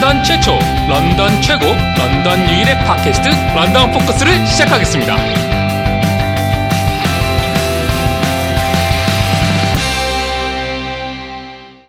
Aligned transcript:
런던 0.00 0.24
최초, 0.24 0.52
런던 0.88 1.42
최고, 1.42 1.66
런던 1.66 2.40
유일의 2.48 2.74
팟캐스트 2.86 3.28
런던 3.54 3.92
포커스를 3.92 4.46
시작하겠습니다. 4.46 5.14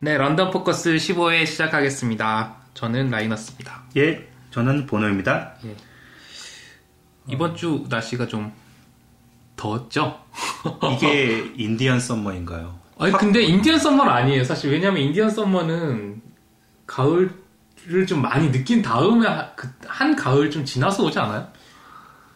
네, 0.02 0.18
런던 0.18 0.52
포커스 0.52 0.94
15회 0.98 1.46
시작하겠습니다. 1.46 2.56
저는 2.74 3.12
라이너스입니다. 3.12 3.84
예, 3.96 4.28
저는 4.50 4.88
보노입니다. 4.88 5.54
이번 7.30 7.56
주 7.56 7.86
날씨가 7.88 8.28
좀 8.28 8.52
더웠죠? 9.56 10.20
이게 10.98 11.50
Indian 11.56 12.02
summer인가요? 12.02 12.78
아니 13.00 13.14
근데 13.14 13.42
Indian 13.42 13.80
summer는 13.80 14.12
아니에요 14.12 14.44
사실 14.44 14.70
왜냐면 14.70 15.02
Indian 15.02 15.30
summer는 15.30 16.22
가을 16.86 17.41
을좀 17.90 18.22
많이 18.22 18.52
느낀 18.52 18.82
다음에 18.82 19.28
하- 19.28 19.52
그- 19.56 19.70
한 19.88 20.16
가을 20.16 20.50
좀 20.52 20.64
지나서 20.66 21.04
오지 21.06 21.18
않아요? 21.20 21.48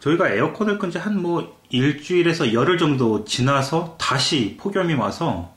저희가 0.00 0.28
에어컨을 0.30 0.78
끈 0.78 0.90
지 0.90 0.98
한 0.98 1.18
뭐 1.20 1.56
일주일에서 1.70 2.52
열흘 2.52 2.78
정도 2.78 3.24
지나서 3.24 3.96
다시 3.98 4.56
폭염이 4.60 4.94
와서 4.94 5.52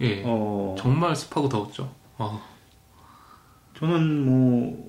예 0.00 0.22
어 0.24 0.74
정말 0.78 1.14
습하고 1.14 1.48
더웠죠 1.48 1.92
어, 2.18 2.42
저는 3.78 4.24
뭐 4.24 4.88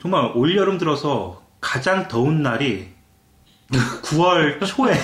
정말 0.00 0.30
올 0.34 0.56
여름 0.56 0.78
들어서 0.78 1.42
가장 1.60 2.06
더운 2.08 2.42
날이 2.42 2.88
9월 3.70 4.58
초에 4.66 4.94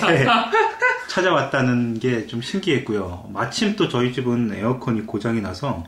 찾아왔다는 1.09 1.99
게 1.99 2.27
좀 2.27 2.41
신기했고요. 2.41 3.29
마침 3.33 3.75
또 3.75 3.87
저희 3.89 4.11
집은 4.13 4.53
에어컨이 4.53 5.01
고장이 5.01 5.41
나서 5.41 5.83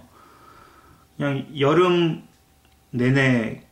그냥 1.17 1.45
여름 1.59 2.23
내내 2.91 3.63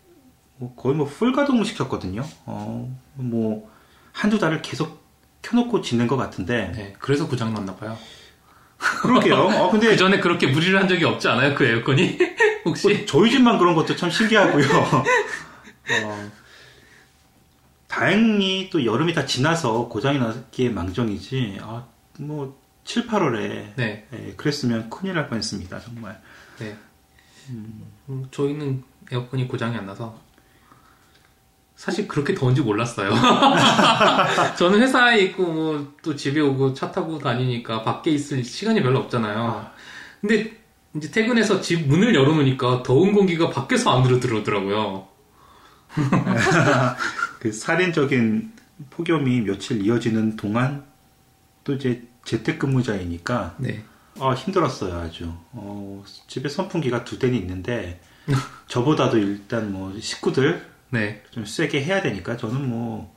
뭐 0.58 0.74
거의 0.76 0.96
뭐 0.96 1.06
풀가동을 1.06 1.66
시켰거든요. 1.66 2.24
어, 2.46 2.98
뭐 3.16 3.72
한두 4.12 4.40
달을 4.40 4.62
계속 4.62 5.04
켜놓고 5.42 5.82
지낸 5.82 6.08
것 6.08 6.18
같은데 6.18 6.72
네, 6.76 6.94
그래서 7.00 7.28
고장 7.28 7.54
났나 7.54 7.76
봐요 7.76 7.98
그러게요. 8.78 9.36
어, 9.36 9.72
근데 9.72 9.90
그 9.90 9.98
전에 9.98 10.20
그렇게 10.20 10.48
무리를 10.48 10.80
한 10.80 10.88
적이 10.88 11.06
없지 11.06 11.28
않아요 11.28 11.56
그 11.56 11.66
에어컨이 11.66 12.18
혹시 12.66 12.88
뭐 12.88 13.06
저희 13.06 13.32
집만 13.32 13.58
그런 13.58 13.76
것도 13.76 13.96
참 13.96 14.10
신기하고요. 14.10 14.68
어, 16.04 16.32
다행히 17.88 18.70
또 18.70 18.84
여름이 18.84 19.14
다 19.14 19.26
지나서 19.26 19.88
고장이 19.88 20.20
나기에 20.20 20.70
망정이지. 20.70 21.60
아, 21.62 21.86
뭐 22.20 22.60
7, 22.84 23.08
8월에 23.08 23.76
네, 23.76 24.08
그랬으면 24.36 24.90
큰일 24.90 25.16
날 25.16 25.30
뻔했습니다. 25.30 25.80
정말. 25.80 26.22
네. 26.60 26.76
음, 27.50 28.28
저희는 28.32 28.84
에어컨이 29.12 29.48
고장이 29.48 29.76
안 29.78 29.86
나서 29.86 30.20
사실 31.76 32.08
그렇게 32.08 32.34
더운지 32.34 32.62
몰랐어요. 32.62 33.12
저는 34.58 34.82
회사에 34.82 35.20
있고 35.22 35.44
뭐 35.46 35.98
또 36.08 36.16
집에 36.16 36.40
오고 36.40 36.74
차 36.74 36.90
타고 36.90 37.20
다니니까 37.20 37.84
밖에 37.84 38.12
있을 38.12 38.42
시간이 38.42 38.82
별로 38.82 39.00
없잖아요. 39.00 39.70
근데 40.22 40.58
이제 40.96 41.12
퇴근해서 41.12 41.60
집 41.60 41.86
문을 41.86 42.16
열어놓으니까 42.16 42.82
더운 42.82 43.12
공기가 43.12 43.50
밖에서 43.50 43.92
안으로 43.92 44.22
들어오더라고요. 44.22 45.06
그 47.40 47.52
살인적인 47.52 48.54
폭염이 48.90 49.42
며칠 49.42 49.86
이어지는 49.86 50.38
동안 50.38 50.86
또 51.66 51.74
이제 51.74 52.04
재택근무자이니까 52.24 53.56
네. 53.58 53.84
아, 54.22 54.32
힘들었어요, 54.32 54.98
아주. 54.98 55.34
어, 55.52 56.06
집에 56.28 56.48
선풍기가 56.48 57.04
두 57.04 57.20
대는 57.20 57.38
있는데 57.38 58.00
저보다도 58.68 59.18
일단 59.18 59.72
뭐 59.72 59.98
식구들 60.00 60.66
네. 60.90 61.24
좀 61.32 61.46
세게 61.46 61.84
해야 61.84 62.02
되니까 62.02 62.38
저는 62.38 62.70
뭐 62.70 63.16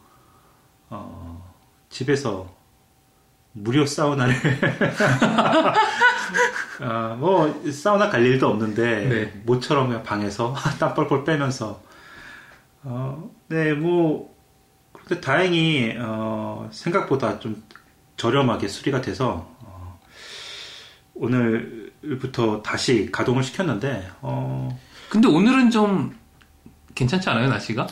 어, 0.89 1.55
집에서 1.89 2.55
무료 3.53 3.87
사우나를 3.87 4.35
아, 6.81 7.17
뭐 7.19 7.63
사우나 7.73 8.09
갈 8.09 8.25
일도 8.25 8.49
없는데 8.49 9.09
네. 9.09 9.43
모처럼 9.45 9.89
그냥 9.89 10.03
방에서 10.03 10.55
땀 10.79 10.95
뻘뻘 10.95 11.25
빼면서 11.25 11.83
어, 12.83 13.31
네, 13.49 13.75
뭐 13.75 14.35
그런데 14.93 15.21
다행히 15.21 15.95
어, 15.99 16.69
생각보다 16.73 17.39
좀 17.39 17.63
저렴하게 18.17 18.69
수리가 18.69 19.01
돼서 19.01 19.55
어, 19.61 20.01
오늘부터 21.15 22.63
다시 22.63 23.11
가동을 23.11 23.43
시켰는데 23.43 24.09
어, 24.23 24.79
근데 25.11 25.29
오늘은 25.29 25.71
좀 25.71 26.17
괜찮지 26.95 27.29
않아요, 27.31 27.49
날씨가? 27.49 27.87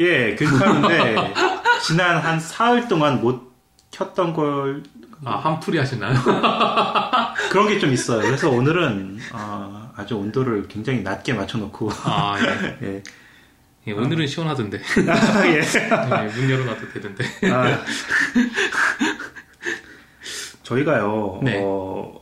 예, 0.00 0.34
괜찮은데 0.34 1.32
지난 1.86 2.18
한 2.18 2.38
사흘 2.40 2.88
동안 2.88 3.20
못 3.20 3.52
켰던 3.90 4.34
걸 4.34 4.82
아, 5.24 5.36
한풀이 5.36 5.78
하시나요? 5.78 6.14
그런 7.50 7.68
게 7.68 7.78
좀 7.78 7.92
있어요. 7.92 8.20
그래서 8.20 8.50
오늘은 8.50 9.18
아, 9.32 9.92
아주 9.96 10.16
온도를 10.16 10.68
굉장히 10.68 11.00
낮게 11.02 11.32
맞춰놓고 11.34 11.90
아, 12.04 12.36
예. 12.82 12.86
예, 12.98 13.02
예, 13.86 13.92
오늘은 13.92 14.26
시원하던데. 14.26 14.78
아, 15.08 15.46
예. 15.46 15.60
예, 15.60 16.26
문 16.34 16.50
열어놔도 16.50 16.92
되던데. 16.92 17.24
아, 17.52 17.84
저희가요 20.64 21.40
네. 21.44 21.60
어, 21.62 22.20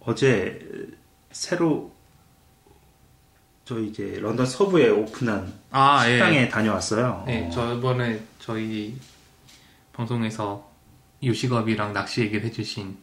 어제 0.00 0.58
새로 1.30 1.91
저희 3.72 3.88
이제 3.88 4.18
런던 4.20 4.44
서부에 4.44 4.90
오픈한 4.90 5.50
아, 5.70 6.04
식당에 6.04 6.48
다녀왔어요. 6.48 7.24
네, 7.26 7.46
어, 7.46 7.50
저번에 7.50 8.20
저희 8.38 8.94
방송에서 9.94 10.70
요식업이랑 11.24 11.94
낚시 11.94 12.20
얘기를 12.20 12.44
해주신 12.44 12.98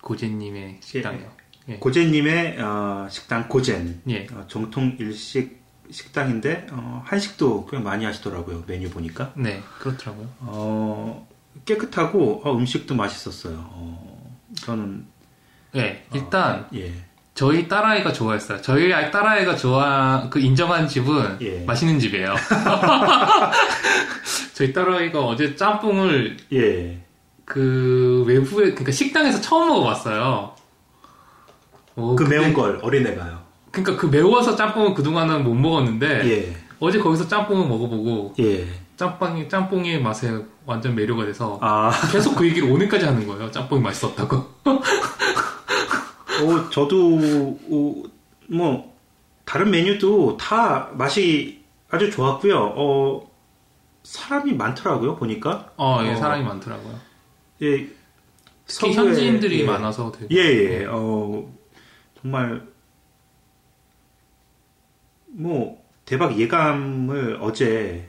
고재님의 0.00 0.78
식당이요. 0.80 1.30
예. 1.68 1.76
고젠님의 1.76 2.60
어, 2.60 3.06
식당 3.08 3.48
고젠 3.48 4.00
예. 4.08 4.26
어, 4.32 4.44
정통 4.48 4.96
일식 4.98 5.58
식당인데 5.90 6.66
어, 6.72 7.02
한식도 7.06 7.66
꽤 7.66 7.78
많이 7.78 8.04
하시더라고요 8.04 8.64
메뉴 8.66 8.90
보니까 8.90 9.32
네, 9.36 9.62
그렇더라고요. 9.78 10.28
어, 10.40 11.28
깨끗하고 11.64 12.42
어, 12.44 12.56
음식도 12.56 12.94
맛있었어요. 12.96 13.56
어, 13.70 14.38
저는 14.56 15.06
네, 15.72 16.04
일단 16.12 16.66
예, 16.74 16.92
저희 17.38 17.68
딸아이가 17.68 18.12
좋아했어요. 18.12 18.60
저희 18.62 18.92
아이 18.92 19.12
딸아이가 19.12 19.54
좋아 19.54 20.28
그 20.28 20.40
인정한 20.40 20.88
집은 20.88 21.38
예. 21.40 21.62
맛있는 21.64 22.00
집이에요. 22.00 22.34
저희 24.54 24.72
딸아이가 24.72 25.20
어제 25.24 25.54
짬뽕을 25.54 26.36
예, 26.52 26.98
그 27.44 28.24
외부에 28.26 28.70
그러니까 28.70 28.90
식당에서 28.90 29.40
처음 29.40 29.68
먹어봤어요. 29.68 30.52
오, 31.94 32.16
그 32.16 32.24
근데- 32.24 32.40
매운 32.40 32.52
걸 32.52 32.80
어린애가요. 32.82 33.38
그러니까 33.70 33.96
그 33.96 34.06
매워서 34.06 34.56
짬뽕을 34.56 34.94
그동안은 34.94 35.44
못 35.44 35.54
먹었는데 35.54 36.28
예, 36.28 36.56
어제 36.80 36.98
거기서 36.98 37.28
짬뽕을 37.28 37.68
먹어보고 37.68 38.34
예, 38.40 38.66
짬뽕이 38.96 39.48
짬뽕의 39.48 40.02
맛에 40.02 40.36
완전 40.66 40.96
매료가 40.96 41.24
돼서 41.26 41.60
아, 41.62 41.92
계속 42.10 42.34
그 42.34 42.44
얘기를 42.48 42.68
오늘까지 42.68 43.04
하는 43.04 43.28
거예요. 43.28 43.48
짬뽕이 43.52 43.80
맛있었다고. 43.80 44.44
어, 46.44 46.70
저도 46.70 47.16
어, 47.70 48.02
뭐 48.48 48.96
다른 49.44 49.70
메뉴도 49.70 50.36
다 50.36 50.90
맛이 50.94 51.62
아주 51.90 52.10
좋았고요. 52.10 52.74
어, 52.76 53.30
사람이 54.02 54.52
많더라고요 54.54 55.16
보니까. 55.16 55.72
어, 55.76 56.00
예, 56.04 56.12
어. 56.12 56.16
사람이 56.16 56.44
많더라고요. 56.44 56.98
예, 57.62 57.86
특히 58.66 58.92
서구에- 58.92 58.94
현지인들이 58.94 59.60
예. 59.62 59.66
많아서 59.66 60.12
되게 60.12 60.34
예, 60.36 60.80
예. 60.82 60.84
어, 60.86 61.50
정말, 62.20 62.66
뭐, 65.26 65.82
대박 66.04 66.38
예감을 66.38 67.38
어제 67.40 68.08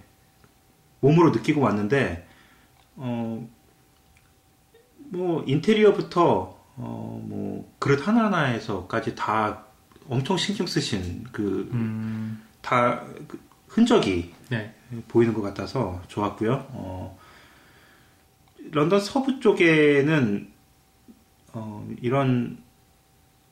몸으로 1.01 1.31
느끼고 1.31 1.61
왔는데, 1.61 2.27
어, 2.95 3.47
뭐, 4.97 5.43
인테리어부터, 5.45 6.58
어, 6.79 7.21
뭐, 7.23 7.71
그릇 7.79 8.07
하나하나에서까지 8.07 9.15
다 9.15 9.65
엄청 10.07 10.37
신경 10.37 10.65
쓰신 10.65 11.25
그, 11.31 11.69
음, 11.71 12.41
다 12.61 13.03
그 13.27 13.39
흔적이 13.69 14.33
네. 14.49 14.73
보이는 15.07 15.33
것 15.33 15.41
같아서 15.41 16.01
좋았고요. 16.07 16.67
어, 16.71 17.19
런던 18.71 18.99
서부 18.99 19.39
쪽에는 19.39 20.51
어, 21.53 21.87
이런 22.01 22.57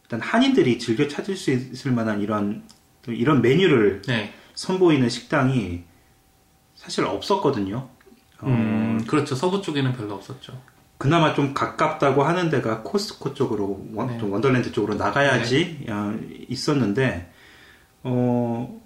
일단 0.03 0.21
한인들이 0.21 0.79
즐겨 0.79 1.07
찾을 1.07 1.35
수 1.35 1.51
있을 1.51 1.91
만한 1.91 2.21
이런 2.21 2.63
또 3.03 3.11
이런 3.11 3.41
메뉴를 3.41 4.01
네. 4.07 4.33
선보이는 4.55 5.09
식당이 5.09 5.83
사실 6.75 7.05
없었거든요. 7.05 7.89
어, 8.39 8.47
음, 8.47 9.03
그렇죠. 9.07 9.35
서부 9.35 9.61
쪽에는 9.61 9.93
별로 9.93 10.15
없었죠. 10.15 10.59
그나마 10.97 11.33
좀 11.33 11.53
가깝다고 11.53 12.23
하는 12.23 12.49
데가 12.49 12.81
코스코 12.81 13.33
쪽으로 13.33 13.85
원, 13.93 14.07
네. 14.07 14.17
좀 14.17 14.31
원더랜드 14.31 14.71
쪽으로 14.71 14.95
나가야지 14.95 15.85
어, 15.89 16.17
있었는데 16.47 17.31
어, 18.03 18.81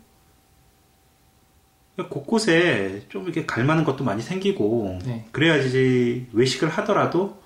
곳곳에 2.09 3.05
좀 3.09 3.23
이렇게 3.23 3.45
갈 3.45 3.63
만한 3.63 3.83
것도 3.83 4.03
많이 4.03 4.21
생기고, 4.21 4.99
네. 5.05 5.27
그래야지 5.31 6.27
외식을 6.31 6.69
하더라도 6.69 7.41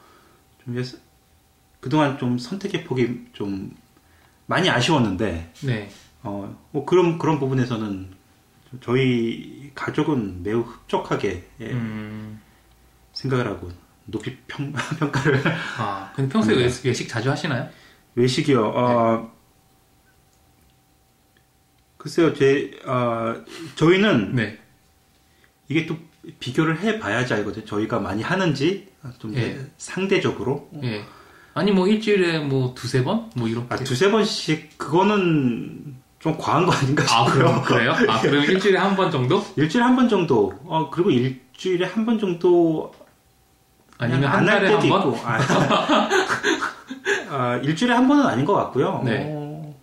좀 0.64 0.78
이제 0.78 0.98
그동안 1.80 2.18
좀 2.18 2.38
선택의 2.38 2.84
폭이 2.86 3.26
좀 3.34 3.76
많이 4.46 4.70
아쉬웠는데, 4.70 5.52
네. 5.64 5.90
어, 6.24 6.56
뭐 6.72 6.86
그런, 6.86 7.18
그런 7.18 7.40
부분에서는 7.40 8.10
좀 8.70 8.80
저희 8.82 9.72
가족은 9.76 10.44
매우 10.44 10.62
흡족하게 10.62 11.44
예, 11.60 11.72
음. 11.72 12.40
생각을 13.14 13.48
하고 13.48 13.70
높이 14.06 14.36
평, 14.48 14.72
평가를 15.00 15.42
아, 15.78 16.12
근데 16.16 16.32
평소에 16.32 16.56
외식, 16.56 16.86
외식 16.86 17.08
자주 17.10 17.30
하시나요? 17.32 17.68
외식이요. 18.16 18.66
어, 18.76 19.32
글쎄요, 21.98 22.34
제, 22.34 22.72
어, 22.86 23.36
저희는 23.76 24.36
네. 24.36 24.60
이게 25.68 25.86
또 25.86 25.98
비교를 26.40 26.80
해봐야지 26.80 27.34
알거든요. 27.34 27.66
저희가 27.66 28.00
많이 28.00 28.22
하는지 28.22 28.88
좀 29.20 29.36
예. 29.36 29.60
상대적으로 29.78 30.70
예. 30.84 31.04
아니 31.54 31.72
뭐 31.72 31.88
일주일에 31.88 32.40
뭐 32.40 32.74
두세 32.76 33.04
번? 33.04 33.30
뭐 33.36 33.48
이렇게. 33.48 33.68
아, 33.74 33.78
두세 33.78 34.10
번씩 34.12 34.78
그거는 34.78 35.96
좀 36.20 36.38
과한 36.38 36.66
거 36.66 36.72
아닌가 36.72 37.04
아, 37.04 37.26
싶고요. 37.26 37.46
그럼, 37.46 37.64
그래요? 37.64 37.92
아, 38.10 38.22
그럼 38.22 38.44
일주일에 38.50 38.78
한 38.78 38.96
번 38.96 39.10
정도? 39.12 39.44
일주일에 39.56 39.84
한 39.86 39.96
번 39.96 40.08
정도. 40.10 40.54
어, 40.66 40.90
그리고 40.92 41.10
일주일에 41.12 41.86
한 41.86 42.06
번 42.06 42.20
정도 42.20 42.92
아니면 43.98 44.30
한 44.30 44.46
달에 44.46 44.72
한 44.74 44.80
번? 44.90 45.02
있고. 45.02 45.20
아, 45.26 45.40
아, 47.30 47.56
일주일에 47.64 47.94
한 47.94 48.08
번은 48.08 48.26
아닌 48.26 48.46
것 48.46 48.54
같고요. 48.54 49.02
네. 49.04 49.26
어, 49.30 49.76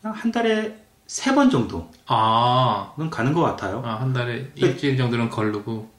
그냥 0.00 0.14
한 0.16 0.30
달에 0.32 0.76
세 1.06 1.34
번 1.34 1.48
정도는 1.50 1.86
아, 2.06 2.92
가는 3.10 3.32
것 3.32 3.40
같아요. 3.42 3.82
아, 3.84 4.00
한 4.00 4.12
달에 4.12 4.50
일주일 4.54 4.96
정도는 4.96 5.30
걸르고. 5.30 5.90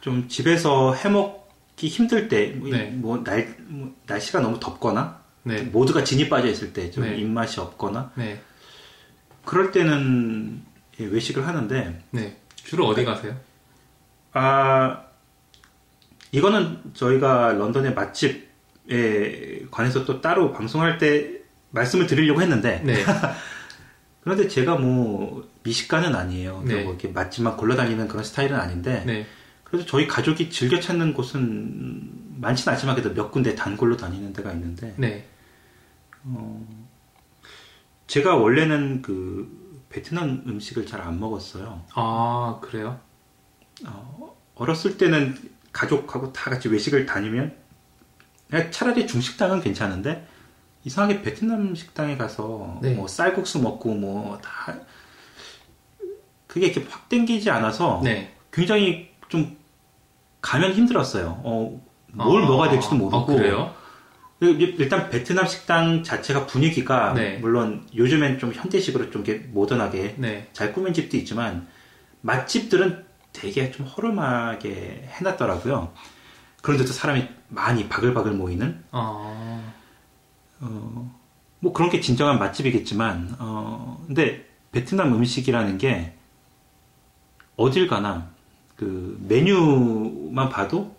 좀 0.00 0.28
집에서 0.28 0.94
해먹기 0.94 1.88
힘들 1.88 2.28
때, 2.28 2.52
뭐, 2.56 2.68
네. 2.70 2.84
뭐 2.90 3.22
날, 3.24 3.56
뭐 3.66 3.92
날씨가 4.06 4.40
너무 4.40 4.60
덥거나, 4.60 5.18
네. 5.42 5.62
모두가 5.62 6.04
진이 6.04 6.28
빠져 6.28 6.46
있을 6.48 6.72
때 6.72 6.90
좀 6.92 7.04
네. 7.04 7.16
입맛이 7.16 7.58
없거나, 7.60 8.12
네. 8.14 8.40
그럴 9.44 9.72
때는 9.72 10.62
예, 11.00 11.04
외식을 11.06 11.46
하는데, 11.46 12.00
네. 12.12 12.36
주로 12.54 12.86
어디 12.86 13.04
가세요? 13.04 13.34
아, 14.32 15.00
이거는 16.32 16.92
저희가 16.94 17.52
런던의 17.52 17.94
맛집에 17.94 19.66
관해서 19.70 20.04
또 20.04 20.20
따로 20.20 20.52
방송할 20.52 20.98
때 20.98 21.40
말씀을 21.70 22.06
드리려고 22.06 22.42
했는데, 22.42 22.82
네. 22.84 22.94
그런데 24.20 24.48
제가 24.48 24.76
뭐 24.76 25.48
미식가는 25.62 26.14
아니에요. 26.14 26.62
네. 26.66 26.82
뭐 26.82 26.92
이렇게 26.92 27.08
맛집만 27.08 27.56
골라다니는 27.56 28.08
그런 28.08 28.24
스타일은 28.24 28.58
아닌데, 28.58 29.04
네. 29.06 29.26
그래도 29.64 29.86
저희 29.86 30.06
가족이 30.06 30.50
즐겨 30.50 30.80
찾는 30.80 31.14
곳은 31.14 32.36
많지는 32.36 32.74
않지만 32.74 32.94
그래도 32.94 33.14
몇 33.14 33.30
군데 33.30 33.54
단골로 33.54 33.96
다니는 33.96 34.32
데가 34.32 34.52
있는데, 34.52 34.94
네. 34.96 35.26
제가 38.06 38.36
원래는 38.36 39.02
그 39.02 39.84
베트남 39.88 40.42
음식을 40.46 40.86
잘 40.86 41.00
안 41.00 41.18
먹었어요. 41.20 41.84
아, 41.94 42.58
그래요? 42.62 42.98
어렸을 44.54 44.98
때는 44.98 45.36
가족하고 45.78 46.32
다 46.32 46.50
같이 46.50 46.68
외식을 46.68 47.06
다니면 47.06 47.54
차라리 48.70 49.06
중식당은 49.06 49.60
괜찮은데 49.60 50.26
이상하게 50.84 51.22
베트남 51.22 51.74
식당에 51.74 52.16
가서 52.16 52.78
네. 52.82 52.94
뭐 52.94 53.06
쌀국수 53.06 53.60
먹고 53.60 53.94
뭐 53.94 54.38
다 54.42 54.74
그게 56.48 56.66
이렇게 56.66 56.84
확 56.90 57.08
땡기지 57.08 57.50
않아서 57.50 58.00
네. 58.02 58.34
굉장히 58.52 59.10
좀 59.28 59.56
가면 60.40 60.72
힘들었어요. 60.72 61.40
어, 61.44 61.80
뭘 62.12 62.42
아, 62.42 62.46
먹어야 62.46 62.70
될지도 62.70 62.96
모르고 62.96 63.16
아, 63.18 63.26
그래요? 63.26 63.74
일단 64.40 65.10
베트남 65.10 65.46
식당 65.46 66.02
자체가 66.02 66.46
분위기가 66.46 67.12
네. 67.12 67.36
물론 67.38 67.86
요즘엔 67.94 68.38
좀 68.38 68.52
현대식으로 68.52 69.10
좀 69.10 69.24
모던하게 69.52 70.14
네. 70.16 70.48
잘 70.52 70.72
꾸민 70.72 70.94
집도 70.94 71.16
있지만 71.18 71.68
맛집들은 72.22 73.04
되게 73.32 73.70
좀 73.70 73.86
허름하게 73.86 75.08
해놨더라고요. 75.18 75.92
그런데도 76.62 76.92
사람이 76.92 77.28
많이 77.48 77.88
바글바글 77.88 78.32
모이는 78.32 78.82
아, 78.90 79.62
뭐 81.60 81.72
그런 81.72 81.90
게 81.90 82.00
진정한 82.00 82.38
맛집이겠지만 82.38 83.36
어 83.38 84.02
근데 84.06 84.46
베트남 84.72 85.14
음식이라는 85.14 85.78
게 85.78 86.14
어딜 87.56 87.86
가나 87.88 88.28
그 88.76 89.18
메뉴만 89.28 90.48
봐도 90.50 90.96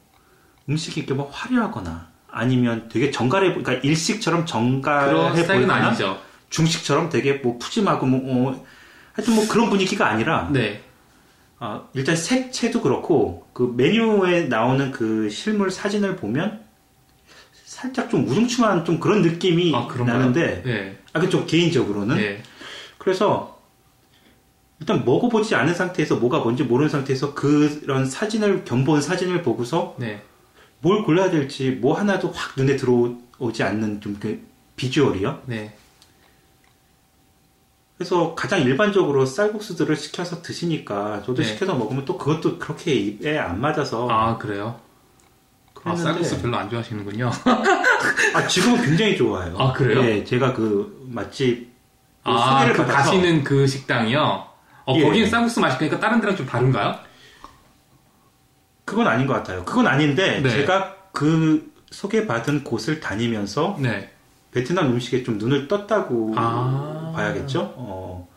음식이 0.67 1.01
이렇게 1.01 1.13
뭐 1.13 1.29
화려하거나 1.31 2.07
아니면 2.31 2.89
되게 2.89 3.09
정갈해 3.11 3.53
보- 3.53 3.63
그러니까 3.63 3.87
일식처럼 3.87 4.45
정갈해 4.45 5.33
보이거나 5.55 5.73
아니죠. 5.87 6.19
중식처럼 6.49 7.09
되게 7.09 7.33
뭐 7.33 7.57
푸짐하고 7.57 8.05
뭐 8.05 8.49
어, 8.51 8.65
하여튼 9.13 9.35
뭐 9.35 9.47
그런 9.47 9.69
분위기가 9.69 10.07
아니라 10.07 10.49
네. 10.51 10.83
아, 11.59 11.83
일단 11.93 12.15
색채도 12.15 12.81
그렇고 12.81 13.47
그 13.53 13.73
메뉴에 13.75 14.43
나오는 14.43 14.91
그 14.91 15.29
실물 15.29 15.69
사진을 15.71 16.15
보면 16.15 16.61
살짝 17.65 18.09
좀 18.09 18.27
우중충한 18.27 18.85
좀 18.85 18.99
그런 18.99 19.21
느낌이 19.21 19.73
아? 19.75 19.87
나는데 20.05 20.63
네. 20.63 20.97
아, 21.13 21.19
그 21.19 21.29
좀 21.29 21.45
개인적으로는 21.45 22.15
네. 22.17 22.41
그래서 22.97 23.59
일단 24.79 25.03
먹어보지 25.03 25.55
않은 25.55 25.73
상태에서 25.73 26.15
뭐가 26.15 26.39
뭔지 26.39 26.63
모르는 26.63 26.89
상태에서 26.89 27.33
그런 27.33 28.05
사진을 28.05 28.63
견본 28.63 29.01
사진을 29.01 29.41
보고서 29.43 29.95
네. 29.99 30.21
뭘 30.79 31.03
골라야 31.03 31.29
될지 31.29 31.71
뭐 31.71 31.97
하나도 31.97 32.31
확 32.31 32.53
눈에 32.55 32.77
들어오지 32.77 33.63
않는 33.63 33.99
좀 33.99 34.17
그 34.19 34.47
비주얼이요. 34.77 35.41
네. 35.47 35.73
그래서 37.99 38.33
가장 38.33 38.61
일반적으로 38.61 39.25
쌀국수들을 39.25 39.93
시켜서 39.97 40.41
드시니까 40.41 41.21
저도 41.25 41.41
네. 41.41 41.43
시켜서 41.43 41.75
먹으면 41.75 42.05
또 42.05 42.17
그것도 42.17 42.57
그렇게 42.57 42.93
입에 42.93 43.37
안 43.37 43.59
맞아서 43.59 44.07
아, 44.09 44.37
그래요? 44.37 44.79
아, 45.83 45.97
쌀국수 45.97 46.41
별로 46.41 46.55
안 46.55 46.69
좋아하시는군요. 46.69 47.29
아, 48.35 48.47
지금은 48.47 48.83
굉장히 48.83 49.17
좋아해요. 49.17 49.57
아, 49.57 49.73
그래요? 49.73 50.01
네, 50.01 50.23
제가 50.23 50.53
그 50.53 51.09
맛집 51.09 51.67
그 52.23 52.31
아, 52.31 52.59
소개를 52.59 52.73
그 52.73 52.85
받아서 52.85 53.11
가시는 53.11 53.43
그 53.43 53.67
식당이요? 53.67 54.47
어, 54.85 54.95
예. 54.95 55.03
거기는 55.03 55.29
쌀국수 55.29 55.59
맛있으니까 55.59 55.99
다른 55.99 56.21
데랑 56.21 56.37
좀 56.37 56.45
다른가요? 56.45 56.95
그건 58.85 59.07
아닌 59.07 59.27
것 59.27 59.33
같아요. 59.33 59.65
그건 59.65 59.87
아닌데 59.87 60.39
네. 60.39 60.49
제가 60.49 60.95
그 61.11 61.69
소개받은 61.91 62.63
곳을 62.63 63.01
다니면서 63.01 63.75
네. 63.77 64.09
베트남 64.51 64.87
음식에 64.91 65.23
좀 65.23 65.37
눈을 65.37 65.67
떴다고 65.67 66.33
아. 66.35 67.11
봐야겠죠. 67.15 67.73
어, 67.75 68.27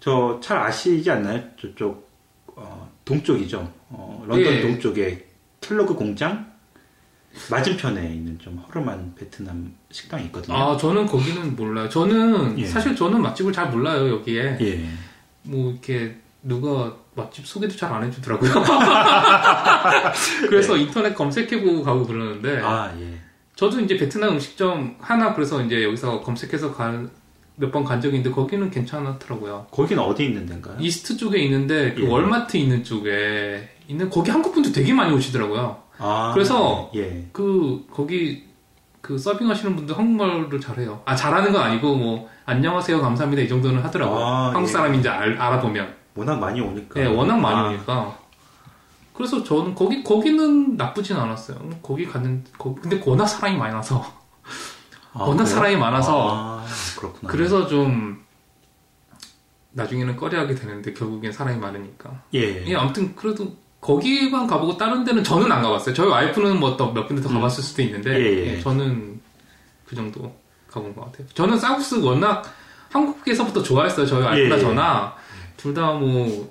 저 0.00 0.40
잘 0.42 0.58
아시지 0.58 1.10
않나요? 1.10 1.42
저쪽 1.60 2.08
어, 2.56 2.90
동쪽이죠. 3.04 3.70
어, 3.90 4.24
런던 4.26 4.52
예. 4.54 4.60
동쪽에 4.62 5.26
켈로그 5.60 5.94
공장 5.94 6.46
맞은편에 7.50 8.14
있는 8.14 8.38
좀 8.38 8.56
허름한 8.58 9.14
베트남 9.16 9.72
식당이 9.90 10.24
있거든요. 10.26 10.56
아, 10.56 10.76
저는 10.76 11.06
거기는 11.06 11.54
몰라요. 11.54 11.88
저는, 11.88 12.58
예. 12.58 12.66
사실 12.66 12.96
저는 12.96 13.20
맛집을 13.22 13.52
잘 13.52 13.70
몰라요, 13.70 14.08
여기에. 14.10 14.58
예. 14.60 14.84
뭐, 15.42 15.70
이렇게, 15.70 16.16
누가 16.42 16.96
맛집 17.14 17.46
소개도 17.46 17.76
잘 17.76 17.92
안 17.92 18.02
해주더라고요. 18.04 18.50
그래서 20.48 20.76
인터넷 20.76 21.14
검색해보고 21.14 21.82
가고 21.82 22.06
그러는데, 22.06 22.56
네. 22.56 22.62
아 22.62 22.92
예. 22.98 23.17
저도 23.58 23.80
이제 23.80 23.96
베트남 23.96 24.34
음식점 24.34 24.94
하나 25.00 25.34
그래서 25.34 25.60
이제 25.60 25.82
여기서 25.82 26.20
검색해서 26.20 26.72
몇번 27.56 27.82
간 27.82 28.00
적이 28.00 28.18
있는데, 28.18 28.32
거기는 28.32 28.70
괜찮았더라고요. 28.70 29.66
거기는 29.72 30.00
어디 30.00 30.26
있는 30.26 30.46
데인가요? 30.46 30.76
이스트 30.78 31.16
쪽에 31.16 31.40
있는데, 31.40 31.92
그 31.92 32.04
예. 32.04 32.08
월마트 32.08 32.56
있는 32.56 32.84
쪽에 32.84 33.68
있는, 33.88 34.08
거기 34.10 34.30
한국 34.30 34.54
분도 34.54 34.70
되게 34.70 34.92
많이 34.92 35.12
오시더라고요. 35.12 35.76
아, 35.98 36.30
그래서 36.34 36.88
예. 36.94 37.26
그 37.32 37.84
거기 37.90 38.44
그 39.00 39.18
서빙하시는 39.18 39.74
분들 39.74 39.98
한국말을 39.98 40.60
잘해요. 40.60 41.02
아 41.04 41.16
잘하는 41.16 41.50
건 41.50 41.60
아니고 41.60 41.96
뭐 41.96 42.28
안녕하세요 42.46 43.00
감사합니다 43.00 43.42
이 43.42 43.48
정도는 43.48 43.82
하더라고요. 43.82 44.20
아, 44.20 44.46
한국 44.54 44.68
예. 44.68 44.72
사람인지 44.72 45.08
알, 45.08 45.36
알아보면. 45.36 45.96
워낙 46.14 46.38
많이 46.38 46.60
오니까. 46.60 47.00
예, 47.00 47.06
워낙 47.06 47.36
많이 47.40 47.56
아, 47.56 47.68
오니까. 47.70 48.18
그래서 49.18 49.42
저는 49.42 49.74
거기 49.74 50.04
거기는 50.04 50.76
나쁘진 50.76 51.16
않았어요. 51.16 51.58
거기 51.82 52.06
가는 52.06 52.44
거 52.56 52.72
근데 52.76 53.02
워낙 53.04 53.26
사람이 53.26 53.56
많아서 53.58 54.00
아, 55.12 55.24
워낙 55.24 55.42
그래요? 55.42 55.46
사람이 55.56 55.76
많아서 55.76 56.28
아, 56.30 56.64
그렇구나. 56.96 57.32
그래서 57.32 57.66
좀 57.66 58.24
나중에는 59.72 60.14
꺼려하게 60.16 60.54
되는데 60.54 60.92
결국엔 60.94 61.32
사람이 61.32 61.58
많으니까. 61.58 62.22
예. 62.34 62.64
예, 62.64 62.74
아무튼 62.76 63.16
그래도 63.16 63.56
거기만 63.80 64.46
가보고 64.46 64.76
다른 64.76 65.02
데는 65.02 65.24
저는 65.24 65.50
안 65.50 65.62
가봤어요. 65.62 65.94
저희 65.96 66.08
와이프는 66.08 66.60
뭐또몇 66.60 67.08
군데 67.08 67.20
더 67.20 67.28
가봤을 67.28 67.62
수도 67.64 67.82
있는데 67.82 68.10
예, 68.12 68.24
예. 68.24 68.46
예, 68.54 68.60
저는 68.60 69.20
그 69.84 69.96
정도 69.96 70.32
가본 70.70 70.94
것 70.94 71.06
같아요. 71.06 71.26
저는 71.34 71.58
쌀국수 71.58 72.04
워낙 72.04 72.44
한국에서부터 72.90 73.64
좋아했어요. 73.64 74.06
저희 74.06 74.42
예. 74.48 74.58
저나 74.60 75.14
둘 75.56 75.74
다 75.74 75.90
뭐 75.94 76.48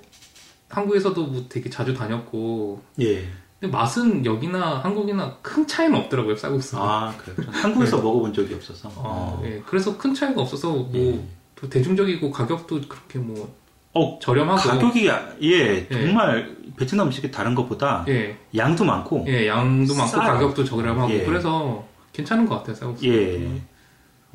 한국에서도 0.68 1.26
뭐 1.26 1.44
되게 1.48 1.70
자주 1.70 1.94
다녔고 1.94 2.82
예. 3.00 3.24
근데 3.60 3.76
맛은 3.76 4.24
여기나 4.24 4.78
한국이나 4.78 5.36
큰 5.42 5.66
차이는 5.66 5.98
없더라고요 5.98 6.36
쌀국수. 6.36 6.76
아, 6.78 7.12
그래요. 7.18 7.36
전 7.44 7.54
한국에서 7.54 7.96
먹어본 7.96 8.32
적이 8.32 8.54
없어서. 8.54 8.88
어, 8.90 8.92
어. 9.40 9.42
예. 9.44 9.60
그래서 9.66 9.96
큰 9.98 10.14
차이가 10.14 10.42
없어서 10.42 10.70
뭐 10.70 10.90
예. 10.94 11.20
또 11.56 11.68
대중적이고 11.68 12.30
가격도 12.30 12.82
그렇게 12.88 13.18
뭐 13.18 13.52
어, 13.94 14.18
저렴하고 14.20 14.60
가격이 14.60 15.10
아- 15.10 15.32
예, 15.42 15.48
예. 15.50 15.88
정말 15.90 16.56
베트남 16.76 17.06
음식이 17.06 17.32
다른 17.32 17.56
것보다 17.56 18.04
예, 18.06 18.36
양도 18.54 18.84
많고 18.84 19.24
예 19.26 19.48
양도 19.48 19.94
많고 19.96 20.10
싸요. 20.12 20.32
가격도 20.34 20.64
저렴하고 20.64 21.12
예. 21.12 21.24
그래서 21.24 21.84
괜찮은 22.12 22.46
것 22.46 22.58
같아요 22.58 22.76
쌀국수. 22.76 23.06
예. 23.08 23.60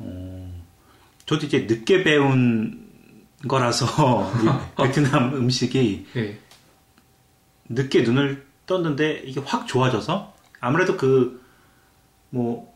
어, 0.00 0.52
저도 1.24 1.46
이제 1.46 1.60
늦게 1.60 2.02
배운 2.04 2.83
거라서 3.48 4.30
이 4.42 4.82
베트남 4.82 5.34
음식이 5.34 6.06
예. 6.16 6.38
늦게 7.68 8.02
눈을 8.02 8.46
떴는데 8.66 9.22
이게 9.24 9.40
확 9.44 9.66
좋아져서 9.66 10.34
아무래도 10.60 10.96
그 10.96 11.40
뭐 12.30 12.72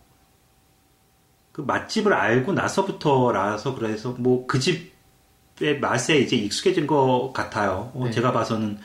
그 1.53 1.63
맛집을 1.63 2.13
알고 2.13 2.53
나서부터라서 2.53 3.75
그래서 3.75 4.15
뭐 4.19 4.47
그 4.47 4.61
집의 4.61 5.81
맛에 5.81 6.17
이제 6.19 6.37
익숙해진 6.37 6.87
것 6.87 7.33
같아요. 7.35 7.91
어, 7.95 8.03
네. 8.05 8.13
제가 8.13 8.31
봐서는 8.31 8.79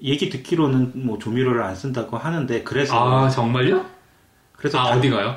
얘기 0.00 0.28
듣기로는 0.30 0.92
뭐 1.04 1.18
조미료를 1.18 1.60
안 1.62 1.74
쓴다고 1.74 2.16
하는데 2.18 2.62
그래서 2.62 3.24
아 3.24 3.28
정말요? 3.28 3.84
그래서 4.56 4.78
아 4.78 4.90
다- 4.90 4.96
어디 4.96 5.10
가요? 5.10 5.34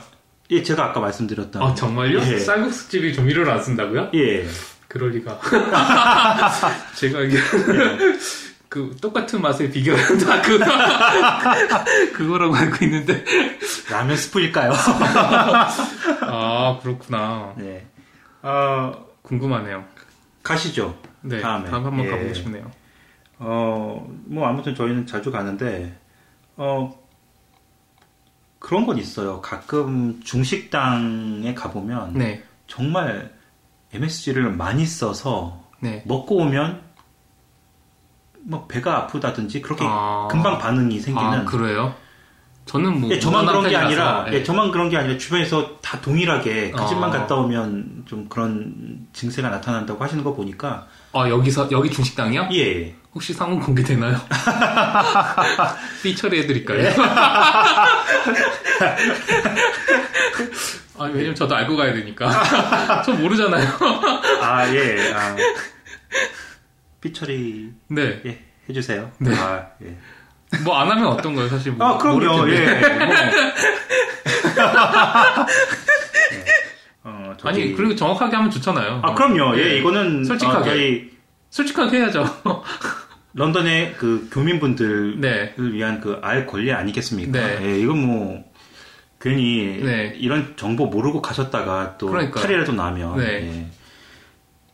예 0.52 0.62
제가 0.62 0.86
아까 0.86 1.00
말씀드렸던 1.00 1.62
아 1.64 1.74
정말요? 1.74 2.20
예. 2.20 2.38
쌀국수 2.38 2.90
집이 2.90 3.16
조미료를 3.16 3.52
안 3.52 3.64
쓴다고요? 3.64 4.12
예 4.14 4.46
그럴 4.88 5.12
리가. 5.12 5.40
제가 6.96 7.22
이게 7.22 7.38
그 8.70 8.96
똑같은 9.02 9.42
맛의 9.42 9.72
비결은 9.72 10.18
다 10.20 10.42
그, 10.42 10.60
그거라고 12.14 12.56
알고 12.56 12.86
있는데. 12.86 13.24
라면 13.90 14.18
스프일까요? 14.18 14.74
아, 16.22 16.80
그렇구나. 16.82 17.54
네. 17.58 17.86
어, 18.42 19.06
궁금하네요. 19.22 19.86
가시죠. 20.44 20.98
네. 21.22 21.42
다음에. 21.42 21.70
다음 21.70 21.86
한번 21.86 22.06
예. 22.06 22.10
가보고 22.10 22.34
싶네요. 22.34 22.72
어, 23.40 24.08
뭐 24.26 24.48
아무튼 24.48 24.76
저희는 24.76 25.08
자주 25.08 25.32
가는데 25.32 25.98
어 26.56 26.98
그런 28.60 28.86
건 28.86 28.98
있어요. 28.98 29.42
가끔 29.42 30.22
중식당에 30.24 31.54
가보면 31.54 32.14
네. 32.14 32.44
정말 32.68 33.35
MSG를 33.96 34.52
많이 34.52 34.86
써서 34.86 35.62
네. 35.80 36.04
먹고 36.06 36.38
오면 36.38 36.82
뭐 38.42 38.68
배가 38.68 38.98
아프다든지 38.98 39.62
그렇게 39.62 39.86
아. 39.88 40.28
금방 40.30 40.60
반응이 40.60 41.00
생기는. 41.00 41.30
아, 41.30 41.46
그래요? 41.46 41.96
저는 42.66 43.00
뭐. 43.00 43.12
예, 43.12 43.20
저만 43.20 43.46
그런 43.46 43.70
게 43.70 43.76
아니라, 43.76 44.24
편이라서, 44.24 44.34
예, 44.34 44.44
저만 44.44 44.72
그런 44.72 44.90
게 44.90 44.98
아니라 44.98 45.18
주변에서 45.18 45.78
다 45.82 46.02
동일하게 46.02 46.72
그 46.72 46.88
집만 46.88 47.12
아. 47.12 47.20
갔다 47.20 47.36
오면 47.36 48.06
좀 48.08 48.28
그런 48.28 49.06
증세가 49.14 49.50
나타난다고 49.50 50.04
하시는 50.04 50.24
거 50.24 50.34
보니까 50.34 50.88
아, 51.14 51.30
여기서, 51.30 51.70
여기 51.72 51.92
중식당이요? 51.92 52.50
예, 52.54 52.96
혹시 53.14 53.34
상호 53.34 53.60
공개되나요? 53.60 54.18
삐 56.02 56.16
처리해드릴까요? 56.16 56.90
예. 61.00 61.04
아, 61.04 61.06
왜냐면 61.06 61.36
저도 61.36 61.56
알고 61.56 61.76
가야 61.76 61.94
되니까. 61.94 62.30
저 63.06 63.14
모르잖아요. 63.14 63.68
아 64.42 64.68
예, 64.74 65.14
아, 65.14 65.36
삐처리 67.02 67.72
네. 67.90 68.22
예, 68.26 68.44
해주세요. 68.70 69.12
네. 69.20 69.36
아, 69.36 69.68
예. 69.84 69.98
뭐 70.64 70.78
안 70.80 70.90
하면 70.90 71.08
어떤 71.08 71.36
거예요, 71.36 71.50
사실. 71.50 71.72
뭐 71.74 71.86
아, 71.88 71.98
그럼요. 71.98 72.20
모를 72.38 72.56
텐데. 72.56 72.82
예. 72.82 72.96
뭐. 72.96 73.14
어, 77.04 77.34
저기- 77.38 77.50
아니, 77.62 77.74
그리고 77.76 77.96
정확하게 77.96 78.36
하면 78.36 78.52
좋잖아요. 78.52 79.02
아, 79.04 79.14
그럼요. 79.14 79.58
예, 79.58 79.64
예. 79.74 79.78
이거는 79.80 80.24
솔직하게. 80.24 80.58
어, 80.60 80.64
저희 80.64 81.12
솔직하게 81.50 81.98
해야죠. 81.98 82.26
런던의 83.34 83.96
그 83.98 84.30
교민분들을 84.32 85.20
네. 85.20 85.54
위한 85.58 86.00
그 86.00 86.20
알 86.24 86.48
권리 86.48 86.72
아니겠습니까? 86.72 87.32
네. 87.38 87.60
예, 87.64 87.80
이건 87.80 87.98
뭐 88.00 88.44
괜히 89.20 89.80
네. 89.82 90.14
이런 90.18 90.56
정보 90.58 90.88
모르고 90.88 91.22
가셨다가 91.22 91.98
또 91.98 92.08
그러니까요. 92.08 92.44
탈이라도 92.44 92.74
나면 92.74 93.18
네. 93.18 93.26
예. 93.26 93.68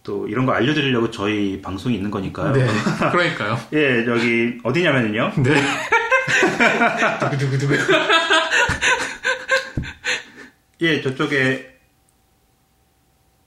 또 0.03 0.27
이런 0.27 0.45
거 0.45 0.53
알려드리려고 0.53 1.11
저희 1.11 1.61
방송이 1.61 1.95
있는 1.95 2.09
거니까요. 2.09 2.53
네. 2.53 2.67
그러니까요. 3.11 3.57
예, 3.73 4.05
여기 4.07 4.59
어디냐면요. 4.63 5.33
네. 5.43 5.61
두구두구두구. 7.29 7.75
예, 10.81 11.01
저쪽에 11.01 11.77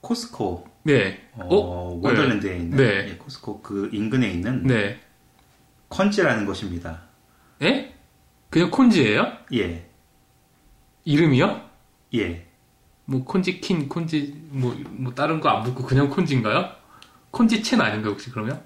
코스코 0.00 0.68
네. 0.84 1.28
어, 1.32 1.46
어? 1.48 2.00
원더랜드에 2.00 2.56
있는 2.56 2.76
네. 2.76 3.08
예, 3.10 3.14
코스코 3.16 3.60
그 3.62 3.88
인근에 3.92 4.30
있는 4.30 4.62
네. 4.64 5.00
컨지라는 5.88 6.46
곳입니다. 6.46 7.02
예? 7.62 7.92
그냥 8.50 8.70
콘지예요? 8.70 9.32
예, 9.54 9.88
이름이요? 11.04 11.60
예. 12.16 12.46
뭐 13.06 13.24
콘지 13.24 13.60
킨, 13.60 13.88
콘지 13.88 14.34
뭐, 14.50 14.74
뭐 14.90 15.12
다른 15.14 15.40
거 15.40 15.48
안 15.50 15.62
붙고 15.62 15.84
그냥 15.84 16.08
콘지인가요? 16.08 16.70
콘지 17.30 17.62
첸 17.62 17.80
아닌가요 17.80 18.12
혹시 18.12 18.30
그러면? 18.30 18.62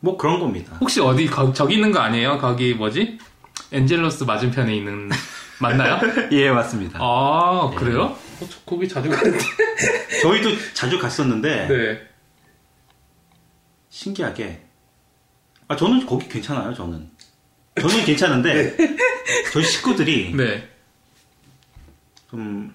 뭐 0.00 0.16
그런 0.16 0.40
겁니다. 0.40 0.76
혹시 0.80 1.00
어디 1.00 1.26
거, 1.26 1.52
저기 1.52 1.74
있는 1.74 1.92
거 1.92 2.00
아니에요? 2.00 2.38
거기 2.38 2.74
뭐지? 2.74 3.18
엔젤러스 3.70 4.24
맞은편에 4.24 4.74
있는 4.74 5.10
맞나요? 5.60 6.00
예, 6.32 6.50
맞습니다. 6.50 6.98
아 7.00 7.70
예. 7.72 7.76
그래요? 7.76 8.04
어, 8.04 8.46
저 8.48 8.58
거기 8.66 8.88
자주 8.88 9.08
가는데. 9.10 9.38
저희도 10.22 10.50
자주 10.74 10.98
갔었는데 10.98 11.68
네. 11.68 12.00
신기하게 13.90 14.62
아 15.68 15.76
저는 15.76 16.06
거기 16.06 16.28
괜찮아요. 16.28 16.72
저는 16.74 17.10
저는 17.80 18.04
괜찮은데 18.04 18.76
저희 19.52 19.64
식구들이 19.64 20.34
네. 20.34 20.68
좀 22.32 22.72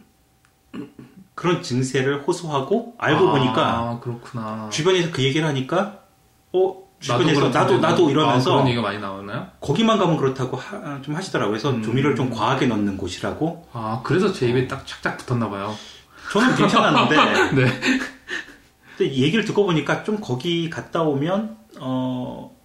그런 1.34 1.64
증세를 1.64 2.22
호소하고 2.22 2.94
알고 3.00 3.30
아, 3.30 3.32
보니까 3.32 4.00
그렇구나. 4.04 4.70
주변에서 4.72 5.10
그 5.12 5.24
얘기를 5.24 5.48
하니까 5.48 6.00
어 6.54 6.76
주변에서 7.00 7.50
나도 7.50 7.80
나도 7.80 8.08
아, 8.08 8.12
이러면서 8.12 8.52
그런 8.52 8.68
얘기가 8.68 8.84
많이 8.84 9.00
나오나요? 9.00 9.48
거기만 9.60 9.98
가면 9.98 10.18
그렇다고 10.18 10.58
하- 10.58 11.02
좀 11.02 11.16
하시더라고요. 11.16 11.52
그래서 11.54 11.72
음. 11.72 11.82
조미료를 11.82 12.16
좀 12.16 12.30
과하게 12.30 12.68
넣는 12.68 12.98
곳이라고. 12.98 13.68
아 13.74 14.02
그래서 14.04 14.32
제 14.32 14.48
입에 14.48 14.68
딱 14.68 14.86
착착 14.86 15.18
붙었나 15.18 15.50
봐요. 15.50 15.76
저는 16.32 16.56
괜찮았는데 16.56 17.16
네. 17.56 17.80
근데 18.96 19.12
이 19.12 19.24
얘기를 19.24 19.44
듣고 19.44 19.66
보니까 19.66 20.04
좀 20.04 20.20
거기 20.22 20.70
갔다 20.70 21.02
오면 21.02 21.58
어. 21.80 22.56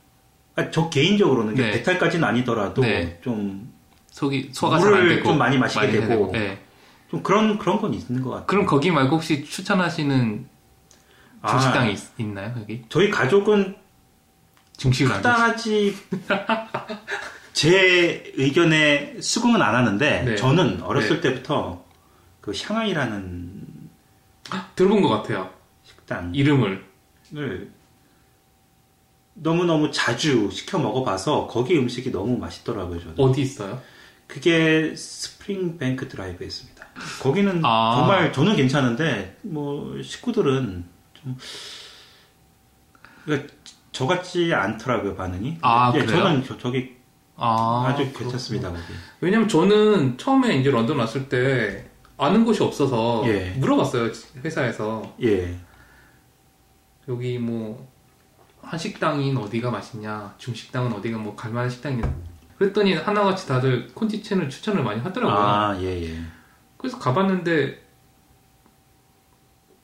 아, 0.55 0.71
저 0.71 0.91
개인적으로는 0.91 1.55
네. 1.55 1.71
배탈까지는 1.71 2.29
아니더라도 2.29 2.83
네. 2.83 3.19
좀, 3.23 3.73
속이 4.11 4.51
소화가 4.53 4.79
잘안 4.79 5.01
물을 5.01 5.23
좀 5.25 5.39
많이 5.39 5.57
마시게 5.57 5.87
해야 5.87 6.07
되고. 6.07 6.31
네. 6.31 6.63
좀 7.13 7.23
그런 7.23 7.59
그런 7.59 7.79
건 7.79 7.93
있는 7.93 8.23
것 8.23 8.31
같아요. 8.31 8.47
그럼 8.47 8.65
거기 8.65 8.91
말고 8.91 9.17
혹시 9.17 9.45
추천하시는 9.45 10.49
아, 11.43 11.51
중식당이 11.51 11.95
있, 12.17 12.27
나요 12.29 12.55
거기? 12.55 12.83
저희 12.89 13.11
가족은 13.11 13.77
중식을 14.79 15.17
그다지 15.17 15.95
제 17.53 18.33
의견에 18.37 19.21
수긍은 19.21 19.61
안 19.61 19.75
하는데 19.75 20.23
네. 20.23 20.37
저는 20.37 20.83
어렸을 20.83 21.21
때부터 21.21 21.85
그 22.41 22.55
샹하이라는 22.55 23.63
들어본 24.75 25.03
것 25.03 25.11
같아요. 25.11 25.51
식당을 25.85 26.35
이름을. 26.35 26.83
너무 29.35 29.65
너무 29.65 29.91
자주 29.91 30.51
시켜 30.51 30.79
먹어봐서 30.79 31.47
거기 31.47 31.77
음식이 31.77 32.11
너무 32.11 32.39
맛있더라고요. 32.39 33.01
저는. 33.01 33.15
어디 33.19 33.43
있어요? 33.43 33.83
그게 34.27 34.97
스프링 34.97 35.77
뱅크 35.77 36.09
드라이브에 36.09 36.47
있습니다. 36.47 36.72
거기는 37.23 37.61
아. 37.65 37.97
정말 37.97 38.33
저는 38.33 38.57
괜찮은데 38.57 39.37
뭐 39.43 40.01
식구들은 40.03 40.85
좀 41.15 41.37
그러니까 43.25 43.53
저같지 43.93 44.53
않더라고요 44.53 45.15
반응이. 45.15 45.59
아, 45.63 45.93
예, 45.95 46.01
그래요? 46.05 46.23
저는 46.23 46.45
저, 46.45 46.59
저기 46.59 46.97
아, 47.37 47.87
아, 47.89 47.97
주. 47.97 48.13
괜찮습니다 48.13 48.71
거기. 48.71 48.83
왜냐면 49.21 49.49
저는 49.49 50.17
처음에 50.19 50.57
이제 50.57 50.71
런던 50.71 50.99
왔을 50.99 51.29
때 51.29 51.91
아는 52.17 52.45
곳이 52.45 52.63
없어서 52.63 53.25
예. 53.27 53.51
물어봤어요 53.59 54.11
회사에서 54.45 55.15
예. 55.23 55.59
여기 57.09 57.39
뭐 57.39 57.89
한식당인 58.63 59.37
어디가 59.37 59.71
맛있냐 59.71 60.35
중식당은 60.39 60.93
어디가 60.93 61.19
뭐 61.19 61.35
갈만한 61.35 61.69
식당이냐 61.69 62.15
그랬더니 62.59 62.95
하나같이 62.95 63.49
다들 63.49 63.89
콘티첸을 63.89 64.49
추천을 64.49 64.85
많이 64.85 65.01
하더라고요 65.01 65.37
아, 65.37 65.77
예, 65.81 66.03
예. 66.05 66.19
그래서 66.83 66.99
가봤는데 66.99 67.81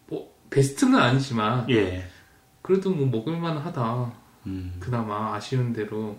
뭐 0.09 0.35
베스트는 0.51 0.99
아니지만 0.99 1.69
예. 1.71 2.05
그래도 2.63 2.91
뭐 2.91 3.07
먹을만하다. 3.07 4.13
음. 4.47 4.77
그나마 4.81 5.35
아쉬운 5.35 5.73
대로 5.73 6.17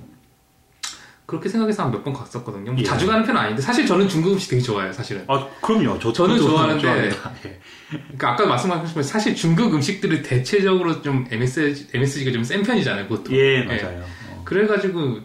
그렇게 1.25 1.47
생각해서 1.47 1.83
한 1.83 1.91
몇 1.91 2.03
번 2.03 2.13
갔었거든요. 2.13 2.71
뭐 2.71 2.79
예. 2.79 2.83
자주 2.83 3.05
가는 3.05 3.23
편은 3.23 3.39
아닌데 3.39 3.61
사실 3.61 3.85
저는 3.85 4.07
중국 4.07 4.33
음식 4.33 4.49
되게 4.49 4.61
좋아해요. 4.61 4.91
사실은. 4.91 5.25
아, 5.27 5.47
그럼요. 5.61 5.99
저, 5.99 6.11
저도 6.11 6.37
좋아하는데. 6.39 6.87
예. 6.87 7.59
그러니까 7.89 8.31
아까 8.31 8.45
말씀하셨지만 8.47 9.03
사실 9.03 9.35
중국 9.35 9.73
음식들이 9.73 10.23
대체적으로 10.23 11.01
좀 11.03 11.27
MSG, 11.29 11.89
MSG가 11.93 12.31
좀 12.31 12.43
센 12.43 12.63
편이잖아요. 12.63 13.07
보통. 13.07 13.35
예, 13.35 13.63
맞아요. 13.63 14.03
어. 14.31 14.41
그래가지고 14.43 15.19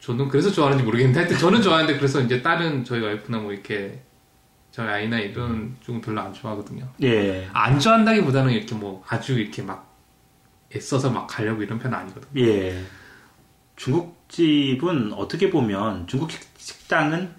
저는 0.00 0.28
그래서 0.28 0.50
좋아하는지 0.50 0.84
모르겠는데 0.84 1.18
하여튼 1.20 1.38
저는 1.38 1.62
좋아하는데 1.62 1.96
그래서 1.96 2.20
이제 2.20 2.42
다른 2.42 2.84
저희 2.84 3.00
와이프나 3.00 3.38
뭐 3.38 3.52
이렇게 3.52 4.02
저희 4.70 4.86
아이나 4.88 5.18
이런 5.18 5.76
쪽은 5.80 6.00
별로 6.00 6.20
안 6.20 6.32
좋아하거든요. 6.32 6.86
예. 7.02 7.48
안 7.52 7.78
좋아한다기보다는 7.80 8.52
이렇게 8.52 8.74
뭐 8.74 9.02
아주 9.08 9.38
이렇게 9.38 9.62
막 9.62 9.88
애써서 10.74 11.10
막 11.10 11.26
가려고 11.26 11.62
이런 11.62 11.78
편은 11.78 11.96
아니거든요. 11.98 12.40
예. 12.46 12.84
중국집은 13.76 15.12
어떻게 15.14 15.50
보면 15.50 16.06
중국 16.06 16.30
식- 16.30 16.46
식당은 16.58 17.32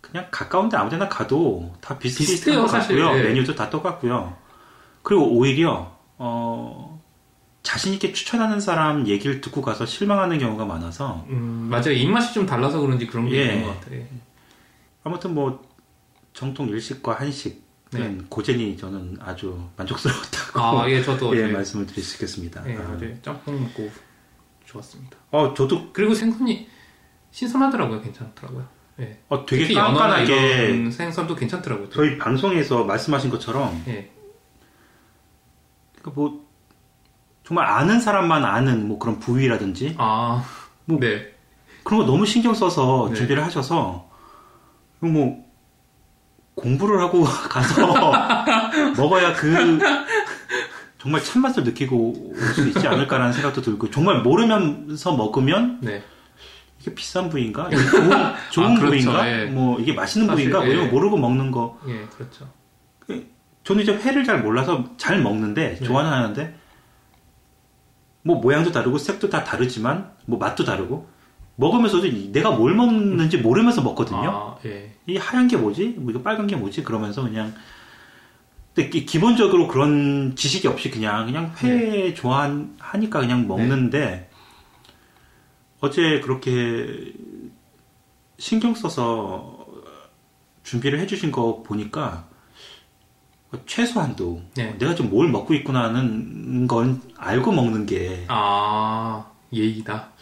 그냥 0.00 0.26
가까운데 0.30 0.76
아무데나 0.76 1.08
가도 1.08 1.72
다 1.80 1.98
비슷비슷한 1.98 2.60
것. 2.60 2.66
같고요. 2.66 3.16
예. 3.18 3.22
메뉴도 3.22 3.54
다 3.54 3.70
똑같고요. 3.70 4.36
그리고 5.02 5.26
오히려 5.36 5.96
어, 6.18 7.00
자신 7.62 7.94
있게 7.94 8.12
추천하는 8.12 8.60
사람 8.60 9.06
얘기를 9.08 9.40
듣고 9.40 9.62
가서 9.62 9.86
실망하는 9.86 10.38
경우가 10.38 10.64
많아서 10.66 11.24
음, 11.28 11.68
맞아요. 11.70 11.92
입맛이 11.92 12.34
좀 12.34 12.44
달라서 12.46 12.80
그런지 12.80 13.06
그런 13.06 13.28
게 13.28 13.36
예. 13.36 13.44
있는 13.54 13.64
것 13.66 13.80
같아요. 13.80 14.04
아무튼 15.04 15.34
뭐 15.34 15.62
정통 16.32 16.68
일식과 16.68 17.14
한식은 17.14 17.60
네. 17.92 18.18
고전이 18.28 18.76
저는 18.76 19.18
아주 19.20 19.68
만족스러웠다고 19.76 20.60
아, 20.60 20.90
예, 20.90 21.02
저도 21.02 21.34
예, 21.36 21.44
어제, 21.44 21.52
말씀을 21.52 21.86
드릴 21.86 22.04
수 22.04 22.14
있겠습니다. 22.16 22.62
예, 22.68 22.76
아. 22.76 22.98
짬뽕 23.22 23.60
먹고 23.60 23.90
좋았습니다. 24.64 25.16
어, 25.30 25.52
저도 25.54 25.92
그리고 25.92 26.14
생선이 26.14 26.68
신선하더라고요. 27.30 28.00
괜찮더라고요. 28.00 28.66
예. 29.00 29.18
어, 29.28 29.44
되게 29.46 29.72
깐깐하게 29.74 30.66
이런 30.66 30.90
생선도 30.90 31.34
괜찮더라고요. 31.34 31.90
저희 31.90 32.18
방송에서 32.18 32.84
말씀하신 32.84 33.30
것처럼 33.30 33.82
예. 33.88 34.10
그러니까 35.98 36.20
뭐 36.20 36.46
정말 37.44 37.66
아는 37.66 38.00
사람만 38.00 38.44
아는 38.44 38.86
뭐 38.86 38.98
그런 38.98 39.18
부위라든지 39.18 39.94
아, 39.98 40.44
뭐 40.84 40.98
네. 41.00 41.32
그런 41.84 42.00
거 42.00 42.06
너무 42.06 42.26
신경 42.26 42.54
써서 42.54 43.08
네. 43.10 43.16
준비를 43.16 43.44
하셔서 43.44 44.11
뭐 45.08 45.44
공부를 46.54 47.00
하고 47.00 47.22
가서 47.48 48.12
먹어야 48.96 49.32
그 49.34 49.78
정말 50.98 51.22
참맛을 51.22 51.64
느끼고 51.64 52.32
올 52.32 52.36
수 52.54 52.68
있지 52.68 52.86
않을까라는 52.86 53.32
생각도 53.32 53.62
들고 53.62 53.90
정말 53.90 54.22
모르면서 54.22 55.16
먹으면 55.16 55.78
네. 55.80 56.04
이게 56.80 56.94
비싼 56.94 57.28
부위인가? 57.30 57.68
이게 57.68 57.76
좋은, 57.76 58.10
좋은 58.50 58.66
아, 58.66 58.74
그렇죠. 58.74 58.86
부위인가? 58.86 59.28
예. 59.30 59.44
뭐 59.46 59.78
이게 59.80 59.92
맛있는 59.92 60.26
사실, 60.26 60.50
부위인가? 60.50 60.58
뭐 60.64 60.72
이런 60.72 60.84
예. 60.86 60.88
거 60.90 60.94
모르고 60.94 61.16
먹는 61.16 61.50
거 61.50 61.78
예, 61.88 62.06
그렇죠. 62.16 62.48
저는 63.64 63.82
이제 63.84 63.92
회를 63.94 64.24
잘 64.24 64.42
몰라서 64.42 64.84
잘 64.96 65.20
먹는데 65.22 65.76
네. 65.78 65.84
좋아는 65.84 66.10
하는데 66.10 66.54
뭐 68.22 68.40
모양도 68.40 68.72
다르고 68.72 68.98
색도 68.98 69.30
다 69.30 69.44
다르지만 69.44 70.10
뭐 70.26 70.38
맛도 70.38 70.64
다르고 70.64 71.08
먹으면서도 71.56 72.06
이- 72.06 72.32
내가 72.32 72.50
뭘 72.50 72.74
먹는지 72.74 73.38
모르면서 73.38 73.82
먹거든요. 73.82 74.30
아, 74.30 74.58
예. 74.66 74.92
이 75.06 75.16
하얀 75.16 75.48
게 75.48 75.56
뭐지? 75.56 75.94
뭐 75.98 76.10
이거 76.10 76.22
빨간 76.22 76.46
게 76.46 76.56
뭐지? 76.56 76.82
그러면서 76.82 77.22
그냥 77.22 77.54
근데 78.74 78.88
기- 78.88 79.04
기본적으로 79.04 79.68
그런 79.68 80.34
지식이 80.34 80.66
없이 80.66 80.90
그냥 80.90 81.26
그냥 81.26 81.52
회 81.62 81.68
네. 81.68 82.14
좋아하니까 82.14 83.20
그냥 83.20 83.46
먹는데 83.46 84.30
어제 85.80 86.20
그렇게 86.20 87.12
신경 88.38 88.74
써서 88.74 89.66
준비를 90.62 91.00
해주신 91.00 91.32
거 91.32 91.62
보니까 91.62 92.28
최소한도 93.66 94.40
네. 94.56 94.76
내가 94.78 94.94
좀 94.94 95.10
뭘 95.10 95.28
먹고 95.28 95.52
있구나는 95.54 96.66
건 96.66 97.02
알고 97.18 97.52
먹는 97.52 97.84
게 97.84 98.24
아, 98.28 99.26
예의다. 99.52 100.12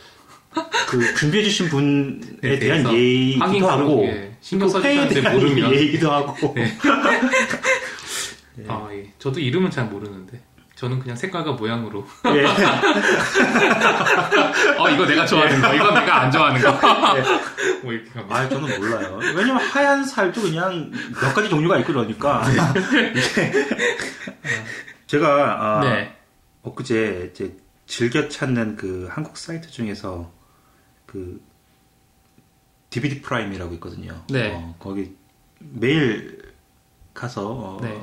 그 0.89 1.15
준비해주신 1.15 1.69
분에 1.69 2.19
네, 2.43 2.59
대한 2.59 2.83
대해서 2.83 2.93
예의기도 2.93 3.71
하고 3.71 4.05
예. 4.07 4.37
신경 4.41 4.67
그 4.69 4.73
써주셨는데 4.75 5.21
대한 5.21 5.39
모르면. 5.39 5.73
예의기도 5.73 6.11
하고 6.11 6.55
네. 6.55 6.77
아, 8.69 8.89
예. 8.93 9.11
저도 9.19 9.41
이름은 9.41 9.71
잘 9.71 9.87
모르는데. 9.87 10.41
저는 10.75 10.99
그냥 10.99 11.15
색깔과 11.15 11.53
모양으로. 11.53 12.07
예. 12.35 12.45
어, 14.79 14.89
이거 14.89 15.05
내가 15.07 15.27
좋아하는 15.27 15.61
거, 15.61 15.75
이건 15.75 15.93
내가 15.95 16.23
안 16.23 16.31
좋아하는 16.31 16.61
거. 16.63 16.73
뭐 17.85 17.93
이렇게. 17.93 18.11
아, 18.29 18.49
저는 18.49 18.81
몰라요. 18.81 19.19
왜냐면 19.37 19.59
하얀 19.59 20.03
살도 20.05 20.41
그냥 20.41 20.91
몇 21.21 21.35
가지 21.35 21.51
종류가 21.51 21.79
있고 21.81 21.93
그러니까. 21.93 22.43
제가 25.07 25.59
아, 25.61 25.81
네. 25.85 26.17
엊그제 26.63 27.33
이제 27.35 27.55
즐겨 27.87 28.29
찾는 28.29 28.77
그 28.77 29.07
한국 29.11 29.37
사이트 29.37 29.71
중에서 29.71 30.33
그 31.11 31.43
DVD 32.91 33.21
프라임이라고 33.21 33.75
있거든요. 33.75 34.23
네. 34.29 34.55
어, 34.55 34.75
거기 34.79 35.17
매일 35.59 36.55
가서 37.13 37.51
어, 37.51 37.79
네. 37.83 38.01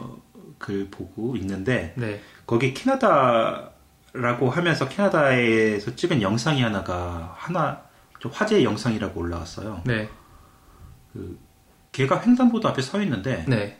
글 0.58 0.90
보고 0.90 1.38
있는데 1.38 1.94
네. 1.96 2.22
거기 2.46 2.74
캐나다라고 2.74 4.50
하면서 4.50 4.90
캐나다에서 4.90 5.96
찍은 5.96 6.22
영상이 6.22 6.62
하나가 6.62 7.34
하나 7.38 7.84
좀 8.20 8.32
화제 8.34 8.64
영상이라고 8.64 9.20
올라왔어요. 9.20 9.84
네. 9.86 10.10
개가 11.94 12.22
횡단보도 12.22 12.68
앞에 12.68 12.82
서 12.82 13.02
있는데 13.02 13.46
네. 13.48 13.80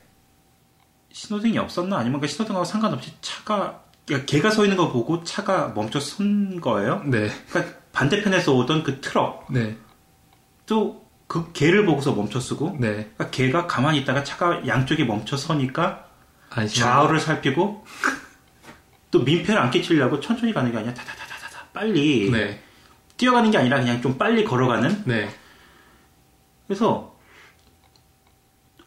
신호등이 1.12 1.58
없었나 1.58 1.98
아니면 1.98 2.22
그 2.22 2.28
신호등하고 2.28 2.64
상관없이 2.64 3.14
차가 3.22 3.84
그러니까 4.06 4.26
걔가 4.26 4.50
서 4.52 4.64
있는 4.64 4.78
거 4.78 4.92
보고 4.92 5.24
차가 5.24 5.70
멈춰 5.70 6.00
선 6.00 6.62
거예요. 6.62 7.04
네. 7.06 7.30
그러니까 7.50 7.78
반대편에서 7.98 8.54
오던 8.54 8.84
그 8.84 9.02
트럭 9.02 9.48
네. 9.50 9.76
또그 10.68 11.52
걔를 11.54 11.84
보고서 11.84 12.14
멈춰 12.14 12.40
쓰고 12.40 12.78
네. 12.80 12.90
그러니까 12.94 13.30
걔가 13.32 13.66
가만히 13.66 14.00
있다가 14.02 14.24
차가 14.24 14.68
양쪽에 14.68 15.04
멈춰 15.04 15.36
서니까 15.36 16.06
안심. 16.52 16.84
좌우를 16.84 17.20
살피고 17.20 17.84
또 19.10 19.24
민폐를 19.24 19.60
안 19.60 19.72
끼치려고 19.72 20.20
천천히 20.20 20.54
가는 20.54 20.72
게 20.72 20.78
아니라 20.78 20.94
다다다다다 20.94 21.70
빨리 21.74 22.30
네. 22.30 22.62
뛰어가는 23.18 23.50
게 23.50 23.58
아니라 23.58 23.80
그냥 23.80 24.00
좀 24.00 24.16
빨리 24.20 24.44
걸어가는 24.44 25.06
네. 25.06 25.28
그래서 26.68 27.16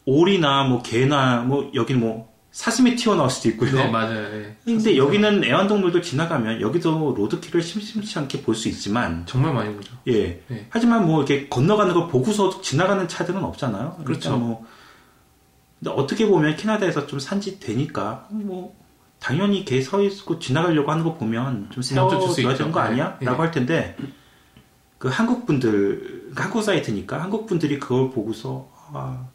오리나 0.05 0.63
뭐 0.63 0.81
개나 0.81 1.41
뭐 1.41 1.69
여기는 1.73 1.99
뭐 1.99 2.30
사슴이 2.51 2.95
튀어나올 2.95 3.29
수도 3.29 3.47
있고요. 3.49 3.71
네, 3.71 3.87
맞아요. 3.89 4.23
예. 4.33 4.55
근데 4.65 4.97
여기는 4.97 5.43
애완동물도 5.43 6.01
지나가면 6.01 6.59
여기도 6.61 7.13
로드킬을 7.17 7.61
심심치 7.61 8.19
않게 8.19 8.41
볼 8.41 8.55
수 8.55 8.67
있지만 8.67 9.25
정말 9.25 9.53
많이 9.53 9.73
보죠. 9.73 9.93
예. 10.07 10.43
네. 10.47 10.67
하지만 10.69 11.05
뭐 11.05 11.19
이렇게 11.23 11.47
건너가는 11.47 11.93
걸 11.93 12.09
보고서 12.09 12.61
지나가는 12.61 13.07
차들은 13.07 13.41
없잖아요. 13.43 13.79
그러니까 13.99 14.03
그렇죠. 14.03 14.37
뭐 14.37 14.65
근데 15.79 15.91
어떻게 15.91 16.27
보면 16.27 16.57
캐나다에서 16.57 17.07
좀 17.07 17.19
산지 17.19 17.59
되니까 17.59 18.27
뭐 18.31 18.75
당연히 19.19 19.63
개 19.63 19.81
서 19.81 20.01
있고 20.03 20.37
지나가려고 20.39 20.91
하는 20.91 21.03
거 21.05 21.13
보면 21.13 21.69
좀 21.71 21.81
줄수 21.81 21.93
세워줘야. 21.93 22.55
되는 22.57 22.71
거 22.73 22.79
아니야? 22.81 23.17
네. 23.19 23.27
라고 23.27 23.41
할 23.43 23.51
텐데 23.51 23.95
그 24.97 25.07
한국 25.07 25.45
분들 25.45 25.99
그러니까 26.31 26.43
한국 26.43 26.63
사이트니까 26.63 27.21
한국 27.21 27.47
분들이 27.47 27.79
그걸 27.79 28.11
보고서 28.11 28.69
아, 28.93 29.25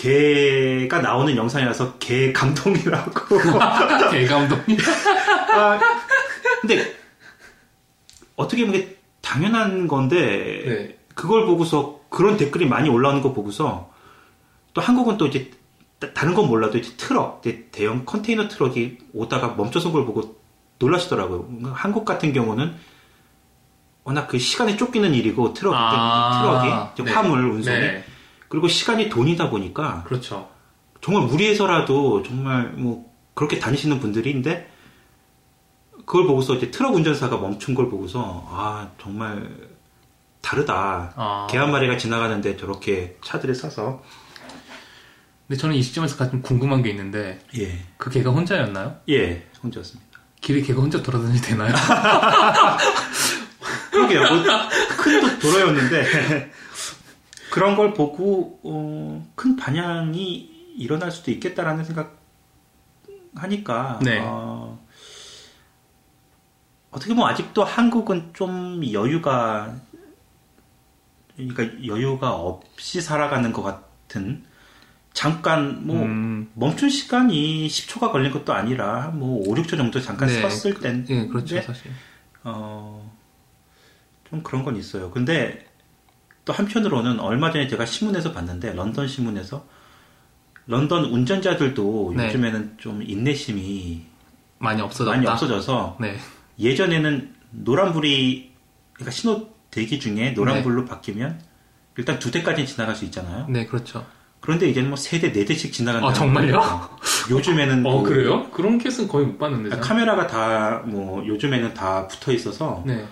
개가 0.00 1.02
나오는 1.02 1.36
영상이라서 1.36 1.98
개 1.98 2.32
감동이라고 2.32 3.12
개 4.10 4.24
감동. 4.26 4.58
아, 5.52 5.78
근데 6.62 6.94
어떻게 8.34 8.64
보면 8.64 8.96
당연한 9.20 9.86
건데 9.86 10.62
네. 10.64 10.98
그걸 11.14 11.44
보고서 11.44 12.00
그런 12.08 12.38
댓글이 12.38 12.66
많이 12.66 12.88
올라오는 12.88 13.20
거 13.20 13.34
보고서 13.34 13.90
또 14.72 14.80
한국은 14.80 15.18
또 15.18 15.26
이제 15.26 15.50
다- 15.98 16.14
다른 16.14 16.32
건 16.34 16.46
몰라도 16.46 16.78
이제 16.78 16.94
트럭 16.96 17.42
이제 17.44 17.68
대형 17.70 18.06
컨테이너 18.06 18.48
트럭이 18.48 18.96
오다가 19.12 19.48
멈춰선 19.48 19.92
걸 19.92 20.06
보고 20.06 20.40
놀라시더라고요. 20.78 21.74
한국 21.74 22.06
같은 22.06 22.32
경우는 22.32 22.74
워낙 24.04 24.28
그 24.28 24.38
시간에 24.38 24.78
쫓기는 24.78 25.12
일이고 25.12 25.52
트럭 25.52 25.74
아, 25.76 26.94
트럭이 26.94 27.06
네. 27.06 27.12
화물 27.14 27.44
운송이 27.50 27.78
네. 27.78 28.04
그리고 28.50 28.66
시간이 28.68 29.08
돈이다 29.08 29.48
보니까 29.48 30.02
그렇죠. 30.06 30.50
정말 31.00 31.22
무리해서라도 31.28 32.22
정말 32.24 32.72
뭐 32.72 33.08
그렇게 33.34 33.58
다니시는 33.60 34.00
분들인데 34.00 34.68
그걸 36.04 36.26
보고서 36.26 36.56
이제 36.56 36.70
트럭 36.72 36.94
운전사가 36.96 37.36
멈춘 37.38 37.76
걸 37.76 37.88
보고서 37.88 38.44
아 38.50 38.90
정말 39.00 39.48
다르다. 40.42 41.12
아. 41.14 41.46
개 41.48 41.59
한 41.59 41.70
마리가 41.70 41.96
지나가는데 41.96 42.56
저렇게 42.56 43.16
차들을 43.24 43.54
싸서 43.54 44.02
근데 45.46 45.60
저는 45.60 45.76
이 45.76 45.82
시점에서 45.82 46.16
가장 46.16 46.42
궁금한 46.42 46.82
게 46.82 46.90
있는데 46.90 47.38
예, 47.56 47.78
그 47.98 48.10
개가 48.10 48.30
혼자였나요? 48.30 48.96
예, 49.10 49.46
혼자였습니다. 49.62 50.10
길에 50.40 50.60
개가 50.60 50.80
혼자 50.80 51.00
돌아다니도 51.00 51.40
되나요? 51.46 51.72
그러게요. 53.92 54.20
뭐, 54.20 54.42
큰 54.98 55.20
도- 55.20 55.38
도로였는데 55.38 56.50
그런 57.50 57.76
걸 57.76 57.92
보고 57.94 58.60
어, 58.62 59.26
큰 59.34 59.56
반향이 59.56 60.74
일어날 60.76 61.10
수도 61.10 61.30
있겠다라는 61.30 61.84
생각 61.84 62.18
하니까 63.34 63.98
네. 64.02 64.20
어, 64.22 64.80
어떻게 66.90 67.14
보면 67.14 67.28
아직도 67.28 67.64
한국은 67.64 68.30
좀 68.32 68.82
여유가 68.92 69.76
그러니까 71.36 71.86
여유가 71.86 72.34
없이 72.34 73.00
살아가는 73.00 73.52
것 73.52 73.62
같은 73.62 74.44
잠깐 75.12 75.86
뭐 75.86 76.02
음, 76.02 76.50
멈춘 76.54 76.88
시간이 76.88 77.66
10초가 77.66 78.12
걸린 78.12 78.30
것도 78.30 78.52
아니라 78.52 79.08
뭐 79.08 79.40
5, 79.48 79.54
6초 79.54 79.76
정도 79.76 80.00
잠깐 80.00 80.28
네, 80.28 80.48
섰을 80.48 80.74
땐 80.80 81.06
예, 81.08 81.26
그렇죠, 81.26 81.56
네. 81.56 81.62
사실. 81.62 81.90
어, 82.44 83.12
좀 84.28 84.42
그런 84.42 84.64
건 84.64 84.76
있어요. 84.76 85.10
근데 85.10 85.69
또 86.44 86.52
한편으로는 86.52 87.20
얼마 87.20 87.50
전에 87.52 87.68
제가 87.68 87.84
신문에서 87.86 88.32
봤는데 88.32 88.72
런던 88.72 89.06
신문에서 89.08 89.64
런던 90.66 91.04
운전자들도 91.06 92.14
네. 92.16 92.28
요즘에는 92.28 92.74
좀 92.78 93.02
인내심이 93.02 94.02
많이 94.58 94.80
없어졌다. 94.82 95.16
많이 95.16 95.26
없어져서 95.26 95.96
네. 96.00 96.16
예전에는 96.58 97.34
노란불이 97.50 98.52
그러니까 98.92 99.10
신호 99.10 99.48
대기 99.70 99.98
중에 99.98 100.30
노란불로 100.32 100.84
바뀌면 100.84 101.40
일단 101.96 102.18
두 102.18 102.30
대까지 102.30 102.66
지나갈 102.66 102.94
수 102.94 103.04
있잖아요. 103.06 103.46
네, 103.48 103.66
그렇죠. 103.66 104.04
그런데 104.40 104.68
이제는 104.70 104.88
뭐 104.88 104.96
세 104.96 105.18
대, 105.20 105.32
네 105.32 105.44
대씩 105.44 105.72
지나간다. 105.72 106.08
아, 106.08 106.12
정말요? 106.12 106.60
요즘에는 107.30 107.84
어, 107.86 108.02
그 108.02 108.08
그래요? 108.10 108.50
그런 108.50 108.78
케이스는 108.78 109.08
거의 109.08 109.26
못 109.26 109.38
봤는데. 109.38 109.70
저는. 109.70 109.82
카메라가 109.82 110.26
다 110.26 110.82
뭐 110.86 111.24
요즘에는 111.26 111.74
다 111.74 112.06
붙어 112.08 112.32
있어서 112.32 112.82
네. 112.86 113.06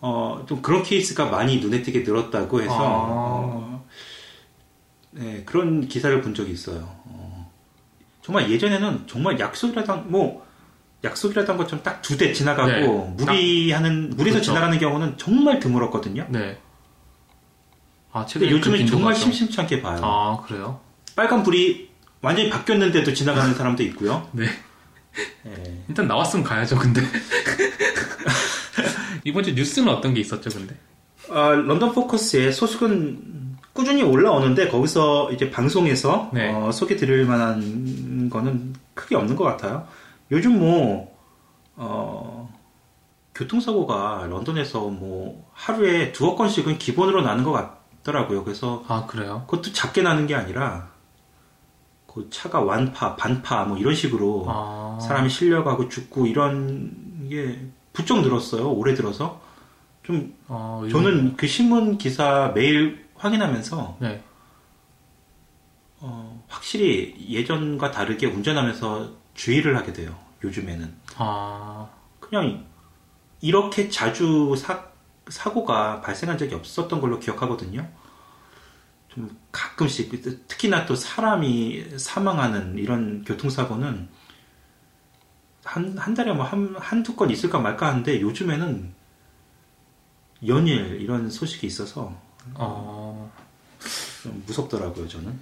어, 0.00 0.44
좀 0.48 0.62
그런 0.62 0.82
케이스가 0.82 1.26
많이 1.26 1.58
눈에 1.58 1.82
띄게 1.82 2.00
늘었다고 2.00 2.62
해서, 2.62 2.72
아. 2.74 2.78
어, 2.80 3.84
네, 5.10 5.42
그런 5.44 5.88
기사를 5.88 6.20
본 6.22 6.34
적이 6.34 6.52
있어요. 6.52 6.88
어, 7.04 7.50
정말 8.22 8.50
예전에는 8.50 9.06
정말 9.08 9.40
약속이라던, 9.40 10.10
뭐, 10.10 10.46
약속이라던 11.04 11.56
것처럼 11.56 11.82
딱 11.82 12.02
두 12.02 12.16
대 12.16 12.32
지나가고, 12.32 12.70
네. 12.70 12.86
무리하는, 13.16 14.10
무리해서 14.10 14.36
그렇죠. 14.38 14.42
지나가는 14.52 14.78
경우는 14.78 15.16
정말 15.18 15.58
드물었거든요. 15.60 16.26
네. 16.28 16.58
아, 18.12 18.20
근데 18.24 18.32
최근에 18.32 18.50
요즘은 18.52 18.78
그 18.84 18.86
정말 18.90 19.14
좀- 19.14 19.24
심심치 19.24 19.60
않게 19.60 19.82
봐요. 19.82 20.00
아, 20.02 20.42
그래요? 20.46 20.80
빨간 21.16 21.42
불이 21.42 21.88
완전히 22.20 22.48
바뀌었는데도 22.50 23.12
지나가는 23.14 23.52
사람도 23.54 23.82
있고요. 23.84 24.28
네. 24.32 24.46
예. 25.46 25.82
일단 25.88 26.06
나왔으면 26.06 26.44
가야죠, 26.44 26.76
근데. 26.78 27.00
이번 29.28 29.42
주 29.42 29.52
뉴스는 29.52 29.92
어떤 29.92 30.14
게 30.14 30.20
있었죠, 30.20 30.48
근데? 30.50 30.74
아, 31.30 31.50
런던 31.50 31.92
포커스의 31.92 32.52
소식은 32.52 33.56
꾸준히 33.74 34.02
올라오는데 34.02 34.68
거기서 34.68 35.32
이제 35.32 35.50
방송에서 35.50 36.30
네. 36.32 36.50
어, 36.52 36.72
소개 36.72 36.96
드릴 36.96 37.26
만한 37.26 38.30
거는 38.30 38.74
크게 38.94 39.14
없는 39.16 39.36
것 39.36 39.44
같아요. 39.44 39.86
요즘 40.30 40.58
뭐 40.58 41.14
어, 41.76 42.52
교통사고가 43.34 44.26
런던에서 44.30 44.88
뭐 44.88 45.46
하루에 45.52 46.12
두어 46.12 46.34
건씩은 46.34 46.78
기본으로 46.78 47.20
나는 47.22 47.44
것 47.44 47.52
같더라고요. 47.52 48.44
그래서 48.44 48.82
아, 48.88 49.04
그래요? 49.06 49.44
그것도 49.46 49.72
작게 49.72 50.02
나는 50.02 50.26
게 50.26 50.34
아니라 50.34 50.88
그 52.06 52.28
차가 52.30 52.60
완파, 52.60 53.14
반파 53.14 53.64
뭐 53.64 53.76
이런 53.76 53.94
식으로 53.94 54.46
아. 54.48 54.98
사람이 55.00 55.28
실려가고 55.28 55.88
죽고 55.88 56.26
이런 56.26 57.28
게 57.28 57.68
부쩍 57.98 58.20
늘었어요. 58.22 58.70
올해 58.70 58.94
들어서 58.94 59.40
좀 60.04 60.32
아, 60.46 60.78
요즘- 60.84 61.02
저는 61.02 61.36
그 61.36 61.48
신문 61.48 61.98
기사 61.98 62.52
매일 62.54 63.08
확인하면서 63.16 63.96
네. 64.00 64.22
어, 66.00 66.44
확실히 66.46 67.16
예전과 67.28 67.90
다르게 67.90 68.26
운전하면서 68.26 69.10
주의를 69.34 69.76
하게 69.76 69.92
돼요. 69.92 70.16
요즘에는 70.44 70.94
아, 71.16 71.88
그냥 72.20 72.64
이렇게 73.40 73.88
자주 73.90 74.54
사, 74.56 74.84
사고가 75.28 76.00
발생한 76.00 76.38
적이 76.38 76.54
없었던 76.54 77.00
걸로 77.00 77.18
기억하거든요. 77.18 77.84
좀 79.08 79.36
가끔씩 79.50 80.46
특히나 80.46 80.86
또 80.86 80.94
사람이 80.94 81.98
사망하는 81.98 82.78
이런 82.78 83.24
교통사고는 83.24 84.08
한, 85.68 85.96
한 85.98 86.14
달에 86.14 86.32
뭐 86.32 86.44
한, 86.44 86.74
한두 86.78 87.14
건 87.14 87.30
있을까 87.30 87.58
말까 87.58 87.88
하는데 87.88 88.20
요즘에는 88.20 88.92
연일 90.46 91.00
이런 91.00 91.28
소식이 91.30 91.66
있어서 91.66 92.14
어, 92.54 93.30
좀 94.22 94.42
무섭더라고요, 94.46 95.06
저는. 95.08 95.38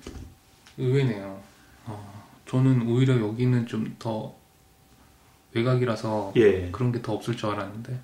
의외네요. 0.78 1.40
어, 1.84 2.24
저는 2.46 2.88
오히려 2.88 3.18
여기는 3.20 3.66
좀 3.66 3.96
더 3.98 4.34
외곽이라서 5.52 6.32
예. 6.36 6.70
그런 6.70 6.92
게 6.92 7.00
더 7.00 7.12
없을 7.14 7.36
줄 7.36 7.48
알았는데. 7.50 7.98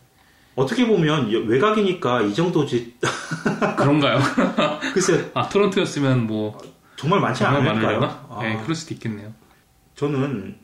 어떻게 0.54 0.87
보면 0.87 1.32
여- 1.32 1.40
외곽이니까 1.40 2.22
이 2.22 2.35
정도지. 2.35 2.96
그런가요? 3.76 4.18
글쎄, 4.94 5.30
아, 5.35 5.48
토론토였으면 5.48 6.26
뭐, 6.26 6.58
정말 6.96 7.20
많지 7.20 7.40
정말 7.40 7.66
않을까요? 7.68 8.00
많으려나? 8.00 8.26
아, 8.30 8.42
네, 8.42 8.58
그럴 8.62 8.74
수도 8.74 8.94
있겠네요. 8.94 9.32
저는 9.96 10.56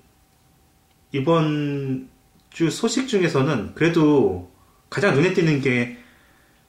이번 1.13 2.09
주 2.51 2.71
소식 2.71 3.09
중에서는 3.09 3.75
그래도 3.75 4.51
가장 4.91 5.15
눈에 5.15 5.33
띄는 5.33 5.61
게 5.61 5.99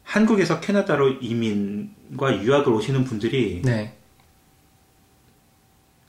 한국에서 0.03 0.59
캐나다로 0.59 1.09
이민과 1.21 2.41
유학을 2.43 2.71
오시는 2.73 3.03
분들이 3.03 3.61
네. 3.63 3.95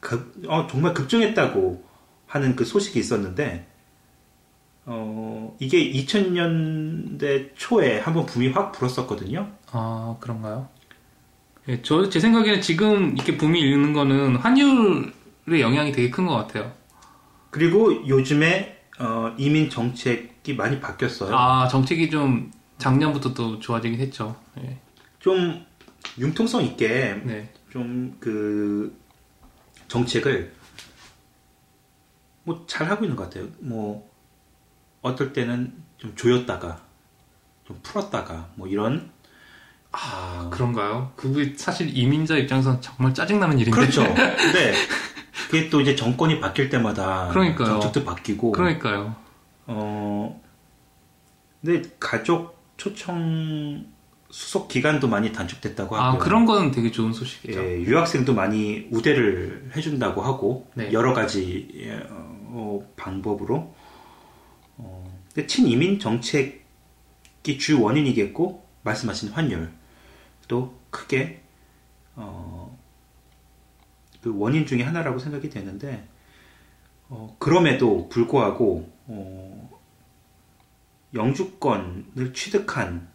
급- 0.00 0.42
어, 0.48 0.66
정말 0.66 0.94
급증했다고 0.94 1.84
하는 2.26 2.56
그 2.56 2.64
소식이 2.64 2.98
있었는데 2.98 3.66
어, 4.86 5.54
이게 5.60 5.92
2000년대 5.92 7.50
초에 7.54 7.98
한번 8.00 8.26
붐이 8.26 8.48
확 8.48 8.72
불었었거든요. 8.72 9.50
아, 9.72 10.16
그런가요? 10.20 10.68
예, 11.68 11.82
저, 11.82 12.08
제 12.08 12.18
생각에는 12.18 12.60
지금 12.62 13.14
이렇게 13.14 13.36
붐이 13.36 13.60
일는 13.60 13.92
거는 13.92 14.36
환율의 14.36 15.60
영향이 15.60 15.92
되게 15.92 16.10
큰 16.10 16.26
것 16.26 16.34
같아요. 16.34 16.72
그리고 17.50 18.06
요즘에 18.06 18.78
어, 18.98 19.34
이민 19.38 19.70
정책이 19.70 20.54
많이 20.54 20.80
바뀌었어요. 20.80 21.34
아, 21.36 21.68
정책이 21.68 22.10
좀 22.10 22.50
작년부터 22.78 23.34
또 23.34 23.58
좋아지긴 23.58 23.98
했죠. 24.00 24.36
예. 24.62 24.78
좀 25.18 25.64
융통성 26.18 26.62
있게 26.64 27.20
네. 27.24 27.52
좀그 27.70 28.96
정책을 29.88 30.52
뭐 32.44 32.64
잘 32.66 32.88
하고 32.88 33.04
있는 33.04 33.16
것 33.16 33.24
같아요. 33.24 33.48
뭐 33.58 34.08
어떨 35.02 35.32
때는 35.32 35.72
좀 35.98 36.14
조였다가 36.16 36.80
좀 37.66 37.78
풀었다가 37.82 38.48
뭐 38.54 38.66
이런 38.68 39.10
아 39.92 40.48
그런가요? 40.52 41.12
그게 41.16 41.54
사실 41.56 41.96
이민자 41.96 42.36
입장에서는 42.36 42.80
정말 42.80 43.12
짜증나는 43.14 43.58
일인데. 43.58 43.78
그렇죠. 43.78 44.02
근데 44.04 44.72
그게 45.50 45.68
또 45.68 45.80
이제 45.80 45.96
정권이 45.96 46.38
바뀔 46.38 46.70
때마다 46.70 47.28
그러니까요. 47.28 47.80
정책도 47.80 48.04
바뀌고 48.04 48.52
그러니까요. 48.52 49.16
어 49.66 50.40
근데 51.60 51.90
가족 51.98 52.56
초청 52.76 53.84
수속 54.30 54.68
기간도 54.68 55.08
많이 55.08 55.32
단축됐다고 55.32 55.96
아, 55.96 56.06
하고요. 56.06 56.20
그런 56.20 56.46
거는 56.46 56.70
되게 56.70 56.92
좋은 56.92 57.12
소식이죠. 57.12 57.60
예, 57.60 57.80
유학생도 57.80 58.32
많이 58.32 58.86
우대를 58.92 59.72
해준다고 59.76 60.22
하고 60.22 60.70
네. 60.74 60.92
여러 60.92 61.12
가지 61.14 61.68
예, 61.74 62.00
어, 62.10 62.80
방법으로 62.96 63.74
어, 64.76 65.20
근데 65.34 65.48
친이민 65.48 65.98
정책이 65.98 67.58
주 67.58 67.82
원인이겠고 67.82 68.64
말씀하신 68.82 69.30
환율도 69.30 70.78
크게 70.90 71.42
어, 72.14 72.59
그 74.22 74.36
원인 74.36 74.66
중에 74.66 74.82
하나라고 74.82 75.18
생각이 75.18 75.48
되는데 75.48 76.06
어, 77.08 77.34
그럼에도 77.38 78.08
불구하고 78.08 78.90
어, 79.06 79.80
영주권을 81.14 82.32
취득한 82.34 83.08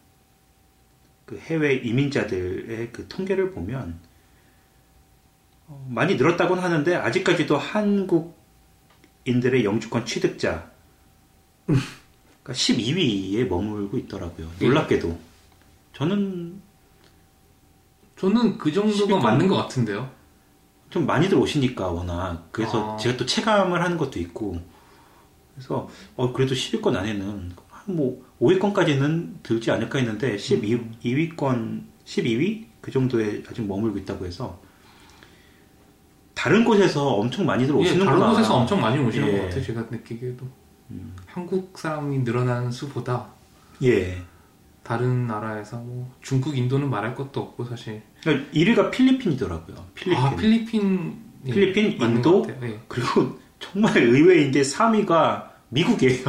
그 1.25 1.37
해외 1.37 1.75
이민자들의 1.75 2.91
그 2.91 3.07
통계를 3.07 3.51
보면 3.51 3.99
어, 5.67 5.87
많이 5.89 6.15
늘었다고는 6.15 6.61
하는데 6.61 6.95
아직까지도 6.95 7.57
한국인들의 7.57 9.63
영주권 9.63 10.05
취득자 10.05 10.71
가 12.43 12.53
12위에 12.53 13.47
머물고 13.47 13.97
있더라고요. 13.97 14.51
예. 14.61 14.65
놀랍게도 14.65 15.17
저는 15.93 16.61
저는 18.17 18.57
그 18.57 18.71
정도가 18.71 19.15
10위권? 19.15 19.23
맞는 19.23 19.47
것 19.47 19.55
같은데요. 19.55 20.11
좀 20.89 21.05
많이들 21.05 21.37
오시니까 21.37 21.87
워낙 21.89 22.47
그래서 22.51 22.93
아. 22.93 22.97
제가 22.97 23.17
또 23.17 23.25
체감을 23.25 23.81
하는 23.83 23.97
것도 23.97 24.19
있고 24.19 24.59
그래서 25.53 25.89
어 26.15 26.31
그래도 26.33 26.53
10위권 26.53 26.95
안에는 26.95 27.51
한뭐 27.69 28.23
5위권까지는 28.41 29.43
들지 29.43 29.71
않을까 29.71 29.99
했는데 29.99 30.37
12, 30.37 30.99
2위권 31.03 31.83
12위 32.05 32.65
그 32.81 32.91
정도에 32.91 33.43
아직 33.49 33.65
머물고 33.65 33.97
있다고 33.99 34.25
해서 34.25 34.61
다른 36.33 36.63
곳에서 36.63 37.15
엄청 37.15 37.45
많이들 37.45 37.73
예, 37.73 37.79
오시는구나. 37.79 38.11
다른 38.11 38.33
곳에서 38.33 38.55
엄청 38.55 38.81
많이 38.81 39.03
오시는 39.03 39.27
예. 39.27 39.37
것 39.37 39.43
같아요. 39.45 39.63
제가 39.63 39.87
느끼기에도 39.89 40.45
한국 41.25 41.77
사람이 41.77 42.19
늘어나는 42.19 42.71
수보다 42.71 43.27
예. 43.83 44.21
다른 44.83 45.25
나라에서 45.25 45.77
뭐 45.77 46.13
중국, 46.21 46.55
인도는 46.55 46.89
말할 46.89 47.15
것도 47.15 47.41
없고 47.41 47.65
사실. 47.65 48.03
그러니까 48.25 48.51
1위가 48.53 48.89
필리핀이더라고요. 48.89 49.75
필리핀. 49.93 50.23
아 50.23 50.35
필리핀, 50.35 51.15
예, 51.45 51.51
필리핀, 51.53 52.01
인도? 52.01 52.47
예. 52.63 52.79
그리고 52.87 53.39
정말 53.59 53.97
의외인 53.99 54.51
게 54.51 54.63
3위가 54.63 55.47
미국이에요. 55.69 56.25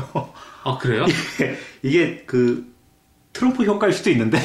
아 0.65 0.77
그래요? 0.77 1.07
이게 1.83 2.23
그 2.27 2.71
트럼프 3.33 3.65
효과일 3.65 3.95
수도 3.95 4.11
있는데 4.11 4.39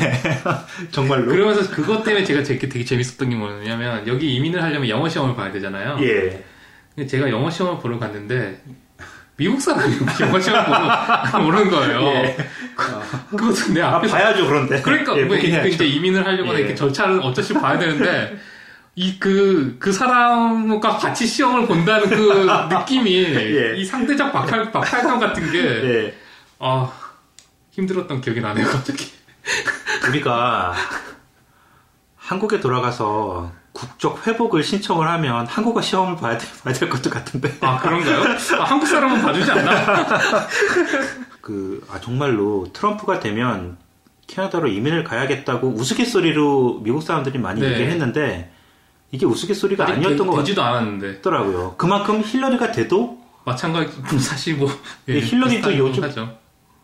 정말로. 0.91 1.25
그러면서 1.25 1.69
그것 1.69 2.03
때문에 2.03 2.23
제가 2.23 2.43
되게, 2.43 2.69
되게 2.69 2.85
재밌었던 2.85 3.29
게 3.29 3.35
뭐냐면 3.35 4.07
여기 4.07 4.33
이민을 4.35 4.63
하려면 4.63 4.87
영어 4.87 5.09
시험을 5.09 5.35
봐야 5.35 5.51
되잖아요. 5.51 5.97
예. 6.01 6.45
제가 7.05 7.29
영어 7.29 7.49
시험을 7.49 7.81
보러 7.81 7.99
갔는데 7.99 8.61
미국 9.41 9.59
사람이 9.59 9.95
영어 10.19 10.39
시험 10.39 10.63
보러 10.65 11.43
오는 11.47 11.67
거예요. 11.71 11.99
예. 12.05 12.37
그것도 12.75 13.73
내아 13.73 13.95
앞에서 13.95 14.15
봐야죠 14.15 14.45
그런데. 14.45 14.79
그러니까 14.83 15.17
예, 15.17 15.23
뭐 15.23 15.35
그. 15.35 15.47
이제 15.67 15.83
이민을 15.83 16.23
하려거나 16.23 16.53
예. 16.53 16.59
이렇게 16.59 16.75
절차를 16.75 17.19
어쩌시 17.23 17.55
봐야 17.55 17.79
되는데 17.79 18.37
이그그 18.93 19.91
사람과 19.91 20.95
같이 20.95 21.25
시험을 21.25 21.65
본다는 21.65 22.07
그 22.07 22.45
느낌이 22.71 23.15
예. 23.15 23.75
이 23.77 23.83
상대적 23.83 24.31
박탈 24.31 24.71
박탈감 24.71 25.19
같은 25.19 25.51
게 25.51 25.59
예. 25.59 26.13
아 26.59 26.91
힘들었던 27.71 28.21
기억이 28.21 28.41
나네요 28.41 28.67
갑자기. 28.67 29.11
우리가 30.07 30.75
한국에 32.15 32.59
돌아가서 32.59 33.51
국적 33.73 34.27
회복을 34.27 34.63
신청을 34.63 35.07
하면 35.07 35.45
한국어 35.47 35.81
시험을 35.81 36.17
봐야, 36.17 36.37
돼, 36.37 36.45
봐야 36.63 36.73
될 36.73 36.89
것도 36.89 37.09
같은데. 37.09 37.55
아 37.61 37.79
그런가요? 37.79 38.21
아, 38.59 38.63
한국 38.63 38.85
사람은 38.85 39.21
봐주지 39.21 39.49
않나? 39.51 40.17
그, 41.41 41.85
아, 41.89 41.99
정말로 41.99 42.67
트럼프가 42.73 43.19
되면 43.19 43.77
캐나다로 44.27 44.67
이민을 44.67 45.03
가야겠다고 45.03 45.69
우스갯소리로 45.69 46.81
미국 46.83 47.01
사람들이 47.01 47.39
많이 47.39 47.61
네. 47.61 47.67
얘기를 47.67 47.89
했는데 47.91 48.51
이게 49.11 49.25
우스갯소리가 49.25 49.85
아니었던 49.87 50.27
것 50.27 50.33
되, 50.35 50.39
되지도 50.41 50.61
않았는데 50.63 51.15
같더라고요. 51.15 51.75
그만큼 51.77 52.21
힐러리가 52.23 52.71
돼도 52.71 53.19
마찬가지 53.43 53.91
사실 54.19 54.55
뭐 54.55 54.69
예, 55.09 55.19
힐러리도 55.19 55.77
요즘- 55.77 56.03
하죠. 56.03 56.37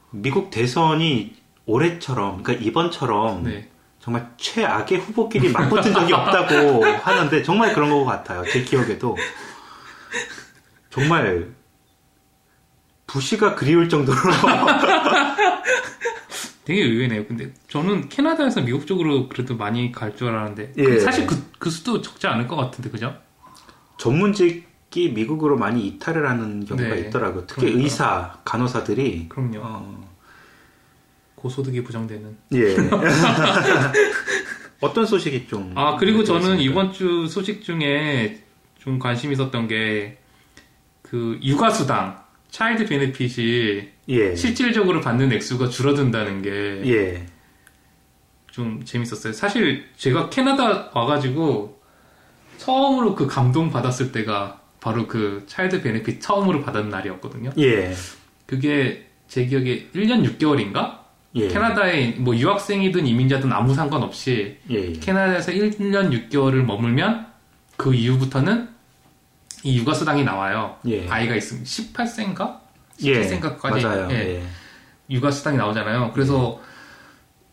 미국 0.10 0.50
대선이 0.50 1.36
올해처럼, 1.66 2.44
그러니까 2.44 2.66
이번처럼 2.66 3.44
네. 3.44 3.70
정말 4.08 4.32
최악의 4.38 5.00
후보끼리 5.00 5.52
맞붙은 5.52 5.94
적이 5.94 6.14
없다고 6.14 6.86
하는데 7.04 7.44
정말 7.44 7.74
그런 7.74 7.90
것 7.90 8.06
같아요. 8.06 8.42
제 8.50 8.64
기억에도 8.64 9.18
정말 10.90 11.50
부시가 13.06 13.56
그리울 13.56 13.90
정도로 13.90 14.18
되게 16.64 16.84
의외네요. 16.84 17.28
근데 17.28 17.52
저는 17.68 18.08
캐나다에서 18.08 18.62
미국 18.62 18.88
쪽으로 18.88 19.28
그래도 19.28 19.58
많이 19.58 19.92
갈 19.92 20.16
줄 20.16 20.30
알았는데 20.30 20.72
예. 20.78 21.00
사실 21.00 21.28
그, 21.28 21.44
그 21.60 21.70
수도 21.70 22.02
적지 22.02 22.28
않을 22.28 22.48
것 22.48 22.56
같은데 22.56 22.90
그죠? 22.90 23.14
전문직이 23.98 25.10
미국으로 25.14 25.58
많이 25.58 25.86
이탈을 25.86 26.30
하는 26.30 26.64
경우가 26.66 26.96
네, 26.96 27.02
있더라고요. 27.02 27.46
특히 27.46 27.62
그러니까. 27.64 27.84
의사, 27.84 28.38
간호사들이 28.46 29.28
그럼요. 29.28 29.60
어, 29.62 30.07
고소득이 31.38 31.84
부정되는. 31.84 32.36
예. 32.56 32.76
어떤 34.82 35.06
소식이 35.06 35.48
좀 35.48 35.72
아 35.76 35.96
그리고 35.98 36.24
저는? 36.24 36.60
이번 36.60 36.92
주 36.92 37.28
소식 37.28 37.64
중에 37.64 38.44
좀 38.80 39.00
관심 39.00 39.32
있었던 39.32 39.68
게 39.68 40.18
그 41.10 41.40
육아수당 41.42 42.22
차일드 42.52 42.86
베네핏이 42.86 43.88
예. 44.10 44.36
실질적으로 44.36 45.00
받는 45.00 45.32
액수가 45.32 45.70
줄어든다는 45.70 46.42
게 46.42 46.52
예. 46.92 47.26
좀 48.52 48.84
재밌었어요. 48.84 49.32
사실 49.32 49.86
제가 49.96 50.30
캐나다 50.30 50.92
와가지고 50.94 51.80
처음으로 52.58 53.16
그 53.16 53.26
감동 53.28 53.70
받았을 53.70 54.12
때가 54.12 54.60
바로 54.82 55.08
그 55.08 55.46
차일드 55.48 55.82
베네핏 55.82 56.20
처음으로 56.20 56.62
받은 56.62 56.90
날이었거든요. 56.90 57.52
예. 57.60 57.94
그게 58.46 59.08
제 59.30 59.46
기억에 59.46 59.88
1년 59.96 60.28
6개월인가? 60.38 61.07
예. 61.38 61.48
캐나다에 61.48 62.12
뭐 62.18 62.36
유학생이든 62.36 63.06
이민자든 63.06 63.52
아무 63.54 63.74
상관없이 63.74 64.58
예. 64.70 64.92
캐나다에서 64.94 65.52
1년 65.52 66.30
6개월을 66.30 66.64
머물면 66.64 67.28
그 67.78 67.94
이후부터는 67.94 68.70
이 69.64 69.78
육아수당이 69.80 70.24
나와요. 70.24 70.78
예. 70.88 71.08
아이가 71.08 71.36
있으면 71.36 71.64
18세인가? 71.64 72.60
예. 73.04 73.22
17세인가까지 73.22 73.84
맞아요. 73.84 74.08
예. 74.12 74.16
예. 74.38 74.44
육아수당이 75.10 75.58
나오잖아요. 75.58 76.12
그래서 76.14 76.60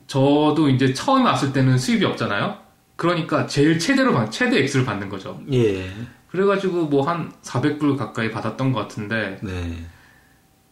저도 0.07 0.69
이제 0.69 0.93
처음에 0.93 1.25
왔을 1.25 1.53
때는 1.53 1.79
수입이 1.79 2.05
없잖아요. 2.05 2.59
그러니까 2.97 3.47
제일 3.47 3.79
최대로 3.79 4.13
받- 4.13 4.31
최대 4.31 4.59
액수를 4.61 4.85
받는 4.87 5.09
거죠. 5.09 5.41
예. 5.53 5.91
그래가지고 6.31 6.87
뭐 6.87 7.03
한 7.07 7.33
400불 7.43 7.97
가까이 7.97 8.31
받았던 8.31 8.73
것 8.73 8.81
같은데 8.81 9.39
네. 9.43 9.53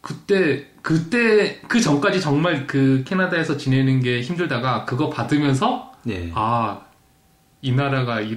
그때 0.02 0.66
그때 0.82 1.60
그 1.68 1.80
전까지 1.80 2.20
정말 2.20 2.66
그 2.66 3.02
캐나다에서 3.06 3.56
지내는 3.56 4.00
게 4.00 4.20
힘들다가 4.20 4.84
그거 4.84 5.08
받으면서 5.08 5.92
예. 6.08 6.30
아이 6.34 7.70
나라가 7.72 8.20
이 8.20 8.36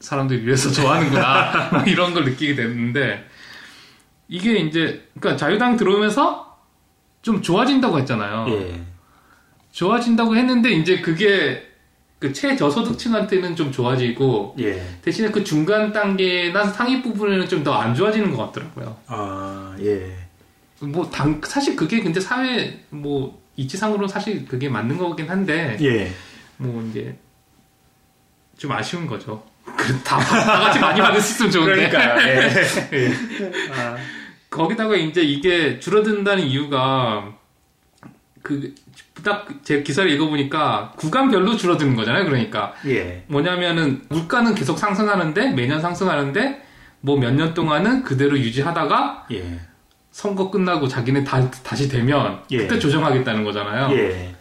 사람들이 0.00 0.42
이래서 0.42 0.70
좋아하는구나 0.72 1.68
뭐 1.72 1.82
이런 1.82 2.14
걸 2.14 2.24
느끼게 2.24 2.54
됐는데 2.56 3.24
이게 4.28 4.54
이제 4.58 5.06
그러니까 5.20 5.36
자유당 5.38 5.76
들어오면서 5.76 6.58
좀 7.22 7.42
좋아진다고 7.42 7.98
했잖아요. 8.00 8.46
예. 8.48 8.80
좋아진다고 9.72 10.36
했는데 10.36 10.70
이제 10.70 11.00
그게 11.00 11.66
그 12.18 12.32
최저소득층한테는 12.32 13.54
좀 13.56 13.70
좋아지고 13.70 14.56
예. 14.58 14.82
대신에 15.02 15.30
그 15.30 15.44
중간 15.44 15.92
단계나 15.92 16.64
상위 16.64 17.02
부분에는 17.02 17.46
좀 17.48 17.62
더 17.62 17.74
안 17.74 17.94
좋아지는 17.94 18.34
것 18.34 18.46
같더라고요. 18.46 18.96
아, 19.06 19.76
예. 19.80 20.27
뭐 20.80 21.10
당 21.10 21.40
사실 21.44 21.74
그게 21.76 22.00
근데 22.00 22.20
사회 22.20 22.78
뭐 22.90 23.40
이치상으로 23.56 24.06
사실 24.08 24.46
그게 24.46 24.68
맞는 24.68 24.96
거긴 24.98 25.28
한데 25.28 25.76
예. 25.80 26.12
뭐 26.56 26.82
이제 26.88 27.16
좀 28.56 28.72
아쉬운 28.72 29.06
거죠. 29.06 29.44
그다 29.76 30.18
다 30.18 30.60
같이 30.60 30.78
많이 30.80 31.00
받을 31.00 31.20
수 31.20 31.32
있으면 31.34 31.50
좋은데. 31.52 31.88
그러니까, 31.90 32.22
예. 32.28 32.52
예. 32.92 33.12
아, 33.72 33.96
거기다가 34.50 34.96
이제 34.96 35.20
이게 35.22 35.78
줄어든다는 35.78 36.42
이유가 36.44 37.32
그 38.42 38.74
딱 39.24 39.48
제 39.64 39.82
기사를 39.82 40.08
읽어보니까 40.12 40.92
구간별로 40.96 41.56
줄어드는 41.56 41.96
거잖아요. 41.96 42.24
그러니까 42.24 42.72
예. 42.86 43.24
뭐냐면은 43.26 44.02
물가는 44.08 44.54
계속 44.54 44.78
상승하는데 44.78 45.50
매년 45.54 45.80
상승하는데 45.80 46.62
뭐 47.00 47.16
몇 47.18 47.32
년 47.34 47.52
동안은 47.52 48.04
그대로 48.04 48.38
유지하다가 48.38 49.26
예. 49.32 49.58
선거 50.18 50.50
끝나고 50.50 50.88
자기네 50.88 51.22
다, 51.22 51.48
다시 51.48 51.88
되면 51.88 52.42
예. 52.50 52.58
그때 52.58 52.80
조정하겠다는 52.80 53.44
거잖아요. 53.44 53.96
예. 53.96 54.34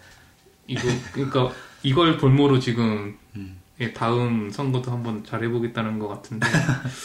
이거 0.65 0.81
그러니까 1.13 1.51
이걸 1.83 2.17
볼모로 2.17 2.57
지금 2.57 3.15
음. 3.35 3.61
예, 3.79 3.93
다음 3.93 4.49
선거도 4.49 4.91
한번 4.91 5.23
잘 5.23 5.43
해보겠다는 5.43 5.99
것 5.99 6.07
같은데 6.07 6.47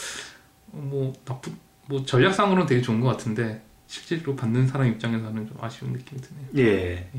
뭐 0.73 1.13
나쁜 1.23 1.55
뭐 1.85 2.03
전략상으로는 2.03 2.65
되게 2.65 2.81
좋은 2.81 2.99
것 2.99 3.09
같은데 3.09 3.61
실제로 3.85 4.35
받는 4.35 4.67
사람 4.67 4.87
입장에서는 4.87 5.47
좀 5.47 5.57
아쉬운 5.61 5.93
느낌이 5.93 6.19
드네요. 6.19 6.47
예. 6.57 7.11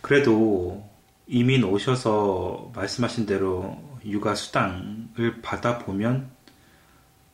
그래도 0.00 0.88
이민 1.26 1.62
오셔서 1.62 2.72
말씀하신 2.74 3.26
대로 3.26 3.78
육아 4.02 4.34
수당을 4.34 5.42
받아 5.42 5.76
보면 5.76 6.30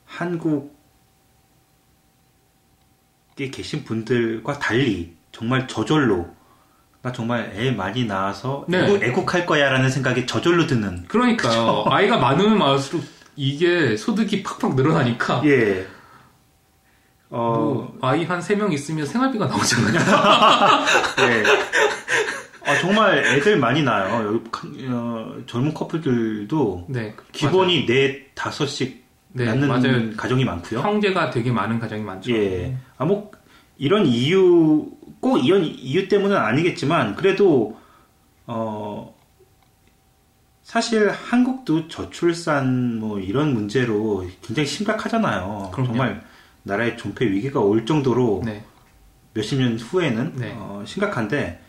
한국에 0.03 0.80
계신 3.49 3.83
분들과 3.83 4.59
달리 4.59 5.13
정말 5.31 5.67
저절로 5.67 6.27
나 7.01 7.11
정말 7.11 7.51
애 7.55 7.71
많이 7.71 8.05
낳아서 8.05 8.63
네. 8.67 8.83
애국, 8.83 9.01
애국할 9.03 9.45
거야라는 9.47 9.89
생각이 9.89 10.27
저절로 10.27 10.67
드는 10.67 11.05
그러니까요. 11.07 11.85
아이가 11.89 12.17
많으면 12.17 12.57
많을수록 12.59 13.03
이게 13.35 13.97
소득이 13.97 14.43
팍팍 14.43 14.75
늘어나니까 14.75 15.41
예. 15.45 15.87
어, 17.29 17.53
뭐 17.57 17.97
아이 18.01 18.23
한 18.25 18.39
세 18.41 18.55
명 18.55 18.71
있으면 18.73 19.05
생활비가 19.05 19.47
나오잖아요. 19.47 19.95
예. 21.21 21.43
아, 22.69 22.77
정말 22.79 23.17
애들 23.25 23.57
많이 23.57 23.81
낳아요. 23.83 24.35
여기 24.35 24.85
어, 24.89 25.35
젊은 25.47 25.73
커플들도 25.73 26.85
네. 26.89 27.15
기본이 27.31 27.85
네 27.87 28.27
다섯씩 28.35 29.00
네, 29.33 29.45
낳는 29.45 29.67
맞아요. 29.67 30.15
가정이 30.17 30.43
많고요. 30.45 30.79
형제가 30.81 31.29
되게 31.29 31.51
많은 31.51 31.79
가정이 31.79 32.03
많죠. 32.03 32.31
예. 32.31 32.75
아, 32.97 33.05
뭐, 33.05 33.31
이런 33.77 34.05
이유, 34.05 34.89
꼭 35.19 35.37
이런 35.37 35.63
이유 35.63 36.07
때문은 36.07 36.35
아니겠지만, 36.35 37.15
그래도, 37.15 37.79
어, 38.45 39.15
사실 40.63 41.09
한국도 41.09 41.89
저출산 41.89 42.97
뭐 42.97 43.19
이런 43.19 43.53
문제로 43.53 44.25
굉장히 44.41 44.67
심각하잖아요. 44.67 45.71
그럼요. 45.73 45.87
정말 45.87 46.23
나라의 46.63 46.97
존폐 46.97 47.29
위기가 47.29 47.59
올 47.59 47.85
정도로 47.85 48.41
네. 48.45 48.63
몇십 49.33 49.59
년 49.59 49.77
후에는 49.77 50.33
네. 50.35 50.53
어, 50.55 50.81
심각한데 50.85 51.61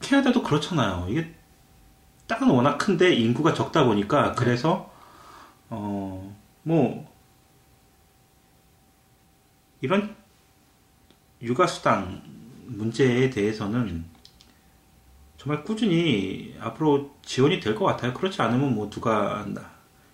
캐나다도 0.00 0.44
그렇잖아요. 0.44 1.06
이게 1.08 1.34
땅은 2.28 2.48
워낙 2.48 2.78
큰데 2.78 3.12
인구가 3.12 3.54
적다 3.54 3.84
보니까 3.84 4.28
네. 4.28 4.32
그래서 4.36 4.88
어 5.68 6.35
뭐 6.66 7.06
이런 9.80 10.16
육아 11.42 11.66
수당 11.66 12.22
문제에 12.66 13.30
대해서는 13.30 14.04
정말 15.38 15.62
꾸준히 15.62 16.56
앞으로 16.58 17.14
지원이 17.22 17.60
될 17.60 17.76
것 17.76 17.84
같아요. 17.84 18.12
그렇지 18.14 18.40
않으면 18.42 18.74
뭐 18.74 18.90
누가 18.90 19.44
나- 19.46 19.70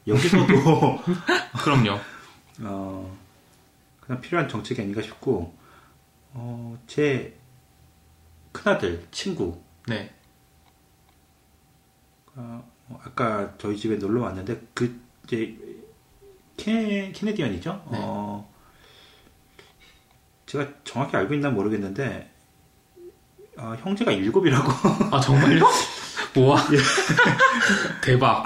여기서도 0.06 0.44
그럼요. 1.64 1.98
어, 2.60 3.18
그냥 4.00 4.20
필요한 4.20 4.48
정책이 4.48 4.82
아닌가 4.82 5.00
싶고, 5.00 5.54
어, 6.34 6.78
제 6.86 7.38
큰아들, 8.52 9.06
친구, 9.10 9.62
네. 9.88 10.12
어, 12.34 12.70
아까 13.04 13.54
저희 13.58 13.76
집에 13.76 13.96
놀러 13.96 14.22
왔는데, 14.22 14.60
그, 14.74 15.00
이제, 15.24 15.56
케, 16.56 17.10
케네디언이죠? 17.14 17.70
네. 17.90 17.98
어, 18.00 18.50
제가 20.46 20.66
정확히 20.84 21.16
알고 21.16 21.34
있나 21.34 21.50
모르겠는데, 21.50 22.30
어, 23.58 23.74
형제가 23.82 24.12
일곱이라고. 24.12 24.70
아 25.10 25.20
정말요? 25.20 25.64
우와. 26.36 26.56
대박. 28.02 28.42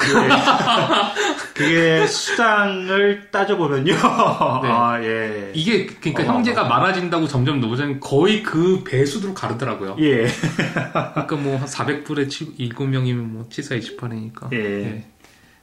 그게 1.54 2.04
수당을 2.06 3.30
따져보면요. 3.30 3.94
아, 4.02 4.98
예. 5.02 5.52
이게 5.54 5.86
그러니까 5.86 6.22
어마어마. 6.24 6.38
형제가 6.38 6.64
많아진다고 6.64 7.28
점점 7.28 7.60
높아지는 7.60 8.00
거의 8.00 8.42
그 8.42 8.82
배수로 8.84 9.32
가르더라고요. 9.34 9.96
예. 10.00 10.26
그러니까 10.26 11.36
뭐 11.36 11.60
400불에 11.60 12.28
7명이면 12.28 13.14
뭐 13.22 13.46
7, 13.48 13.62
4, 13.62 13.76
28이니까. 13.76 14.52
예. 14.52 15.04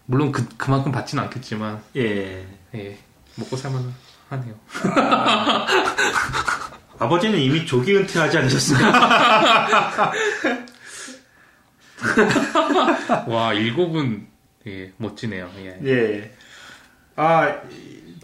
물론 0.05 0.31
그 0.31 0.47
그만큼 0.57 0.91
받지는 0.91 1.23
않겠지만 1.25 1.81
예. 1.95 2.45
예. 2.75 2.97
먹고 3.35 3.55
살만 3.57 3.93
하네요. 4.29 4.55
아버지는 6.99 7.39
이미 7.39 7.65
조기 7.65 7.95
은퇴하지 7.95 8.37
않으셨습니까? 8.37 10.11
와 13.27 13.53
일곱은 13.53 14.27
예 14.67 14.91
멋지네요. 14.97 15.49
예. 15.57 15.79
예. 15.85 16.35
아, 17.15 17.55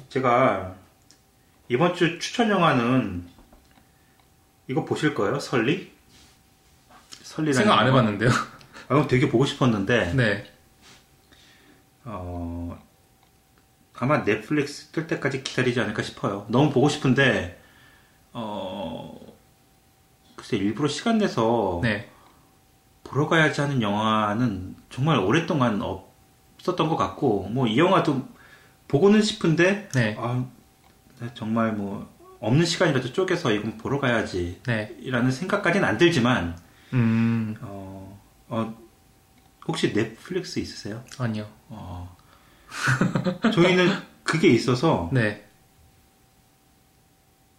제가 0.09 0.75
이번 1.67 1.95
주 1.95 2.19
추천 2.19 2.49
영화는 2.49 3.27
이거 4.67 4.85
보실 4.85 5.13
거예요? 5.13 5.39
설리? 5.39 5.91
설리라는 7.23 7.53
생각 7.53 7.79
안 7.79 7.87
영화. 7.87 7.99
해봤는데요. 7.99 8.29
아, 8.89 8.95
이거 8.95 9.07
되게 9.07 9.29
보고 9.29 9.45
싶었는데 9.45 10.13
네. 10.15 10.51
어, 12.11 12.79
아마 13.97 14.23
넷플릭스 14.23 14.87
뜰 14.87 15.07
때까지 15.07 15.43
기다리지 15.43 15.79
않을까 15.79 16.01
싶어요. 16.01 16.45
너무 16.49 16.71
보고 16.71 16.89
싶은데 16.89 17.61
어, 18.33 19.19
글쎄 20.35 20.57
일부러 20.57 20.87
시간 20.87 21.17
내서 21.17 21.79
네. 21.83 22.09
보러 23.03 23.27
가야지 23.27 23.61
하는 23.61 23.81
영화는 23.81 24.75
정말 24.89 25.17
오랫동안 25.19 25.81
없었던 25.81 26.87
것 26.89 26.95
같고 26.95 27.49
뭐 27.49 27.67
이 27.67 27.77
영화도 27.77 28.27
보고는 28.87 29.21
싶은데 29.21 29.89
네. 29.93 30.15
아, 30.19 30.45
나 31.19 31.33
정말 31.33 31.73
뭐 31.73 32.09
없는 32.39 32.65
시간이라도 32.65 33.11
쪼개서 33.13 33.51
이건 33.51 33.77
보러 33.77 33.99
가야지 33.99 34.61
네. 34.65 34.95
라는 35.07 35.31
생각까지는 35.31 35.87
안 35.87 35.97
들지만 35.97 36.57
음 36.93 37.55
어, 37.61 38.19
어, 38.47 38.73
혹시 39.69 39.93
넷플릭스 39.93 40.57
있으세요? 40.57 41.03
아니요. 41.19 41.47
어, 41.67 42.17
저희는 43.53 43.87
그게 44.23 44.47
있어서 44.49 45.09
네. 45.13 45.45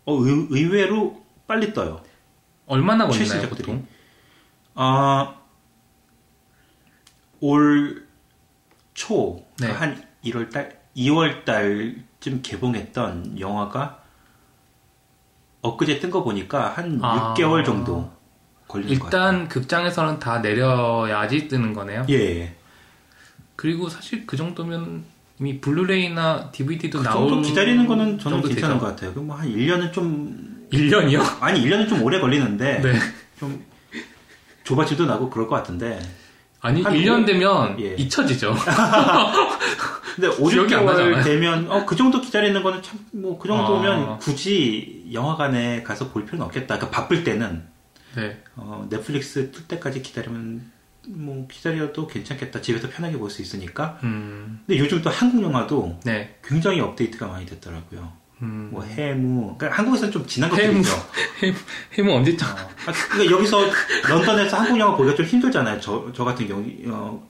어, 0.04 0.14
의, 0.14 0.46
의외로 0.50 1.24
빨리 1.46 1.72
떠요. 1.72 2.02
얼마나 2.66 3.06
걸리나요. 3.06 3.48
보통? 3.48 3.86
아, 4.74 5.36
올 7.40 8.08
초, 8.94 9.46
네. 9.60 9.68
한 9.70 10.04
1월 10.24 10.50
달, 10.52 10.80
2월 10.96 11.44
달쯤 11.44 12.42
개봉했던 12.42 13.38
영화가 13.38 14.02
엊그제 15.62 16.00
뜬 16.00 16.10
거 16.10 16.24
보니까 16.24 16.70
한 16.70 16.98
아. 17.04 17.34
6개월 17.34 17.64
정도. 17.64 18.10
일단 18.78 19.48
극장에서는 19.48 20.18
다 20.18 20.38
내려야지 20.38 21.48
뜨는 21.48 21.72
거네요. 21.74 22.06
예. 22.10 22.54
그리고 23.56 23.88
사실 23.88 24.26
그 24.26 24.36
정도면 24.36 25.04
이미 25.38 25.60
블루레이나 25.60 26.50
DVD도 26.52 26.98
그 26.98 27.04
나올 27.04 27.28
정도 27.28 27.48
기다리는 27.48 27.86
거는 27.86 28.18
저는 28.18 28.42
괜찮은 28.42 28.74
되죠. 28.76 28.78
것 28.78 28.86
같아요. 28.86 29.12
그럼 29.12 29.26
뭐한 29.28 29.48
1년은 29.48 29.92
좀, 29.92 30.66
1년이요? 30.72 31.22
아니 31.42 31.60
1년은 31.64 31.88
좀 31.88 32.02
오래 32.02 32.20
걸리는데, 32.20 32.80
네. 32.82 32.92
좀 33.38 33.62
조바심도 34.64 35.06
나고 35.06 35.30
그럴 35.30 35.48
것 35.48 35.56
같은데, 35.56 35.98
아니 36.60 36.82
한 36.82 36.92
1년 36.94 37.22
오- 37.22 37.26
되면 37.26 37.80
예. 37.80 37.94
잊혀지죠. 37.96 38.54
근데 40.14 40.28
5, 40.28 40.48
기억이 40.48 40.74
안 40.74 40.82
6개월 40.82 40.86
나잖아요. 40.86 41.22
되면 41.24 41.70
어 41.70 41.86
그 41.86 41.96
정도 41.96 42.20
기다리는 42.20 42.62
거는 42.62 42.82
참 42.82 42.98
뭐 43.14 43.38
그 43.38 43.48
정도면 43.48 44.08
아. 44.10 44.18
굳이 44.18 45.08
영화관에 45.12 45.82
가서 45.82 46.08
볼 46.10 46.24
필요는 46.26 46.44
없겠다. 46.46 46.76
그러니까 46.76 46.90
바쁠 47.00 47.24
때는 47.24 47.64
네. 48.16 48.42
어, 48.56 48.86
넷플릭스 48.90 49.50
뜰 49.52 49.66
때까지 49.68 50.02
기다리면 50.02 50.70
뭐 51.08 51.46
기다려도 51.50 52.06
괜찮겠다. 52.06 52.60
집에서 52.60 52.88
편하게 52.90 53.16
볼 53.16 53.30
수 53.30 53.40
있으니까. 53.42 53.98
음. 54.02 54.60
근데 54.66 54.78
요즘 54.80 55.00
또 55.02 55.10
한국 55.10 55.42
영화도 55.42 56.00
네. 56.04 56.36
굉장히 56.44 56.80
업데이트가 56.80 57.26
많이 57.26 57.46
됐더라고요. 57.46 58.12
음. 58.42 58.68
뭐 58.72 58.82
해무. 58.82 59.56
그러니까 59.56 59.78
한국에서는 59.78 60.12
좀 60.12 60.26
지난 60.26 60.50
해무. 60.54 60.82
것들이죠. 60.82 60.92
해무 61.92 62.12
언제 62.14 62.36
짜? 62.36 62.46
어, 62.50 62.56
아, 62.86 62.92
그러니까 63.12 63.34
여기서 63.36 63.60
런던에서 64.08 64.56
한국 64.58 64.78
영화 64.78 64.96
보기가 64.96 65.14
좀 65.16 65.26
힘들잖아요. 65.26 65.80
저, 65.80 66.10
저 66.14 66.24
같은 66.24 66.46
경우 66.48 66.62
어, 66.88 67.28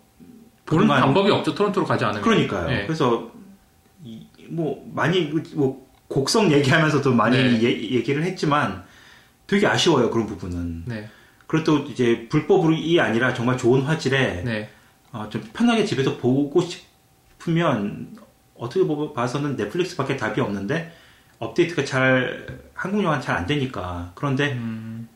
보는 0.66 0.84
그동안- 0.84 1.00
방법이 1.02 1.30
없죠. 1.30 1.54
토론토로 1.54 1.86
가지 1.86 2.04
않으면. 2.04 2.22
그러니까요. 2.22 2.68
네. 2.68 2.86
그래서 2.86 3.30
이- 4.04 4.26
뭐 4.48 4.84
많이 4.94 5.32
뭐 5.54 5.88
곡성 6.08 6.50
얘기하면서도 6.50 7.12
많이 7.14 7.36
네. 7.36 7.62
예- 7.62 7.90
얘기를 7.92 8.22
했지만 8.24 8.84
되게 9.50 9.66
아쉬워요 9.66 10.10
그런 10.10 10.26
부분은. 10.28 10.84
네. 10.86 11.10
그리고 11.48 11.64
또 11.64 11.78
이제 11.90 12.28
불법이 12.28 13.00
아니라 13.00 13.34
정말 13.34 13.58
좋은 13.58 13.82
화질에 13.82 14.42
네. 14.44 14.70
어, 15.10 15.28
좀 15.28 15.42
편하게 15.52 15.84
집에서 15.84 16.16
보고 16.18 16.60
싶으면 16.60 18.16
어떻게 18.54 18.86
보- 18.86 19.12
봐서는 19.12 19.56
넷플릭스밖에 19.56 20.16
답이 20.16 20.40
없는데 20.40 20.94
업데이트가 21.40 21.84
잘 21.84 22.46
한국 22.74 23.02
영화는 23.02 23.20
잘안 23.20 23.46
되니까 23.46 24.12
그런데 24.14 24.52
음. 24.52 25.08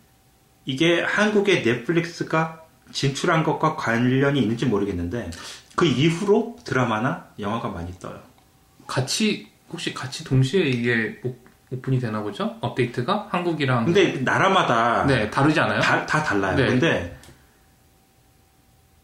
이게 0.65 1.01
한국의 1.01 1.63
넷플릭스가 1.63 2.65
진출한 2.91 3.45
것과 3.45 3.77
관련이 3.77 4.41
있는지 4.41 4.67
모르겠는데 4.67 5.31
그 5.77 5.85
이후로 5.87 6.57
드라마나 6.65 7.29
영화가 7.39 7.69
많이 7.69 7.97
떠요. 8.01 8.21
같이 8.89 9.49
혹시 9.71 9.95
같이 9.95 10.25
동시에 10.25 10.63
이게 10.65 11.21
오- 11.23 11.37
오픈이 11.71 11.99
되나 11.99 12.23
보죠? 12.23 12.57
업데이트가 12.61 13.29
한국이랑 13.31 13.87
근데 13.87 14.19
나라마다 14.21 15.05
네 15.07 15.31
다르지 15.31 15.59
않아요? 15.61 15.81
다, 15.81 16.05
다 16.07 16.23
달라요. 16.23 16.57
네. 16.57 16.67
근데 16.67 17.19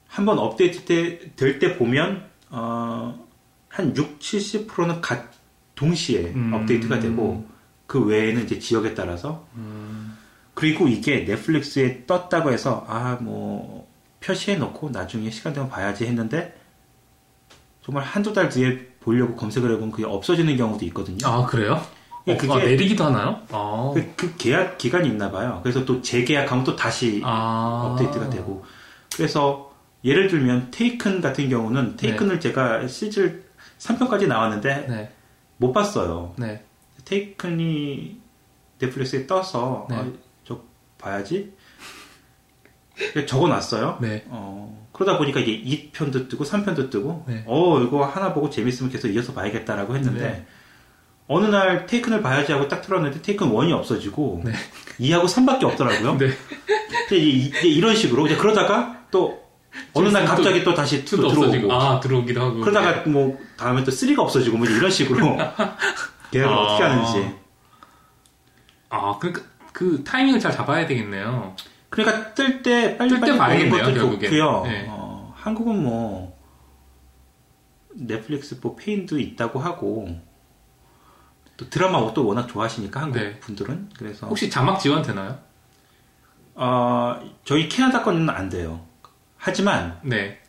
한번 0.09 0.39
업데이트 0.39 0.85
될때 1.37 1.77
보면 1.77 2.25
어, 2.51 3.27
한 3.69 3.97
6, 3.97 4.19
70%는 4.19 5.01
갓 5.01 5.25
동시에 5.75 6.33
음. 6.35 6.53
업데이트가 6.53 6.99
되고 7.01 7.47
그 7.87 8.05
외에는 8.05 8.45
이제 8.45 8.59
지역에 8.59 8.95
따라서 8.95 9.47
음. 9.55 10.17
그리고 10.55 10.89
이게 10.89 11.25
넷플릭스에 11.25 12.05
떴다고 12.07 12.53
해서 12.53 12.85
아 12.89 13.19
뭐 13.21 13.89
표시해 14.21 14.59
놓고 14.59 14.91
나중에 14.91 15.31
시간 15.31 15.53
되면 15.55 15.69
봐야지 15.69 16.07
했는데 16.07 16.55
정말 17.83 18.05
한두 18.05 18.33
달 18.33 18.49
뒤에 18.51 18.87
보려고 19.01 19.35
검색을 19.35 19.71
해보면 19.73 19.91
그게 19.91 20.05
없어지는 20.05 20.57
경우도 20.57 20.85
있거든요. 20.87 21.27
아 21.27 21.47
그래요? 21.47 21.81
어, 22.27 22.37
그게 22.37 22.53
아, 22.53 22.57
내리기도 22.59 23.05
하나요? 23.05 23.41
아. 23.51 23.93
그, 23.95 24.13
그 24.17 24.37
계약 24.37 24.79
기간이 24.79 25.09
있나 25.09 25.31
봐요. 25.31 25.61
그래서 25.63 25.85
또 25.85 26.03
재계약하면 26.03 26.65
또 26.65 26.77
다시 26.77 27.23
아. 27.25 27.91
업데이트가 27.91 28.31
되고. 28.31 28.65
그래서 29.15 29.73
예를 30.05 30.29
들면 30.29 30.71
테이큰 30.71 31.21
같은 31.21 31.49
경우는 31.49 31.97
테이큰을 31.97 32.41
제가 32.41 32.87
시즌 32.87 33.45
3편까지 33.79 34.27
나왔는데 34.27 34.87
네. 34.89 35.13
못 35.57 35.73
봤어요. 35.73 36.35
네. 36.37 36.65
테이큰이 37.05 38.21
넷플릭스에 38.79 39.27
떠서 39.27 39.87
네. 39.91 39.97
아, 39.97 40.07
저 40.45 40.61
봐야지. 40.99 41.53
적어놨어요. 43.27 43.99
네. 44.01 44.25
어, 44.29 44.87
그러다 44.93 45.19
보니까 45.19 45.41
이게 45.41 45.91
2편도 45.93 46.29
뜨고 46.29 46.45
3편도 46.45 46.91
뜨고 46.91 47.25
네. 47.27 47.45
어 47.47 47.81
이거 47.81 48.05
하나 48.05 48.35
보고 48.35 48.51
재밌으면 48.51 48.93
계속 48.93 49.09
이어서 49.09 49.33
봐야겠다라고 49.33 49.97
했는데 49.97 50.21
네. 50.21 50.47
어느 51.33 51.47
날 51.47 51.87
테이큰을 51.87 52.23
봐야지 52.23 52.51
하고 52.51 52.67
딱 52.67 52.83
틀었는데 52.83 53.23
테이큰 53.23 53.51
1이 53.53 53.71
없어지고 53.73 54.43
네. 54.45 54.53
2하고 54.99 55.27
3밖에 55.27 55.63
없더라고요. 55.63 56.19
네. 56.19 56.27
이제, 57.07 57.17
이- 57.17 57.47
이제 57.47 57.69
이런 57.69 57.95
식으로 57.95 58.27
이제 58.27 58.37
그러다가 58.37 59.05
또 59.13 59.41
어느 59.95 60.09
날 60.09 60.25
또- 60.25 60.29
갑자기 60.35 60.65
또 60.65 60.75
다시 60.75 61.05
또 61.05 61.29
들어오고. 61.29 61.73
아, 61.73 62.01
들어오기도 62.01 62.41
하고. 62.43 62.61
그러다가 62.61 63.05
네. 63.05 63.11
뭐 63.11 63.39
다음에 63.57 63.85
또 63.85 63.93
3가 63.93 64.19
없어지고 64.19 64.59
뭐 64.59 64.67
이런 64.67 64.91
식으로 64.91 65.37
계약을 66.33 66.53
아. 66.53 66.59
어떻게 66.63 66.83
하는지 66.83 67.37
아, 68.89 69.17
그러니까 69.21 69.43
그 69.73 70.03
타이밍을 70.03 70.41
잘 70.41 70.51
잡아야 70.51 70.85
되겠네요. 70.89 71.55
그러니까 71.91 72.35
뜰 72.35 72.63
때 72.63 72.97
빨리 72.97 73.11
뜰때 73.11 73.39
빨리 73.39 73.69
보는 73.71 73.85
것도 73.85 73.95
결국엔. 73.95 74.31
좋고요. 74.33 74.63
네. 74.65 74.87
어, 74.89 75.33
한국은 75.37 75.81
뭐 75.81 76.37
넷플릭스 77.95 78.59
뭐 78.61 78.75
페인도 78.75 79.19
있다고 79.21 79.61
하고 79.61 80.09
또 81.61 81.69
드라마 81.69 82.15
또 82.15 82.27
워낙 82.27 82.47
좋아하시니까 82.47 83.03
한국 83.03 83.19
네. 83.19 83.39
분들은 83.41 83.91
그래서 83.99 84.27
혹시 84.29 84.49
자막 84.49 84.81
지원 84.81 85.03
되나요? 85.03 85.39
어, 86.55 87.21
저희 87.45 87.69
캐나다 87.69 88.03
거는 88.03 88.31
안 88.31 88.49
돼요. 88.49 88.81
하지만 89.37 89.99
네. 90.03 90.41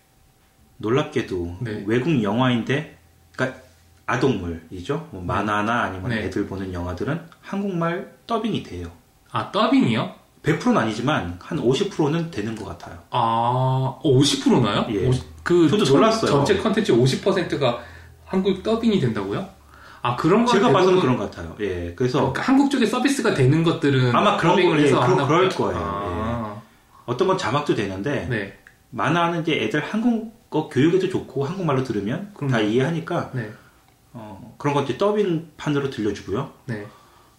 놀랍게도 0.77 1.57
네. 1.59 1.83
외국 1.85 2.23
영화인데 2.23 2.97
그러니까 3.35 3.59
아동물이죠. 4.05 5.09
뭐 5.11 5.21
만화나 5.21 5.81
아니면 5.83 6.11
네. 6.11 6.23
애들 6.23 6.47
보는 6.47 6.71
영화들은 6.71 7.19
한국말 7.41 8.13
더빙이 8.25 8.63
돼요. 8.63 8.89
아, 9.31 9.51
더빙이요? 9.51 10.15
100%는 10.43 10.77
아니지만 10.77 11.37
한 11.41 11.59
50%는 11.59 12.31
되는 12.31 12.55
것 12.55 12.63
같아요. 12.65 12.97
아, 13.09 13.99
50%나요? 14.01 14.85
예. 14.91 15.11
그 15.43 15.67
저도 15.69 15.83
전- 15.83 15.95
놀랐어요. 15.97 16.31
전체 16.31 16.57
컨텐츠 16.57 16.93
50%가 16.93 17.79
한국 18.25 18.63
더빙이 18.63 19.01
된다고요? 19.01 19.59
아, 20.03 20.15
그런 20.15 20.45
거 20.45 20.51
제가 20.51 20.71
봐서는 20.71 20.99
그런 20.99 21.17
것 21.17 21.29
같아요. 21.29 21.55
예, 21.59 21.93
그래서 21.95 22.19
그러니까 22.19 22.41
한국 22.41 22.71
쪽에 22.71 22.85
서비스가 22.85 23.33
되는 23.33 23.63
것들은 23.63 24.15
아마 24.15 24.35
그런 24.37 24.55
거- 24.55 24.77
예, 24.79 24.83
해서 24.83 24.99
한다고 24.99 25.27
그럴? 25.27 25.49
거예요. 25.49 25.77
아, 25.79 26.61
어떤 27.05 27.27
건 27.27 27.37
자막도 27.37 27.75
되는데 27.75 28.27
네. 28.29 28.57
만화는 28.89 29.41
이제 29.41 29.53
애들 29.61 29.81
한국어 29.83 30.69
교육에도 30.69 31.07
좋고 31.09 31.45
한국말로 31.45 31.83
들으면 31.83 32.31
그럼요. 32.33 32.51
다 32.51 32.59
이해하니까 32.61 33.31
네. 33.33 33.51
어, 34.13 34.55
그런 34.57 34.73
건 34.73 34.83
이제 34.85 34.97
더빙 34.97 35.51
판으로 35.57 35.89
들려주고요. 35.89 36.49
네. 36.65 36.85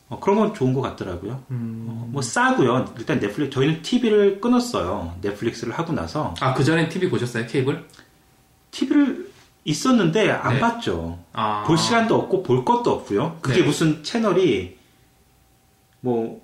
어, 0.09 0.21
그런 0.21 0.39
건 0.39 0.55
좋은 0.55 0.73
것 0.73 0.81
같더라고요. 0.83 1.43
음. 1.51 1.87
어, 1.89 2.09
뭐 2.11 2.23
싸고요. 2.23 2.95
일단 2.99 3.19
넷플릭스 3.19 3.51
저희는 3.55 3.83
TV를 3.83 4.41
끊었어요. 4.41 5.15
넷플릭스를 5.21 5.73
하고 5.75 5.93
나서 5.93 6.35
아, 6.41 6.55
그전엔 6.55 6.89
TV 6.89 7.11
보셨어요? 7.11 7.47
케이블? 7.47 7.85
TV를 8.71 9.22
있었는데 9.65 10.31
안 10.31 10.55
네. 10.55 10.61
봤죠. 10.61 11.19
아. 11.33 11.65
볼 11.67 11.79
시간도 11.79 12.15
없고 12.17 12.43
볼 12.43 12.65
것도 12.65 12.91
없고요. 12.91 13.39
그게 13.41 13.61
네. 13.61 13.67
무슨 13.67 14.03
채널이 14.03 14.79
뭐 16.01 16.43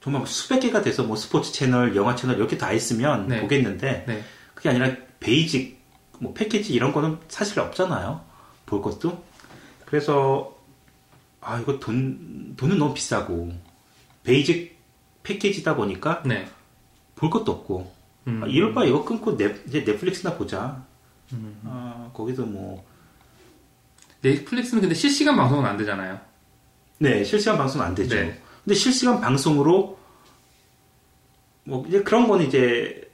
정말 0.00 0.26
수백 0.26 0.60
개가 0.60 0.82
돼서 0.82 1.02
뭐 1.02 1.16
스포츠 1.16 1.52
채널, 1.52 1.96
영화 1.96 2.14
채널 2.14 2.36
이렇게 2.36 2.56
다 2.56 2.72
있으면 2.72 3.28
네. 3.28 3.40
보겠는데 3.40 4.04
네. 4.06 4.24
그게 4.54 4.68
아니라 4.68 4.94
basic 5.20 5.78
뭐 6.20 6.32
패키지 6.32 6.72
이런 6.72 6.92
거는 6.92 7.18
사실 7.28 7.58
없잖아요. 7.60 8.20
볼 8.66 8.82
것도. 8.82 9.22
그래서 9.84 10.56
아 11.40 11.58
이거 11.58 11.78
돈 11.78 12.54
돈은 12.56 12.78
너무 12.78 12.94
비싸고 12.94 13.52
basic 14.22 14.78
패키지다 15.22 15.74
보니까 15.76 16.22
네. 16.24 16.48
볼 17.16 17.30
것도 17.30 17.50
없고 17.50 17.92
음. 18.28 18.42
아, 18.44 18.46
이럴 18.46 18.74
바 18.74 18.84
이거 18.84 19.04
끊고 19.04 19.36
넷, 19.36 19.66
이제 19.66 19.84
넷플릭스나 19.84 20.34
보자. 20.34 20.84
음. 21.32 21.60
아, 21.64 22.10
거기도 22.14 22.44
뭐 22.46 22.84
넷플릭스는 24.22 24.80
근데 24.80 24.94
실시간 24.94 25.36
방송은 25.36 25.64
안 25.64 25.76
되잖아요. 25.76 26.18
네, 26.98 27.22
실시간 27.24 27.56
방송 27.58 27.80
안 27.82 27.94
되죠. 27.94 28.14
네. 28.16 28.40
근데 28.64 28.74
실시간 28.74 29.20
방송으로 29.20 29.98
뭐 31.64 31.84
이제 31.86 32.02
그런 32.02 32.26
거는 32.26 32.46
이제 32.46 33.08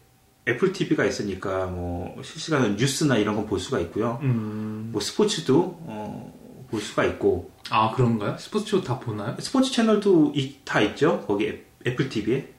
애플 0.48 0.72
TV가 0.72 1.04
있으니까 1.04 1.66
뭐 1.66 2.20
실시간 2.22 2.76
뉴스나 2.76 3.16
이런 3.16 3.34
건 3.36 3.46
볼 3.46 3.58
수가 3.58 3.80
있고요. 3.80 4.18
음. 4.22 4.90
뭐 4.92 5.00
스포츠도 5.00 5.78
어, 5.86 6.66
볼 6.70 6.80
수가 6.80 7.04
있고 7.04 7.50
아, 7.70 7.92
그런가요? 7.94 8.36
스포츠도 8.38 8.82
다 8.82 8.98
보나요? 8.98 9.36
스포츠 9.40 9.72
채널도 9.72 10.32
이- 10.36 10.56
다 10.64 10.80
있죠. 10.80 11.20
거기 11.26 11.48
애- 11.48 11.60
애플 11.86 12.08
TV에. 12.08 12.52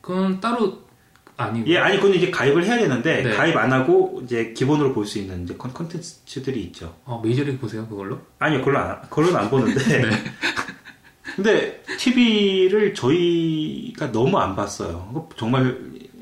그건 0.00 0.40
따로 0.40 0.85
아니고. 1.36 1.68
예, 1.68 1.78
아니 1.78 1.96
그건 1.96 2.14
이제 2.14 2.30
가입을 2.30 2.64
해야 2.64 2.76
되는데 2.78 3.22
네. 3.22 3.30
가입 3.36 3.56
안 3.56 3.72
하고 3.72 4.20
이제 4.24 4.52
기본으로 4.54 4.92
볼 4.94 5.04
수 5.06 5.18
있는 5.18 5.44
이제 5.44 5.54
컨- 5.56 5.72
컨텐츠들이 5.74 6.60
있죠. 6.64 6.94
아, 7.04 7.20
메이저리그 7.22 7.58
보세요, 7.58 7.86
그걸로? 7.86 8.18
아니요, 8.38 8.60
그걸로 8.60 8.78
안, 8.78 9.00
그걸로는 9.02 9.36
안 9.36 9.50
보는데. 9.50 9.80
네. 10.02 10.10
근데 11.36 11.82
TV를 11.98 12.94
저희가 12.94 14.10
너무 14.12 14.38
안 14.38 14.56
봤어요. 14.56 15.28
정말 15.36 15.78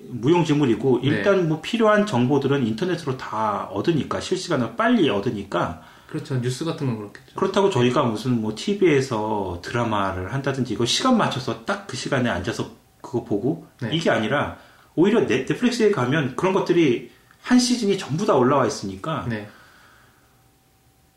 무용지물이고 0.08 1.00
네. 1.02 1.08
일단 1.08 1.48
뭐 1.48 1.60
필요한 1.60 2.06
정보들은 2.06 2.66
인터넷으로 2.66 3.16
다 3.16 3.68
얻으니까 3.72 4.20
실시간으로 4.20 4.74
빨리 4.76 5.08
얻으니까 5.10 5.82
그렇죠. 6.08 6.40
뉴스 6.40 6.64
같은 6.64 6.86
건 6.86 6.96
그렇겠죠. 6.98 7.34
그렇다고 7.36 7.70
저희가 7.70 8.02
무슨 8.04 8.40
뭐 8.40 8.54
TV에서 8.56 9.60
드라마를 9.62 10.32
한다든지 10.32 10.74
이거 10.74 10.84
시간 10.84 11.16
맞춰서 11.16 11.64
딱 11.64 11.86
그 11.86 11.96
시간에 11.96 12.28
앉아서 12.30 12.70
그거 13.00 13.24
보고 13.24 13.66
네. 13.80 13.90
이게 13.92 14.10
아니라 14.10 14.56
오히려 14.96 15.26
넷- 15.26 15.46
넷플릭스에 15.46 15.90
가면 15.90 16.36
그런 16.36 16.52
것들이 16.52 17.10
한 17.42 17.58
시즌이 17.58 17.98
전부 17.98 18.24
다 18.26 18.34
올라와 18.34 18.66
있으니까 18.66 19.26
네. 19.28 19.48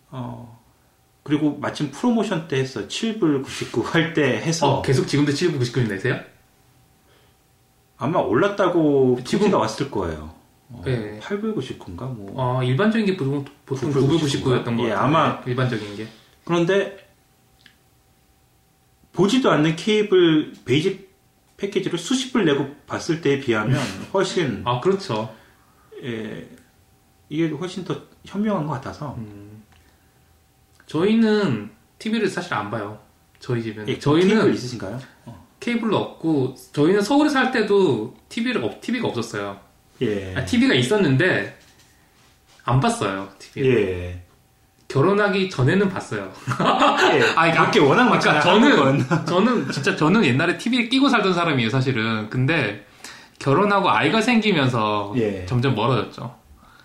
어 0.09 0.57
그리고 1.23 1.57
마침 1.57 1.91
프로모션 1.91 2.47
때 2.47 2.57
했어 2.59 2.87
7불 2.87 3.43
99 3.43 3.81
할 3.81 4.13
때 4.13 4.23
해서 4.37 4.77
어, 4.77 4.81
계속 4.81 5.05
지금도 5.07 5.31
7부 5.33 5.59
99님 5.59 5.89
내세요? 5.89 6.19
아마 7.97 8.19
올랐다고 8.19 9.19
지금- 9.25 9.51
가 9.51 9.57
왔을 9.57 9.89
거예요. 9.91 10.33
어, 10.69 10.81
네. 10.85 11.19
8불 11.21 11.55
99인가 11.55 12.13
뭐 12.13 12.31
어, 12.35 12.63
일반적인 12.63 13.05
게 13.05 13.17
보통, 13.17 13.43
보통 13.65 13.91
999 13.91 14.17
999였던 14.43 14.77
것 14.77 14.83
예, 14.85 14.89
같아요. 14.89 14.97
아마- 14.97 15.41
일반적인 15.45 15.95
게. 15.97 16.07
그런데 16.45 17.07
보지도 19.13 19.49
않는 19.51 19.75
케이블 19.75 20.53
베이직 20.65 21.06
패키지를 21.57 21.97
수십 21.97 22.31
불 22.31 22.45
내고 22.45 22.73
봤을 22.85 23.21
때에 23.21 23.39
비하면 23.39 23.79
훨씬 24.13 24.61
아, 24.65 24.79
그렇죠. 24.79 25.35
예, 26.03 26.47
이게 27.29 27.49
훨씬 27.49 27.83
더 27.83 27.99
현명한 28.25 28.67
것 28.67 28.73
같아서 28.73 29.15
음. 29.17 29.63
저희는 30.85 31.71
TV를 31.99 32.29
사실 32.29 32.53
안 32.53 32.69
봐요. 32.69 32.99
저희 33.39 33.61
집은. 33.63 33.87
예, 33.89 33.99
저희는 33.99 34.35
케이블 34.35 34.53
있으신가요? 34.53 34.99
케이블로 35.59 35.97
없고, 35.97 36.55
저희는 36.71 37.01
서울에 37.01 37.29
살 37.29 37.51
때도 37.51 38.15
TV를, 38.29 38.63
없, 38.63 38.79
TV가 38.79 39.07
없었어요. 39.07 39.59
예, 40.01 40.35
아, 40.35 40.45
TV가 40.45 40.75
있었는데, 40.75 41.57
안 42.63 42.79
봤어요, 42.79 43.29
TV. 43.39 43.67
예, 43.69 44.23
결혼하기 44.87 45.49
전에는 45.49 45.89
봤어요. 45.89 46.31
예. 47.13 47.23
아니, 47.35 47.53
밖에 47.53 47.79
워낙 47.79 48.05
그러니까 48.09 48.33
많잖아요. 48.33 48.41
저는. 48.41 49.25
저는 49.25 49.71
진짜 49.71 49.95
저는 49.95 50.23
옛날에 50.25 50.57
TV를 50.57 50.89
끼고 50.89 51.09
살던 51.09 51.33
사람이에요, 51.33 51.69
사실은. 51.69 52.29
근데 52.29 52.85
결혼하고 53.39 53.89
아이가 53.89 54.21
생기면서 54.21 55.13
예. 55.17 55.45
점점 55.45 55.75
멀어졌죠. 55.75 56.35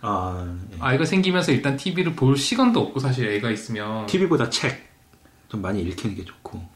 아, 0.01 0.57
예. 0.73 0.77
아이가 0.81 1.05
생기면서 1.05 1.53
일단 1.53 1.77
TV를 1.77 2.15
볼 2.15 2.37
시간도 2.37 2.81
없고 2.81 2.99
사실 3.01 3.29
애가 3.29 3.51
있으면 3.51 4.07
TV보다 4.07 4.51
책 4.51 4.93
좀 5.53 5.61
많이 5.61 5.83
읽히는 5.83 6.17
게 6.17 6.25
좋고 6.25 6.67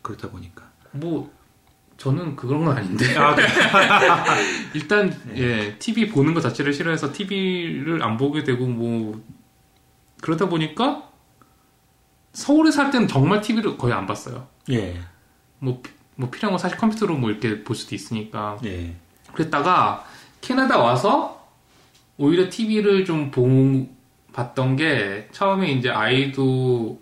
그렇다 0.00 0.30
보니까. 0.30 0.64
뭐 0.92 1.30
저는 1.98 2.34
그런 2.34 2.64
건 2.64 2.78
아닌데 2.78 3.14
아, 3.18 3.36
네. 3.36 3.42
일단 4.72 5.14
예 5.36 5.76
TV 5.78 6.08
보는 6.08 6.32
것 6.32 6.40
자체를 6.40 6.72
싫어해서 6.72 7.12
TV를 7.12 8.02
안 8.02 8.16
보게 8.16 8.42
되고 8.42 8.66
뭐 8.66 9.22
그러다 10.22 10.48
보니까 10.48 11.10
서울에 12.32 12.70
살 12.70 12.90
때는 12.90 13.08
정말 13.08 13.42
TV를 13.42 13.76
거의 13.76 13.92
안 13.92 14.06
봤어요. 14.06 14.46
예, 14.70 14.98
뭐, 15.58 15.82
뭐 16.16 16.30
필요한 16.30 16.52
건 16.52 16.58
사실 16.58 16.78
컴퓨터로 16.78 17.16
뭐 17.18 17.30
이렇게 17.30 17.62
볼 17.62 17.76
수도 17.76 17.94
있으니까. 17.94 18.56
예, 18.64 18.94
그랬다가 19.34 20.06
캐나다 20.40 20.78
와서 20.78 21.46
오히려 22.16 22.48
TV를 22.48 23.04
좀 23.04 23.30
보, 23.30 23.86
봤던 24.32 24.76
게 24.76 25.28
처음에 25.32 25.72
이제 25.72 25.90
아이도 25.90 27.00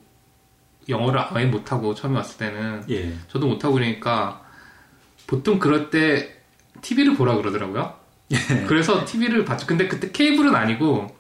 영어를 0.89 1.21
아예 1.21 1.45
못하고 1.45 1.95
처음에 1.95 2.17
왔을 2.17 2.39
때는 2.39 2.85
예. 2.89 3.15
저도 3.29 3.47
못하고 3.47 3.75
그러니까 3.75 4.43
보통 5.27 5.59
그럴 5.59 5.91
때 5.91 6.41
TV를 6.81 7.15
보라 7.15 7.37
그러더라고요. 7.37 7.95
그래서 8.67 9.05
TV를 9.05 9.45
봤죠. 9.45 9.67
근데 9.67 9.89
그때 9.89 10.11
케이블은 10.11 10.55
아니고 10.55 11.20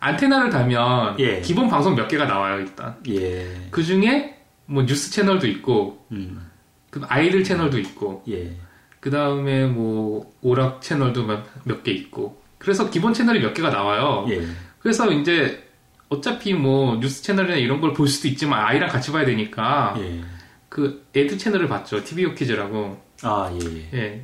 안테나를 0.00 0.50
달면 0.50 1.18
예. 1.20 1.40
기본 1.40 1.68
방송 1.68 1.94
몇 1.94 2.08
개가 2.08 2.24
나와요 2.24 2.58
일단. 2.60 2.96
예. 3.08 3.46
그 3.70 3.82
중에 3.82 4.36
뭐 4.66 4.84
뉴스 4.84 5.10
채널도 5.10 5.46
있고 5.48 6.04
음. 6.12 6.50
그 6.90 7.00
아이들 7.08 7.44
채널도 7.44 7.78
있고 7.78 8.22
예. 8.28 8.56
그 9.00 9.10
다음에 9.10 9.66
뭐 9.66 10.30
오락 10.42 10.82
채널도 10.82 11.26
몇 11.64 11.82
개 11.84 11.92
있고 11.92 12.40
그래서 12.58 12.90
기본 12.90 13.14
채널이 13.14 13.40
몇 13.40 13.54
개가 13.54 13.70
나와요. 13.70 14.26
예. 14.30 14.42
그래서 14.80 15.10
이제 15.12 15.66
어차피 16.08 16.52
뭐 16.54 16.96
뉴스 16.98 17.22
채널이나 17.22 17.56
이런 17.56 17.80
걸 17.80 17.94
볼 17.94 18.08
수도 18.08 18.28
있지만 18.28 18.60
아이랑 18.64 18.88
같이 18.88 19.12
봐야 19.12 19.24
되니까 19.24 19.94
예. 19.98 20.20
그 20.68 21.06
애드 21.14 21.36
채널을 21.38 21.68
봤죠. 21.68 22.02
TV오 22.04 22.34
키즈라고. 22.34 23.00
아, 23.22 23.50
예. 23.52 23.66
예. 23.94 23.98
예. 23.98 24.22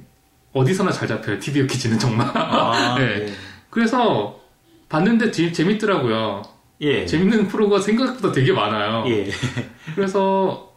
어디서나 0.53 0.91
잘 0.91 1.07
잡혀요. 1.09 1.39
TV오 1.39 1.66
키즈는 1.66 1.99
정말. 1.99 2.27
아, 2.35 2.97
예. 3.01 3.27
예. 3.27 3.33
그래서 3.70 4.41
봤는데 4.89 5.30
재, 5.30 5.51
재밌더라고요. 5.53 6.43
예. 6.82 7.07
재밌는 7.07 7.49
프로가 7.49 7.80
생각보다 7.80 8.32
되게 8.32 8.53
많아요. 8.53 9.05
예. 9.09 9.28
그래서 9.95 10.72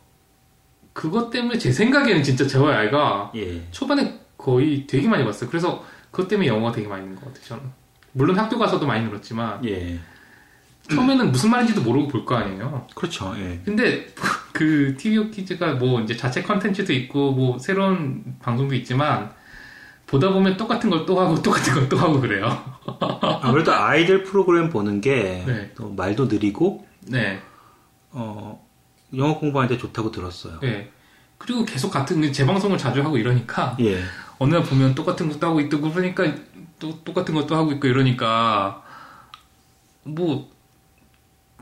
그것 0.94 1.30
때문에 1.30 1.58
제 1.58 1.72
생각에는 1.72 2.24
진짜 2.24 2.48
재활 2.48 2.74
아이가 2.76 3.32
예. 3.36 3.62
초반에 3.72 4.20
거의 4.38 4.88
되게 4.88 5.08
많이 5.08 5.24
봤어요. 5.24 5.50
그래서 5.50 5.84
그것 6.12 6.28
때문에 6.28 6.48
영어가 6.48 6.72
되게 6.72 6.88
많이 6.88 7.06
는것 7.06 7.24
같아요. 7.26 7.44
저는. 7.44 7.64
물론 8.14 8.38
학교 8.40 8.58
가서도 8.58 8.88
많이 8.88 9.06
늘었지만 9.06 9.64
예. 9.68 10.00
처음에는 10.90 11.32
무슨 11.32 11.52
말인지도 11.52 11.82
모르고 11.82 12.08
볼 12.08 12.26
거 12.26 12.36
아니에요. 12.36 12.88
그렇죠. 12.96 13.34
예. 13.38 13.60
근데 13.64 14.08
그 14.54 14.96
TV 14.98 15.30
키즈가 15.30 15.74
뭐 15.76 16.02
이제 16.02 16.16
자체 16.18 16.42
컨텐츠도 16.42 16.92
있고 16.94 17.32
뭐 17.32 17.60
새로운 17.60 18.24
방송도 18.42 18.74
있지만 18.76 19.32
보다 20.10 20.32
보면 20.34 20.58
똑같은 20.58 20.90
걸 20.90 21.06
또 21.06 21.20
하고 21.20 21.40
똑같은 21.42 21.74
걸 21.74 21.90
또 21.90 21.98
하고 21.98 22.20
그래요. 22.20 22.64
아무래도 23.42 23.74
아이들 23.74 24.24
프로그램 24.24 24.70
보는 24.70 25.02
게 25.02 25.44
네. 25.46 25.72
또 25.76 25.90
말도 25.90 26.26
느리고 26.26 26.88
네. 27.02 27.40
어, 28.12 28.66
영어 29.16 29.38
공부하는데 29.38 29.78
좋다고 29.80 30.12
들었어요. 30.12 30.60
네. 30.62 30.92
그리고 31.38 31.64
계속 31.64 31.92
같은 31.92 32.34
재방송을 32.34 32.78
자주 32.78 33.02
하고 33.02 33.18
이러니까 33.18 33.78
예. 33.80 34.02
어느 34.40 34.54
날 34.56 34.64
보면 34.64 34.94
똑같은 34.96 35.30
것도 35.30 35.48
하고 35.48 35.62
있고 35.62 35.80
그러니까 35.80 36.34
또 36.80 37.02
똑같은 37.04 37.34
것도 37.34 37.56
하고 37.56 37.72
있고 37.72 37.88
이러니까 37.88 38.84
뭐 40.04 40.50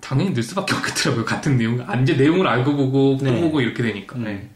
당연히 0.01 0.33
늘 0.33 0.41
수밖에 0.43 0.73
없겠더라고요. 0.75 1.25
같은 1.25 1.57
내용, 1.57 1.83
아, 1.87 1.95
이제 1.95 2.13
내용을 2.13 2.47
알고 2.47 2.75
보고 2.75 3.17
또 3.17 3.25
네. 3.25 3.41
보고 3.41 3.61
이렇게 3.61 3.83
되니까. 3.83 4.15
음. 4.15 4.23
네. 4.23 4.49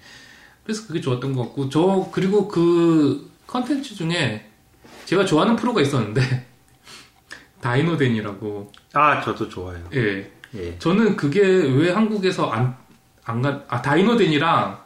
그래서 0.64 0.88
그게 0.88 1.02
좋았던 1.02 1.34
것 1.34 1.44
같고 1.44 1.70
저 1.70 2.10
그리고 2.12 2.48
그 2.48 3.31
컨텐츠 3.56 3.95
중에 3.95 4.49
제가 5.04 5.26
좋아하는 5.26 5.58
프로가 5.58 5.82
있었는데 5.82 6.22
다이노덴이라고. 7.60 8.72
아, 8.93 9.22
저도 9.22 9.49
좋아요. 9.49 9.78
예. 9.93 10.32
예. 10.56 10.80
저는 10.80 11.16
그게 11.18 11.41
왜 11.41 11.91
한국에서 11.91 12.49
안, 12.49 12.76
안 13.26 13.41
가, 13.41 13.62
아, 13.68 13.82
Dino 13.82 14.14
Dan이랑 14.14 14.80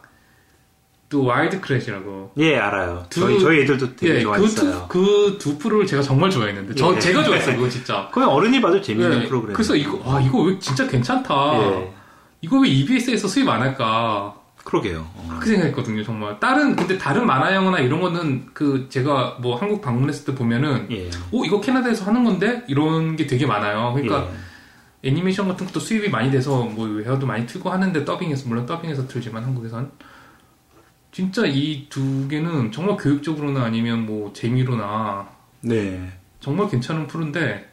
또 1.09 1.23
Wild 1.25 1.61
Kratts라고. 1.61 2.33
예, 2.37 2.57
알아요. 2.57 3.05
두- 3.11 3.21
저희, 3.21 3.39
저희 3.39 3.61
애들도 3.61 3.95
되게 3.95 4.13
예, 4.15 4.17
그 4.17 4.23
좋아했어요. 4.23 4.87
두, 4.91 5.37
그 5.37 5.49
두 5.49 5.57
프로를 5.59 5.85
제가 5.85 6.01
정말 6.01 6.31
좋아했는데. 6.31 6.73
저, 6.73 6.93
예. 6.95 6.99
제가 6.99 7.23
좋아했어요, 7.23 7.55
그거 7.57 7.69
진짜. 7.69 8.09
그냥 8.11 8.29
어른이 8.29 8.59
봐도 8.61 8.81
재밌는 8.81 9.23
예, 9.23 9.27
프로그램. 9.27 9.53
그래서 9.53 9.75
이거, 9.75 10.01
아, 10.03 10.19
이거 10.19 10.41
왜 10.41 10.57
진짜 10.57 10.87
괜찮다. 10.87 11.33
예. 11.61 11.93
이거 12.41 12.59
왜 12.59 12.67
EBS에서 12.69 13.27
수입 13.27 13.47
안 13.47 13.61
할까. 13.61 14.35
그러게요. 14.65 15.07
어. 15.15 15.25
그렇게 15.29 15.51
생각했거든요, 15.51 16.03
정말. 16.03 16.37
다른, 16.39 16.75
근데 16.75 16.97
다른 16.97 17.25
만화 17.25 17.55
영화나 17.55 17.79
이런 17.79 18.01
거는 18.01 18.47
그 18.53 18.87
제가 18.89 19.37
뭐 19.39 19.55
한국 19.55 19.81
방문했을 19.81 20.25
때 20.25 20.35
보면은, 20.35 20.87
예. 20.91 21.09
오, 21.31 21.45
이거 21.45 21.61
캐나다에서 21.61 22.05
하는 22.05 22.23
건데? 22.25 22.63
이런 22.67 23.15
게 23.15 23.25
되게 23.27 23.45
많아요. 23.45 23.93
그러니까 23.93 24.27
예. 25.03 25.09
애니메이션 25.09 25.47
같은 25.47 25.67
것도 25.67 25.79
수입이 25.79 26.09
많이 26.09 26.31
돼서 26.31 26.63
뭐 26.63 26.87
외화도 26.87 27.25
많이 27.27 27.45
틀고 27.45 27.69
하는데 27.69 28.03
더빙해서, 28.03 28.49
물론 28.49 28.65
더빙해서 28.65 29.07
틀지만 29.07 29.43
한국에선. 29.43 29.91
진짜 31.11 31.45
이 31.45 31.87
두 31.89 32.27
개는 32.27 32.73
정말 32.73 32.97
교육적으로나 32.97 33.63
아니면 33.63 34.05
뭐 34.05 34.33
재미로나 34.33 35.29
네. 35.61 36.11
정말 36.41 36.67
괜찮은 36.69 37.07
프로인데 37.07 37.71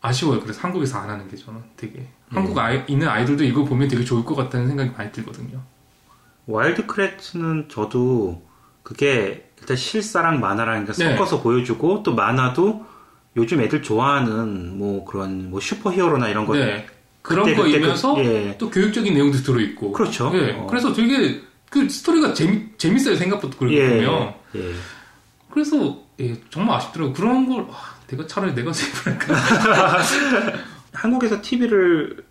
아쉬워요. 0.00 0.40
그래서 0.40 0.60
한국에서 0.62 0.98
안 0.98 1.10
하는 1.10 1.28
게 1.28 1.36
저는 1.36 1.60
되게 1.76 2.06
한국 2.30 2.58
아이, 2.58 2.82
있는 2.88 3.08
아이들도 3.08 3.44
이거 3.44 3.64
보면 3.64 3.88
되게 3.88 4.04
좋을 4.04 4.24
것 4.24 4.34
같다는 4.34 4.68
생각이 4.68 4.90
많이 4.96 5.10
들거든요. 5.12 5.60
Wild 6.46 6.86
Kratts는 6.86 7.68
저도 7.70 8.42
그게 8.82 9.50
일단 9.60 9.76
실사랑 9.76 10.40
만화랑 10.40 10.86
그 10.86 10.92
네. 10.92 11.10
섞어서 11.12 11.40
보여주고 11.42 12.02
또 12.02 12.14
만화도 12.14 12.86
요즘 13.36 13.60
애들 13.60 13.82
좋아하는 13.82 14.78
뭐 14.78 15.04
그런 15.04 15.50
뭐 15.50 15.60
슈퍼히어로나 15.60 16.28
이런 16.28 16.46
거 16.46 16.54
네. 16.56 16.86
그런 17.22 17.44
그때, 17.44 17.56
거이면서 17.56 18.14
그- 18.14 18.24
예. 18.24 18.56
또 18.58 18.70
교육적인 18.70 19.12
내용도 19.12 19.38
들어 19.38 19.60
있고. 19.60 19.92
그렇죠. 19.92 20.30
예. 20.34 20.52
어. 20.52 20.66
그래서 20.66 20.92
되게 20.92 21.42
그 21.70 21.88
스토리가 21.88 22.32
재미, 22.32 22.66
재밌어요. 22.78 23.16
생각보다 23.16 23.56
그렇게 23.58 23.76
예. 23.76 24.02
예. 24.56 24.72
그래서 25.50 25.98
예, 26.20 26.34
정말 26.50 26.76
아쉽더라고요. 26.78 27.12
그런 27.14 27.48
걸 27.48 27.66
아, 27.70 27.94
내가 28.06 28.26
차라리 28.26 28.54
내가 28.54 28.72
할까. 29.04 29.98
한국에서 30.92 31.42
TV를 31.42 32.24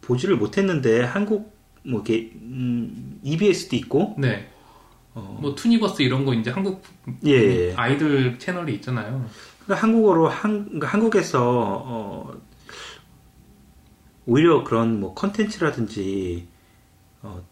보지를 0.00 0.36
못했는데 0.36 1.02
한국 1.02 1.56
뭐 1.84 2.00
이렇게 2.00 2.30
음, 2.34 3.20
EBS도 3.22 3.76
있고 3.76 4.14
네. 4.18 4.48
어, 5.14 5.38
뭐 5.40 5.54
투니버스 5.54 6.02
이런 6.02 6.24
거 6.24 6.32
이제 6.34 6.50
한국 6.50 6.82
예, 7.26 7.32
예. 7.32 7.74
아이들 7.74 8.38
채널이 8.38 8.74
있잖아요. 8.76 9.26
그러니까 9.64 9.86
한국어로 9.86 10.28
한 10.28 10.64
그러니까 10.64 10.88
한국에서 10.88 11.82
어, 11.84 12.40
오히려 14.26 14.64
그런 14.64 15.00
뭐 15.00 15.14
컨텐츠라든지 15.14 16.48
어, 17.22 17.42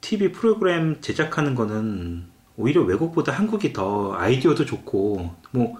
TV 0.00 0.32
프로그램 0.32 1.00
제작하는 1.00 1.54
거는 1.54 2.26
오히려 2.56 2.82
외국보다 2.82 3.32
한국이 3.32 3.72
더 3.72 4.14
아이디어도 4.14 4.66
좋고 4.66 5.34
뭐 5.52 5.78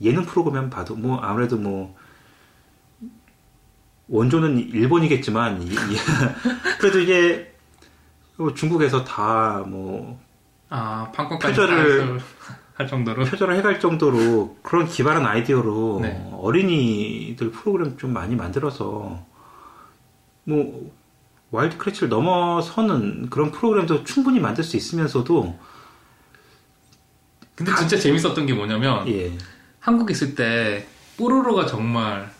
예능 0.00 0.24
프로그램 0.24 0.70
봐도 0.70 0.94
뭐 0.94 1.18
아무래도 1.18 1.56
뭐 1.56 1.95
원조는 4.08 4.58
일본이겠지만 4.58 5.62
이- 5.62 5.66
이- 5.66 5.96
그래도 6.78 7.00
이게 7.00 7.52
뭐 8.36 8.54
중국에서 8.54 9.04
다 9.04 9.64
뭐 9.66 10.20
아, 10.68 11.10
판권까지 11.14 11.54
표절을- 11.58 12.20
할 12.74 12.86
정도로. 12.86 13.24
표절을 13.24 13.56
해갈 13.56 13.80
정도로 13.80 14.58
그런 14.62 14.86
기발한 14.86 15.24
아이디어로 15.24 16.00
네. 16.02 16.28
어린이들 16.34 17.50
프로그램 17.50 17.96
좀 17.96 18.12
많이 18.12 18.36
만들어서 18.36 19.24
뭐 20.44 20.92
Wild 21.52 21.78
Kratts를 21.78 22.10
넘어서는 22.10 23.30
그런 23.30 23.50
프로그램도 23.50 24.04
충분히 24.04 24.40
만들 24.40 24.62
수 24.62 24.76
있으면서도 24.76 25.58
근데 27.54 27.74
진짜 27.76 27.96
재밌었던 27.98 28.44
게 28.44 28.52
뭐냐면 28.52 29.08
예 29.08 29.32
한국에 29.80 30.12
있을 30.12 30.34
때 30.34 30.86
뽀로로가 31.16 31.64
정말 31.64 32.30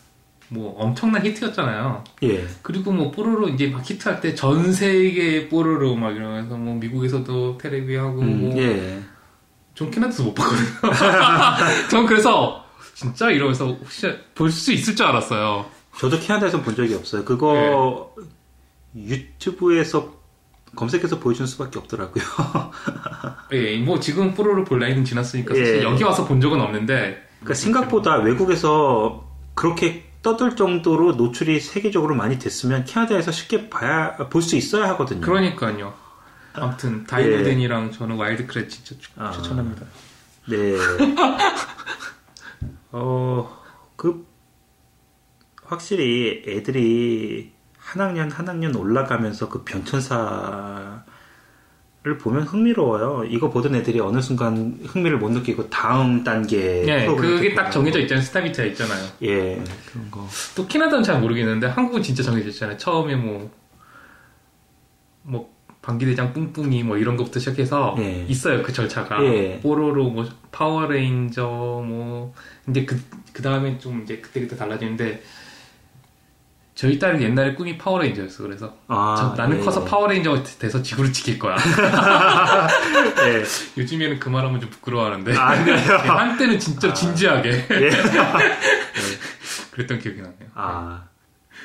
뭐 0.49 0.77
엄청난 0.79 1.25
히트였잖아요. 1.25 2.05
예. 2.23 2.47
그리고 2.63 2.93
뭐 2.93 3.11
뽀로로 3.11 3.49
이제 3.49 3.67
막 3.69 3.89
히트할 3.89 4.21
때 4.21 4.35
전 4.35 4.73
세계 4.73 5.49
뽀로로 5.49 5.97
막 5.97 6.15
이러면서 6.15 6.57
뭐 6.57 6.75
미국에서도 6.77 7.59
테레비 7.59 7.97
하고 7.97 8.21
음, 8.21 8.41
뭐 8.51 8.59
예. 8.63 9.01
전 9.75 9.91
캐나다에서 9.91 10.23
못 10.23 10.35
봤거든요. 10.35 10.93
전 11.91 12.07
그래서 12.07 12.65
진짜 12.95 13.31
이러면서 13.31 13.67
혹시 13.67 14.07
볼 14.35 14.51
수 14.51 14.73
있을 14.73 14.95
줄 14.97 15.05
알았어요. 15.07 15.67
저도 15.99 16.19
캐나다에서 16.21 16.63
본 16.63 16.75
적이 16.77 16.95
없어요. 16.95 17.25
그거 17.25 18.13
네. 18.17 19.05
유튜브에서 19.09 20.15
검색해서 20.75 21.19
보여주는 21.21 21.47
수밖에 21.47 21.79
없더라고요. 21.79 22.23
예, 23.53 23.79
뭐 23.79 23.99
지금 24.01 24.35
뽀로로 24.35 24.65
볼 24.65 24.79
나이는 24.79 25.05
지났으니까 25.05 25.55
사실 25.55 25.79
예. 25.79 25.83
여기 25.83 26.05
와서 26.05 26.25
본 26.27 26.41
적은 26.41 26.61
없는데 26.61 27.23
그러니까 27.41 27.55
생각보다 27.55 28.17
외국에서 28.19 29.27
그렇게 29.55 30.06
떠들 30.27 30.57
정도로 30.57 31.13
노출이 31.13 31.61
세계적으로 31.61 32.17
많이 32.17 32.37
됐으면 32.37 32.85
캐나다에서 32.85 33.31
쉽게 33.31 33.71
봐야 33.71 34.17
볼 34.17 34.43
수 34.43 34.57
있어야 34.57 34.89
하거든요. 34.91 35.21
그러니까요. 35.21 35.95
아무튼 36.53 37.05
Dino 37.05 37.34
Dan이랑 37.34 37.93
저는 37.93 38.17
Wild 38.17 38.49
Kratts 38.49 38.69
진짜 38.69 38.97
추- 38.99 39.13
아. 39.15 39.31
추천합니다. 39.31 39.87
네. 40.49 40.75
어, 42.91 43.57
그, 43.95 44.27
확실히 45.63 46.43
애들이 46.49 47.53
한 47.79 48.03
학년 48.03 48.29
한 48.33 48.49
학년 48.49 48.75
올라가면서 48.75 49.49
그 49.49 49.63
변천사 49.63 51.05
를 52.07 52.19
보면 52.19 52.45
흥미로워요. 52.45 53.25
이거 53.29 53.51
보던 53.51 53.75
애들이 53.75 53.99
어느 53.99 54.21
순간 54.21 54.79
흥미를 54.85 55.19
못 55.19 55.29
느끼고 55.31 55.69
다음 55.71 56.23
단계 56.23 56.85
네, 56.87 57.05
프로그램 57.05 57.35
그게 57.35 57.53
딱 57.53 57.69
정해져 57.69 57.99
있잖아요. 57.99 58.25
스타비타 58.25 58.63
있잖아요. 58.63 59.05
예, 59.23 59.61
그런 59.91 60.09
거. 60.13 60.25
또 60.55 60.69
캐나다는 60.69 61.03
잘 61.03 61.21
모르겠는데 61.21 61.67
한국은 61.67 62.05
진짜 62.05 62.23
정해져 62.23 62.51
있잖아요. 62.51 62.77
처음에 62.77 63.17
뭐, 63.17 63.51
뭐, 65.23 65.53
방귀대장 65.83 66.33
뿡뿡이 66.33 66.85
뭐 66.85 66.97
이런 66.97 67.17
것부터 67.17 67.41
시작해서 67.41 67.97
예. 67.99 68.25
있어요. 68.29 68.63
그 68.63 68.73
절차가. 68.73 69.25
예. 69.25 69.59
뽀로로, 69.61 70.09
뭐, 70.11 70.25
파워레인저, 70.53 71.43
뭐. 71.45 72.33
근데 72.65 72.85
그, 72.85 73.01
그 73.33 73.43
다음에 73.43 73.79
좀 73.79 74.03
이제 74.05 74.19
그때 74.19 74.43
그때 74.43 74.55
달라지는데 74.55 75.23
저희 76.77 76.99
딸은 76.99 77.23
옛날에 77.23 77.55
꿈이 77.55 77.79
파워레인저였어. 77.79 78.43
그래서 78.43 78.77
아, 78.87 79.15
저- 79.19 79.43
나는 79.43 79.59
예. 79.59 79.65
커서 79.65 79.83
파워레인저가 79.83 80.43
돼서 80.59 80.83
지구를 80.83 81.11
지킬 81.11 81.39
거야. 81.39 81.57
예. 83.25 83.43
요즘에는 83.81 84.21
그 84.21 84.29
말하면 84.29 84.61
좀 84.61 84.69
부끄러워하는데. 84.69 85.35
아? 85.39 85.55
네, 85.65 85.73
한때는 85.75 86.59
진짜 86.61 86.93
진지하게 86.93 87.67
예. 87.71 87.91
그랬던 89.71 89.99
기억이 90.01 90.19
나네요. 90.21 90.49
아, 90.55 91.05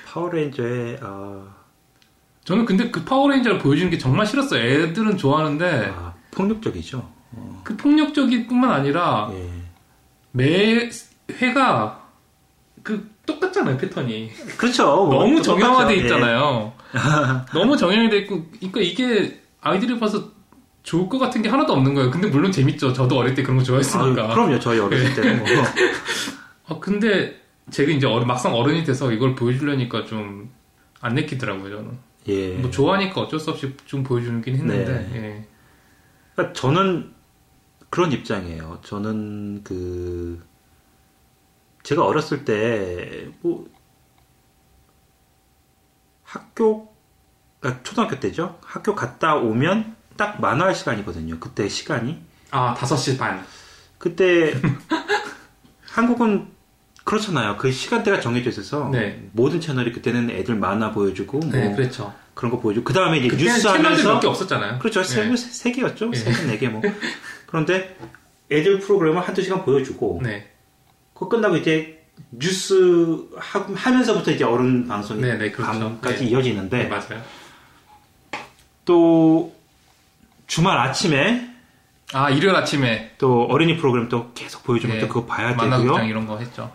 파워레인저의, 0.07 0.99
아, 1.01 1.45
저는 2.45 2.63
근데 2.65 2.89
그 2.89 3.03
파워레인저를 3.03 3.59
보여주는 3.59 3.91
게 3.91 3.97
정말 3.97 4.25
싫었어요. 4.25 4.61
애들은 4.63 5.17
좋아하는데 5.17 5.93
아, 5.93 6.13
폭력적이죠. 6.31 7.11
그 7.65 7.75
폭력적일 7.75 8.47
뿐만 8.47 8.71
아니라 8.71 9.29
예. 9.33 9.49
매 10.31 10.89
회가 11.41 12.07
그 12.81 13.10
똑같잖아요 13.25 13.77
패턴이 13.77 14.31
그렇죠. 14.57 14.85
뭐, 15.05 15.13
너무 15.23 15.41
똑같죠. 15.41 15.43
정형화돼 15.59 15.93
예. 15.93 15.97
있잖아요. 16.01 16.73
너무 17.53 17.77
정형화돼 17.77 18.17
있고 18.19 18.45
그러니까 18.59 18.81
이게 18.81 19.41
아이들이 19.61 19.99
봐서 19.99 20.29
좋을 20.83 21.07
것 21.07 21.19
같은 21.19 21.41
게 21.41 21.49
하나도 21.49 21.73
없는 21.73 21.93
거예요. 21.93 22.09
근데 22.11 22.27
물론 22.27 22.51
재밌죠. 22.51 22.91
저도 22.93 23.17
어릴 23.17 23.35
때 23.35 23.43
그런 23.43 23.57
거 23.57 23.63
좋아했으니까. 23.63 24.25
아유, 24.25 24.33
그럼요. 24.33 24.59
저희 24.59 24.79
어렸을 24.79 25.13
때는 25.13 25.37
뭐. 25.39 25.47
아, 26.67 26.79
근데 26.79 27.39
제가 27.69 27.91
이제 27.91 28.07
어른- 28.07 28.25
막상 28.25 28.53
어른이 28.55 28.83
돼서 28.83 29.11
이걸 29.11 29.35
보여주려니까 29.35 30.05
좀 30.05 30.49
안 31.03 31.15
내키더라고요. 31.15 31.77
저는. 31.77 31.97
예. 32.27 32.49
뭐 32.57 32.69
좋아하니까 32.69 33.21
어쩔 33.21 33.39
수 33.39 33.49
없이 33.49 33.75
좀 33.85 34.03
보여주긴 34.03 34.55
했는데. 34.55 35.09
예. 35.15 35.45
그러니까 36.35 36.53
저는 36.53 37.11
그런 37.89 38.11
입장이에요. 38.11 38.79
저는 38.83 39.61
그 39.63 40.39
제가 41.83 42.05
어렸을 42.05 42.45
때 42.45 43.31
뭐 43.41 43.67
학교 46.23 46.89
그러니까 47.59 47.83
초등학교 47.83 48.19
때죠. 48.19 48.59
학교 48.65 48.95
갔다 48.95 49.35
오면 49.35 49.95
딱 50.17 50.39
만화할 50.41 50.73
시간이거든요. 50.75 51.39
그때 51.39 51.67
시간이. 51.67 52.19
아 52.51 52.73
5시 52.75 53.17
반. 53.17 53.45
그때 53.97 54.53
한국은 55.91 56.47
그렇잖아요. 57.03 57.57
그 57.57 57.71
시간대가 57.71 58.19
정해져 58.19 58.49
있어서 58.49 58.89
네. 58.91 59.27
모든 59.33 59.59
채널이 59.59 59.91
그때는 59.91 60.29
애들 60.29 60.55
만화 60.55 60.91
보여주고 60.91 61.39
뭐 61.39 61.49
네, 61.51 61.75
그렇죠. 61.75 62.13
그런 62.33 62.51
거 62.51 62.59
보여주고 62.59 62.85
그 62.85 62.93
다음에 62.93 63.17
이제 63.19 63.27
그때는 63.27 63.53
뉴스 63.53 63.67
하면서 63.67 64.13
몇개 64.13 64.27
없었잖아요. 64.27 64.79
그렇죠. 64.79 65.03
세, 65.03 65.25
네. 65.27 65.35
세 65.35 65.71
개였죠. 65.71 66.09
네. 66.11 66.17
세 66.17 66.31
개, 66.31 66.45
네 66.45 66.57
개 66.57 66.69
뭐. 66.69 66.81
그런데 67.47 67.97
애들 68.49 68.79
프로그램을 68.79 69.21
한두 69.21 69.41
시간 69.41 69.63
보여주고, 69.65 70.21
네. 70.23 70.50
그거 71.21 71.29
끝나고 71.29 71.57
이제 71.57 72.03
뉴스 72.31 73.27
하, 73.37 73.59
하면서부터 73.59 74.31
이제 74.31 74.43
어른 74.43 74.87
방송이 74.87 75.21
네, 75.21 75.37
네, 75.37 75.51
그렇죠. 75.51 75.71
밤까지 75.71 76.25
네. 76.25 76.31
이어지는데, 76.31 76.77
네, 76.79 76.87
맞아요. 76.87 77.21
또 78.85 79.53
주말 80.47 80.79
아침에 80.79 81.47
아, 82.13 82.31
일요일 82.31 82.55
아침에 82.55 83.11
또 83.19 83.43
어린이 83.43 83.77
프로그램 83.77 84.09
또 84.09 84.31
계속 84.33 84.63
보여주면 84.63 84.97
네. 84.97 85.01
또 85.01 85.07
그거 85.07 85.25
봐야 85.27 85.55
되고요. 85.55 86.03
이런 86.05 86.25
거 86.25 86.39
했죠. 86.39 86.71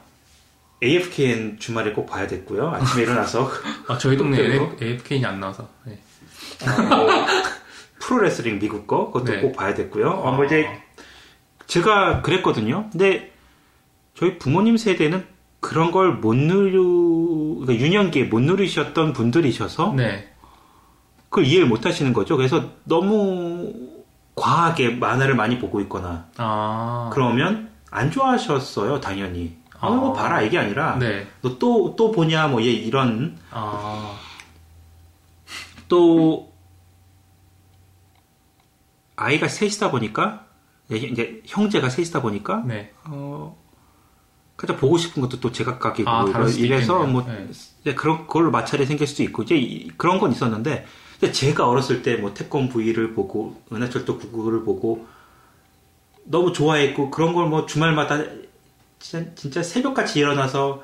AFKN 0.81 1.59
주말에 1.59 1.93
꼭 1.93 2.07
봐야 2.07 2.29
됐고요. 2.29 2.69
아침에 2.71 3.03
일어나서 3.03 3.51
아, 3.89 3.99
저희 3.99 4.17
동네에 4.17 4.47
그리고? 4.47 4.77
AFK이 4.81 5.27
안 5.27 5.41
나와서. 5.41 5.69
네. 5.85 5.99
뭐 6.89 7.09
프로레슬링 7.99 8.61
미국 8.61 8.87
거 8.87 9.07
그것도 9.07 9.25
네. 9.25 9.41
꼭 9.41 9.57
봐야 9.57 9.75
됐고요. 9.75 10.09
어, 10.09 10.33
뭐 10.33 10.45
이제 10.45 10.69
제가 11.67 12.23
그랬거든요. 12.23 12.89
근데 12.93 13.36
저희 14.17 14.39
부모님 14.39 14.77
세대는 14.77 15.27
그런 15.61 15.91
걸 15.91 16.21
못 16.21 16.35
누르, 16.37 17.61
그러니까 17.61 17.75
유년기에 17.85 18.25
못 18.25 18.41
누리셨던 18.41 19.13
분들이셔서 19.13 19.95
네. 19.97 20.33
그걸 21.29 21.45
이해를 21.45 21.67
못 21.67 21.85
하시는 21.87 22.13
거죠. 22.13 22.37
그래서 22.37 22.71
너무 22.85 23.73
과하게 24.35 24.91
만화를 24.91 25.35
많이 25.35 25.59
보고 25.59 25.81
있거나 25.81 26.29
아. 26.37 27.11
그러면 27.13 27.71
안 27.91 28.11
좋아하셨어요, 28.11 29.01
당연히. 29.01 29.57
아, 29.81 29.91
뭐 29.91 30.11
아. 30.11 30.13
봐라, 30.15 30.41
이게 30.43 30.59
아니라 30.59 30.97
네. 30.99 31.27
너 31.43 31.59
또, 31.59 31.95
또 31.97 32.11
보냐, 32.13 32.49
뭐, 32.49 32.63
얘 32.63 32.67
이런 32.67 33.37
아. 33.51 34.17
또 35.89 36.53
아이가 39.17 39.49
셋이다 39.49 39.91
보니까 39.91 40.47
이제 40.91 41.43
형제가 41.47 41.89
셋이다 41.89 42.23
보니까 42.23 42.63
네. 42.67 42.93
어 43.05 43.57
가장 44.57 44.77
보고 44.77 44.97
싶은 44.97 45.21
것도 45.23 45.41
또 45.41 45.53
제각각이고 45.53 46.09
아, 46.11 46.25
이래서 46.57 46.61
있겠네요. 46.61 47.07
뭐 47.07 47.27
네. 47.85 47.95
그런 47.95 48.27
걸로 48.27 48.51
마찰이 48.51 48.87
생길 48.87 49.07
수도 49.07 49.23
있고 49.23 49.43
이제 49.43 49.55
이- 49.57 49.89
그런 49.97 50.19
건 50.19 50.33
있었는데 50.33 50.87
제가 51.33 51.69
어렸을 51.69 52.03
때 52.03 52.17
뭐 52.17 52.33
태권 52.35 52.69
V를 52.71 53.13
보고 53.15 53.61
은하철도 53.73 54.19
99를 54.19 54.65
보고 54.65 55.07
너무 56.25 56.53
좋아했고 56.53 57.11
그런 57.11 57.33
걸 57.35 57.47
뭐 57.49 57.67
주말마다 57.67 58.23
진짜, 58.99 59.27
진짜 59.35 59.63
새벽같이 59.63 60.19
일어나서 60.21 60.83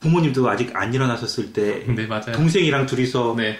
부모님도 0.00 0.48
아직 0.48 0.76
안 0.76 0.92
일어나셨을 0.92 1.52
때 1.52 1.84
네. 1.88 2.06
동생이랑 2.32 2.86
둘이서 2.86 3.34
네. 3.36 3.58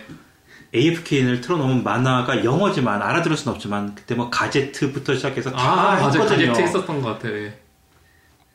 AFKN을 0.75 1.41
틀어놓으면 1.41 1.83
만화가 1.83 2.45
영어지만 2.45 3.01
알아들을 3.01 3.37
순 3.37 3.53
없지만 3.53 3.95
그때 3.95 4.15
뭐 4.15 4.29
가제트부터 4.29 5.15
시작해서 5.15 5.51
다 5.51 5.59
아. 5.59 5.95
했거든요. 5.97 6.25
가제트 6.53 6.61
했었던 6.61 7.01
것 7.01 7.09
같아요. 7.15 7.37
예. 7.39 7.59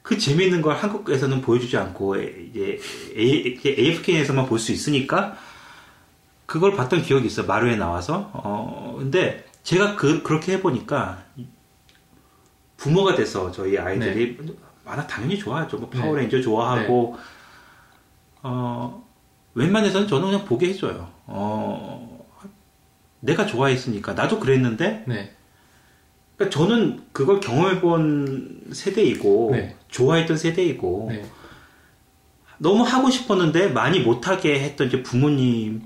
그 0.02 0.18
재미있는 0.18 0.62
걸 0.62 0.76
한국에서는 0.76 1.42
보여주지 1.42 1.78
않고 1.78 2.18
이제 2.18 2.80
AFKN에서만 3.16 4.46
볼 4.48 4.60
수 4.60 4.72
있으니까 4.72 5.38
그걸 6.46 6.76
봤던 6.76 7.04
기억이 7.04 7.28
있어 7.28 7.44
요 7.44 7.48
마루에 7.48 7.76
나와서. 7.78 8.30
어 8.34 8.96
근데 9.00 9.46
제가 9.64 9.96
그 9.96 10.22
그렇게 10.24 10.54
해보니까 10.54 11.24
부모가 12.78 13.16
돼서 13.16 13.52
저희 13.52 13.78
아이들이 13.78 14.38
만화 14.84 15.06
당연히 15.08 15.38
좋아하죠. 15.38 15.78
뭐 15.78 15.90
네. 15.94 16.00
파워레인저 16.00 16.42
좋아하고 16.42 17.18
어 18.44 19.08
웬만해서는 19.54 20.08
저는 20.08 20.32
그냥 20.32 20.46
보게 20.46 20.70
해줘요. 20.70 21.10
어 21.28 22.28
내가 23.20 23.46
좋아했으니까 23.46 24.14
나도 24.14 24.40
그랬는데 24.40 25.06
네. 25.08 25.32
그러니까 26.36 26.58
저는 26.58 27.04
그걸 27.12 27.40
경험해본 27.40 28.72
세대이고 28.74 29.50
네. 29.54 29.76
좋아했던 29.92 30.38
세대이고 30.38 31.08
네. 31.12 31.24
너무 32.58 32.84
하고 32.84 33.10
싶었는데 33.10 33.70
많이 33.70 34.00
못하게 34.00 34.60
했던 34.60 34.88
이제 34.88 35.02
부모님이 35.04 35.82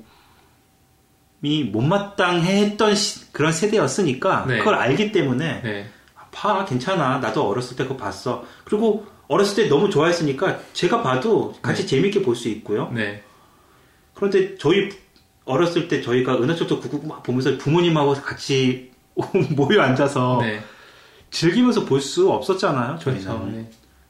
못마땅해 1.71 2.65
했던 2.65 2.95
시- 2.95 3.31
그런 3.31 3.51
세대였으니까 3.51 4.45
네. 4.47 4.57
그걸 4.59 4.75
알기 4.75 5.11
때문에 5.11 5.61
네. 5.61 5.89
봐 6.31 6.65
괜찮아 6.65 7.19
나도 7.19 7.47
어렸을 7.47 7.77
때 7.77 7.83
그거 7.83 7.95
봤어 7.97 8.43
그리고 8.65 9.05
어렸을 9.27 9.63
때 9.63 9.69
너무 9.69 9.89
좋아했으니까 9.89 10.59
제가 10.73 11.01
봐도 11.01 11.53
같이 11.61 11.87
재밌게 11.87 12.21
볼 12.23 12.35
수 12.35 12.49
있고요 12.49 12.91
네. 12.93 13.23
그런데 14.13 14.57
저희 14.57 14.89
어렸을 15.45 15.87
때 15.87 16.01
저희가 16.01 16.35
은하철도 16.41 16.81
99막 16.81 17.23
보면서 17.23 17.57
부모님하고 17.57 18.13
같이 18.15 18.91
모여 19.55 19.81
앉아서 19.81 20.39
네. 20.41 20.61
즐기면서 21.31 21.85
볼 21.85 22.01
수 22.01 22.29
없었잖아요 22.31 22.99
저희는 22.99 23.23
그렇죠. 23.23 23.67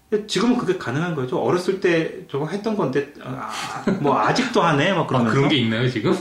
네. 0.10 0.28
지금은 0.28 0.58
그게 0.58 0.78
가능한 0.78 1.16
거죠. 1.16 1.40
어렸을 1.40 1.80
때 1.80 2.26
저거 2.30 2.48
했던 2.48 2.78
건데 2.78 3.12
아, 3.24 3.52
뭐 4.00 4.20
아직도 4.20 4.62
하네 4.62 4.94
막 4.94 5.02
아, 5.02 5.08
그러면서 5.08 5.34
그런 5.36 5.50
게 5.50 5.58
있나요, 5.58 5.90
지금? 5.90 6.16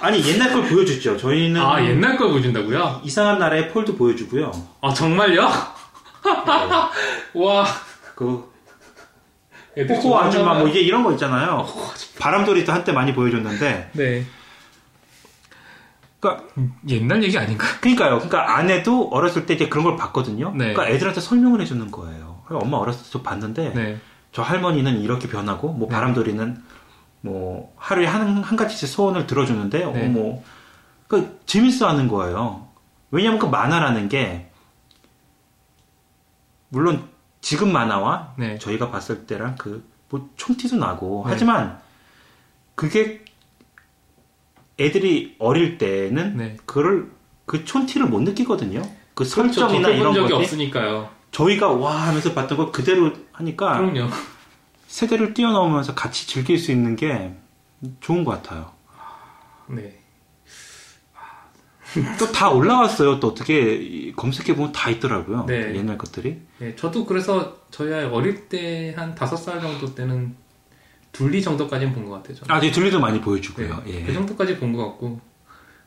아니 0.00 0.22
옛날 0.26 0.52
걸 0.52 0.68
보여주죠. 0.68 1.16
저희는 1.16 1.60
아, 1.60 1.82
옛날 1.84 2.16
걸 2.16 2.30
보여준다고요? 2.30 3.00
이상한 3.04 3.38
나라의 3.38 3.70
폴도 3.70 3.96
보여주고요. 3.96 4.52
아, 4.80 4.92
정말요? 4.92 5.50
와. 7.34 7.66
그 8.14 8.50
코코 9.88 10.18
아줌마 10.18 10.54
뭐. 10.58 10.68
이제 10.68 10.80
이런 10.80 11.02
거 11.02 11.12
있잖아요. 11.12 11.66
바람돌이도 12.18 12.72
한때 12.72 12.92
많이 12.92 13.14
보여줬는데 13.14 13.90
네. 13.94 14.26
그러니까 16.18 16.44
옛날 16.88 17.22
얘기 17.22 17.38
아닌가? 17.38 17.66
그러니까요. 17.80 18.16
그러니까 18.16 18.56
아내도 18.58 19.08
어렸을 19.08 19.46
때 19.46 19.54
이제 19.54 19.68
그런 19.68 19.84
걸 19.84 19.96
봤거든요. 19.96 20.50
네. 20.54 20.74
그러니까 20.74 20.88
애들한테 20.88 21.20
설명을 21.20 21.62
해주는 21.62 21.90
거예요. 21.90 22.39
그러니까 22.50 22.66
엄마 22.66 22.78
어렸을 22.78 23.04
때저 23.04 23.22
봤는데 23.22 23.72
네. 23.74 23.98
저 24.32 24.42
할머니는 24.42 25.00
이렇게 25.00 25.28
변하고 25.28 25.72
뭐 25.72 25.88
네. 25.88 25.94
바람돌이는 25.94 26.62
뭐 27.22 27.72
하루에 27.76 28.06
한, 28.06 28.42
한 28.42 28.56
가지씩 28.56 28.88
소원을 28.88 29.26
들어주는데 29.26 29.78
네. 29.78 29.84
어, 29.84 30.08
뭐 30.08 30.44
그러니까 31.06 31.32
재밌어 31.46 31.88
하는 31.88 32.08
거예요. 32.08 32.68
왜냐면 33.10 33.38
그 33.38 33.46
만화라는 33.46 34.08
게 34.08 34.50
물론 36.68 37.08
지금 37.40 37.72
만화와 37.72 38.34
네. 38.36 38.58
저희가 38.58 38.90
봤을 38.90 39.26
때랑 39.26 39.56
그 39.56 39.90
뭐 40.10 40.28
총티도 40.36 40.76
나고 40.76 41.22
네. 41.24 41.32
하지만 41.32 41.80
그게 42.74 43.24
애들이 44.78 45.36
어릴 45.38 45.78
때는 45.78 46.36
네. 46.36 46.56
그걸 46.66 47.10
그 47.46 47.64
촌티를 47.64 48.08
못 48.08 48.20
느끼거든요. 48.20 48.82
그 49.14 49.24
그렇죠. 49.24 49.34
설정이나 49.34 49.88
이런 49.90 50.12
적이 50.14 50.32
것들 50.32 50.36
없으니까요. 50.36 51.10
저희가 51.30 51.68
와 51.72 52.08
하면서 52.08 52.34
봤던 52.34 52.58
거 52.58 52.70
그대로 52.72 53.12
하니까 53.32 53.78
그럼요. 53.78 54.10
세대를 54.88 55.34
뛰어넘으면서 55.34 55.94
같이 55.94 56.26
즐길 56.26 56.58
수 56.58 56.72
있는 56.72 56.96
게 56.96 57.34
좋은 58.00 58.24
것 58.24 58.32
같아요. 58.32 58.72
네. 59.68 59.98
또 62.18 62.30
다 62.30 62.50
올라왔어요. 62.50 63.18
또 63.18 63.28
어떻게 63.28 64.12
검색해 64.16 64.54
보면 64.54 64.72
다 64.72 64.90
있더라고요. 64.90 65.46
네. 65.46 65.74
옛날 65.74 65.98
것들이. 65.98 66.40
네, 66.58 66.76
저도 66.76 67.04
그래서 67.04 67.58
저희 67.70 67.92
아이 67.92 68.04
어릴 68.04 68.48
때 68.48 68.94
한 68.96 69.14
다섯 69.14 69.36
살 69.36 69.60
정도 69.60 69.94
때는 69.94 70.36
둘리 71.12 71.42
정도까지는 71.42 71.92
본 71.92 72.06
것 72.06 72.12
같아요. 72.12 72.36
저는. 72.36 72.54
아, 72.54 72.60
네, 72.60 72.70
둘리도 72.70 73.00
많이 73.00 73.18
네, 73.18 73.24
보여주고요. 73.24 73.82
예. 73.88 74.02
그 74.04 74.12
정도까지 74.12 74.58
본 74.58 74.72
것 74.72 74.84
같고 74.86 75.20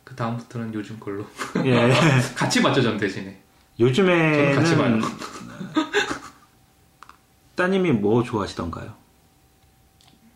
그 0.03 0.15
다음부터는 0.15 0.73
요즘 0.73 0.99
걸로 0.99 1.25
예. 1.65 1.89
같이 2.35 2.61
봤죠 2.61 2.81
전 2.81 2.97
대신에. 2.97 3.41
요즘에는 3.80 4.53
저는 4.53 4.55
같이 4.55 4.78
봐요. 4.78 4.99
따님이 7.55 7.91
뭐 7.91 8.24
좋아하시던가요? 8.24 8.93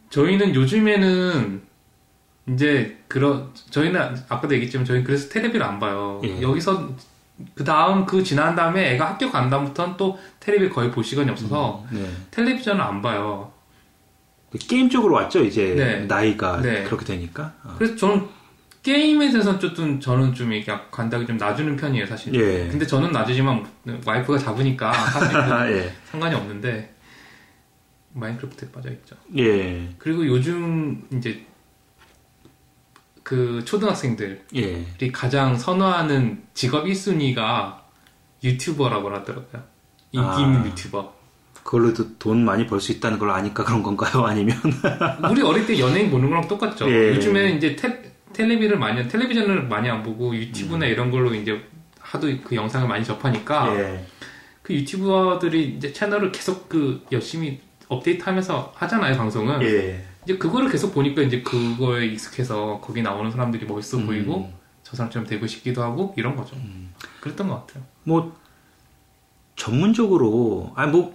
저희는 0.09 0.55
요즘에는 0.55 1.61
이제 2.49 2.97
그런 3.07 3.51
저희는 3.69 3.99
아까도 4.29 4.53
얘기했지만 4.55 4.85
저희는 4.85 5.05
그래서 5.05 5.29
텔레비를 5.29 5.65
안 5.65 5.79
봐요. 5.79 6.21
예. 6.23 6.41
여기서 6.41 6.89
그 7.53 7.63
다음 7.63 8.05
그 8.05 8.23
지난 8.23 8.55
다음에 8.55 8.93
애가 8.93 9.11
학교 9.11 9.29
간 9.29 9.49
다음부터는 9.49 9.97
또 9.97 10.17
텔레비 10.39 10.69
거의 10.69 10.91
볼 10.91 11.03
시간이 11.03 11.29
없어서 11.29 11.85
네. 11.91 12.09
텔레비전을 12.31 12.81
안 12.81 13.01
봐요. 13.01 13.51
게임 14.67 14.89
쪽으로 14.89 15.13
왔죠, 15.15 15.43
이제 15.43 15.75
네. 15.75 16.05
나이가 16.05 16.61
네. 16.61 16.83
그렇게 16.83 17.05
되니까. 17.05 17.53
어. 17.63 17.75
그래서 17.77 17.95
저는 17.95 18.27
게임에 18.87 19.29
대해서는 19.31 19.59
좀 19.59 19.99
저는 19.99 20.33
좀 20.33 20.53
이렇게 20.53 20.73
간다기 20.89 21.27
좀 21.27 21.35
놔주는 21.35 21.75
편이에요 21.75 22.05
사실. 22.05 22.33
예. 22.33 22.69
근데 22.69 22.87
저는 22.87 23.11
놔주지만 23.11 23.65
와이프가 24.05 24.37
잡으니까 24.39 24.93
사실 24.93 25.37
뭐 25.37 25.67
예. 25.69 25.93
상관이 26.05 26.33
없는데 26.33 26.95
마인크래프트에 28.13 28.71
빠져 28.71 28.89
있죠. 28.91 29.17
예. 29.37 29.89
그리고 29.97 30.25
요즘 30.25 31.05
이제 31.11 31.45
그 33.23 33.61
초등학생들이 33.65 34.37
예. 34.55 34.85
가장 35.11 35.57
선호하는 35.57 36.43
직업 36.53 36.85
1순위가 36.85 37.79
유튜버라고 38.41 39.13
하더라고요. 39.13 39.63
인기 40.13 40.25
아. 40.25 40.39
있는 40.39 40.65
유튜버. 40.65 41.13
그걸로도 41.63 42.17
돈 42.19 42.45
많이 42.45 42.65
벌 42.65 42.79
수 42.79 42.93
있다는 42.93 43.19
걸 43.19 43.31
아니까 43.31 43.65
그런 43.65 43.83
건가요? 43.83 44.23
아니면? 44.25 44.55
우리 45.29 45.41
어릴 45.41 45.67
때 45.67 45.77
연예인 45.77 46.09
보는 46.09 46.29
거랑 46.29 46.47
똑같죠. 46.47 46.89
예. 46.89 47.09
요즘에는 47.15 47.57
이제 47.57 47.75
텔, 47.75 48.07
텔레비를 48.33 48.77
많이 48.77 49.07
텔레비전을 49.07 49.67
많이 49.67 49.89
안 49.89 50.03
보고 50.03 50.35
유튜브나 50.35 50.85
이런 50.85 51.11
걸로 51.11 51.33
이제 51.33 51.61
하도 51.99 52.27
그 52.43 52.55
영상을 52.55 52.87
많이 52.87 53.03
접하니까 53.03 53.71
음. 53.71 53.79
예. 53.79 54.05
그 54.61 54.73
유튜버들이 54.73 55.75
이제 55.77 55.93
채널을 55.93 56.31
계속 56.31 56.67
그 56.69 57.05
열심히 57.11 57.59
업데이트하면서 57.87 58.73
하잖아요 58.75 59.15
방송은. 59.15 59.61
예. 59.61 60.05
이제 60.23 60.37
그거를 60.37 60.69
계속 60.69 60.93
보니까 60.93 61.21
이제 61.21 61.41
그거에 61.41 62.05
익숙해서 62.07 62.81
거기 62.83 63.01
나오는 63.01 63.31
사람들이 63.31 63.65
멋있어 63.65 63.97
음. 63.97 64.07
보이고 64.07 64.51
저 64.83 64.95
사람처럼 64.97 65.25
되고 65.27 65.47
싶기도 65.47 65.83
하고 65.83 66.13
이런 66.17 66.35
거죠. 66.35 66.55
그랬던 67.21 67.47
것 67.47 67.65
같아요. 67.65 67.83
뭐 68.03 68.37
전문적으로 69.55 70.73
아뭐 70.75 71.13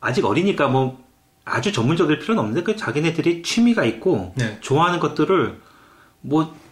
아직 0.00 0.24
어리니까 0.24 0.68
뭐 0.68 1.02
아주 1.44 1.72
전문적일 1.72 2.18
필요는 2.18 2.40
없는데 2.40 2.62
그 2.62 2.76
자기네들이 2.76 3.42
취미가 3.42 3.84
있고 3.84 4.34
네. 4.36 4.58
좋아하는 4.60 5.00
것들을 5.00 5.60
뭐 6.22 6.70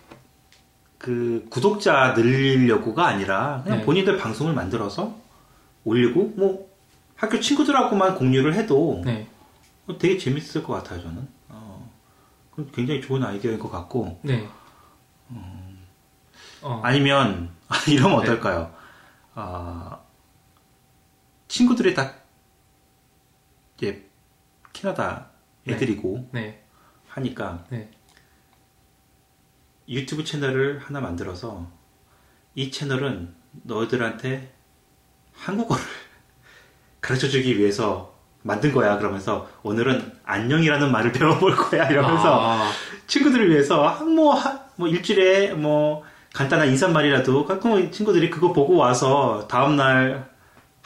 그 0.99 1.47
구독자 1.49 2.13
늘리려고가 2.13 3.07
아니라 3.07 3.63
그냥 3.63 3.79
네. 3.79 3.85
본인들 3.85 4.19
방송을 4.19 4.53
만들어서 4.53 5.17
올리고 5.85 6.35
뭐 6.37 6.69
학교 7.15 7.41
친구들하고만 7.41 8.17
공유를 8.17 8.55
해도 8.55 9.01
네. 9.05 9.29
어, 9.87 9.97
되게 9.97 10.19
재밌을 10.19 10.63
것 10.63 10.75
같아요 10.75 11.01
저는. 11.01 11.29
어, 11.49 11.89
굉장히 12.75 13.01
좋은 13.01 13.23
아이디어인 13.23 13.59
것 13.59 13.71
같고 13.71 14.19
네. 14.23 14.49
어. 16.61 16.81
아니면 16.83 17.51
이러면 17.89 18.19
네. 18.19 18.23
어떨까요? 18.25 18.75
아, 19.35 20.01
친구들이 21.47 21.95
다 21.95 22.15
이제 23.77 24.11
캐나다 24.73 25.29
애들이고 25.69 26.31
네. 26.33 26.65
하니까 27.07 27.65
네. 27.71 27.89
유튜브 29.89 30.25
채널을 30.25 30.81
하나 30.85 31.01
만들어서 31.01 31.67
이 32.55 32.71
채널은 32.71 33.35
너희들한테 33.63 34.53
한국어를 35.35 35.83
가르쳐 37.01 37.29
주기 37.29 37.59
위해서 37.59 38.15
만든 38.43 38.73
거야. 38.73 38.99
그러면서 38.99 39.49
오늘은 39.63 40.13
안녕이라는 40.25 40.91
말을 40.93 41.13
배워볼 41.13 41.57
거야. 41.57 41.89
이러면서 41.89 42.39
아, 42.41 42.71
친구들을 43.07 43.51
위해서 43.51 43.87
한 43.87 44.15
뭐, 44.15 44.35
한- 44.35 44.61
뭐 44.77 44.89
일주일에 44.89 45.55
뭐 45.55 46.05
간단한 46.35 46.69
인사말이라도 46.69 47.47
가끔 47.47 47.91
친구들이 47.91 48.31
그거 48.31 48.53
보고 48.53 48.77
와서 48.77 49.47
다음날 49.49 50.29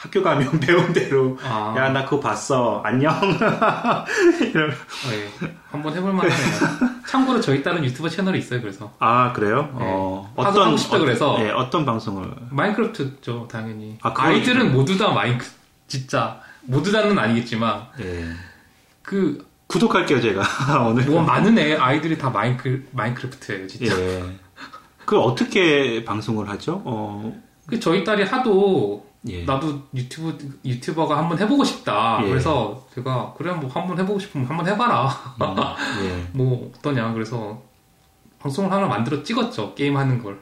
학교 0.03 0.21
가면 0.21 0.59
배운 0.59 0.91
대로 0.91 1.37
아. 1.43 1.73
야나 1.77 2.03
그거 2.03 2.19
봤어 2.19 2.81
안녕 2.83 3.13
이런 4.53 4.69
네. 4.69 5.55
한번 5.71 5.95
해볼 5.95 6.11
만하네요. 6.11 7.03
참고로 7.07 7.39
저희 7.39 7.63
딸은 7.63 7.85
유튜버 7.85 8.09
채널이 8.09 8.37
있어요. 8.39 8.59
그래서 8.59 8.91
아 8.99 9.31
그래요? 9.31 9.69
네. 9.79 9.85
어, 9.87 10.33
하고 10.35 10.61
하고 10.61 10.75
싶다 10.75 10.99
그래서. 10.99 11.37
네, 11.37 11.51
어떤 11.51 11.85
방송을 11.85 12.29
마인크래프트죠, 12.49 13.47
당연히. 13.49 13.97
아, 14.01 14.13
아이들은 14.13 14.73
모두 14.73 14.97
다 14.97 15.09
마인크 15.11 15.45
진짜 15.87 16.41
모두 16.63 16.91
다는 16.91 17.17
아니겠지만 17.17 17.83
예. 18.01 18.25
그 19.03 19.47
구독할게요 19.67 20.19
제가 20.19 20.43
오늘 20.85 21.05
뭐 21.05 21.21
많은 21.23 21.57
애 21.57 21.77
아이들이 21.77 22.17
다 22.17 22.29
마인크 22.29 22.85
마인크래프트예요, 22.91 23.67
진짜. 23.67 23.97
예. 23.97 24.23
그 25.05 25.17
어떻게 25.17 26.03
방송을 26.03 26.49
하죠? 26.49 26.81
어, 26.83 27.33
그 27.67 27.79
저희 27.79 28.03
딸이 28.03 28.23
하도 28.23 29.12
예. 29.29 29.43
나도 29.43 29.83
유튜브 29.93 30.37
유튜버가 30.65 31.17
한번 31.17 31.39
해보고 31.39 31.63
싶다. 31.63 32.19
예. 32.23 32.29
그래서 32.29 32.85
제가 32.93 33.33
그래 33.37 33.53
뭐 33.53 33.69
한번 33.69 33.97
해보고 33.99 34.19
싶으면 34.19 34.47
한번 34.47 34.67
해봐라. 34.67 35.07
음, 35.41 35.55
예. 36.05 36.27
뭐 36.33 36.71
어떠냐. 36.77 37.13
그래서 37.13 37.61
방송을 38.39 38.71
하나 38.71 38.87
만들어 38.87 39.23
찍었죠. 39.23 39.75
게임 39.75 39.95
하는 39.95 40.21
걸. 40.21 40.39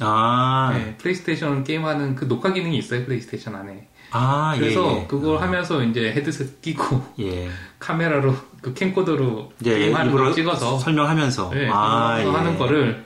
아, 0.00 0.72
네, 0.74 0.96
플레이스테이션 0.96 1.64
게임 1.64 1.84
하는 1.84 2.14
그 2.14 2.26
녹화 2.26 2.52
기능이 2.52 2.78
있어요. 2.78 3.04
플레이스테이션 3.04 3.54
안에. 3.54 3.88
아, 4.10 4.54
그래서 4.58 4.90
예, 4.92 5.02
예. 5.02 5.06
그걸 5.06 5.40
하면서 5.40 5.82
이제 5.82 6.12
헤드셋 6.12 6.60
끼고 6.60 7.02
예. 7.20 7.48
카메라로 7.78 8.34
그 8.60 8.74
캠코더로 8.74 9.52
게임하는 9.62 10.12
걸 10.12 10.32
찍어서 10.34 10.78
설명하면서 10.78 11.50
네, 11.50 11.68
아, 11.72 12.20
예. 12.20 12.26
하는 12.26 12.58
거를 12.58 13.04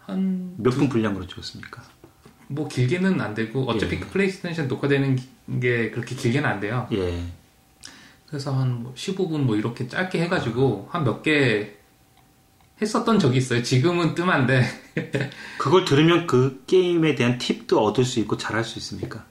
한 0.00 0.54
몇분 0.58 0.88
분량으로 0.88 1.26
찍었습니까? 1.26 1.82
뭐 2.48 2.68
길게는 2.68 3.20
안 3.20 3.34
되고 3.34 3.64
어차피 3.68 3.96
예. 3.96 4.00
그 4.00 4.08
플레이스테이션 4.08 4.68
녹화되는 4.68 5.18
게 5.60 5.90
그렇게 5.90 6.14
길게는 6.14 6.48
안 6.48 6.60
돼요. 6.60 6.86
예. 6.92 7.22
그래서 8.26 8.52
한 8.52 8.86
15분 8.94 9.38
뭐 9.40 9.56
이렇게 9.56 9.86
짧게 9.88 10.20
해가지고 10.22 10.88
한 10.90 11.04
몇 11.04 11.22
개 11.22 11.70
했었던 12.82 13.18
적이 13.20 13.38
있어요. 13.38 13.62
지금은 13.62 14.14
뜸한데 14.16 14.64
그걸 15.58 15.84
들으면 15.84 16.26
그 16.26 16.64
게임에 16.66 17.14
대한 17.14 17.38
팁도 17.38 17.80
얻을 17.84 18.04
수 18.04 18.18
있고 18.20 18.36
잘할 18.36 18.64
수 18.64 18.78
있습니까? 18.80 19.24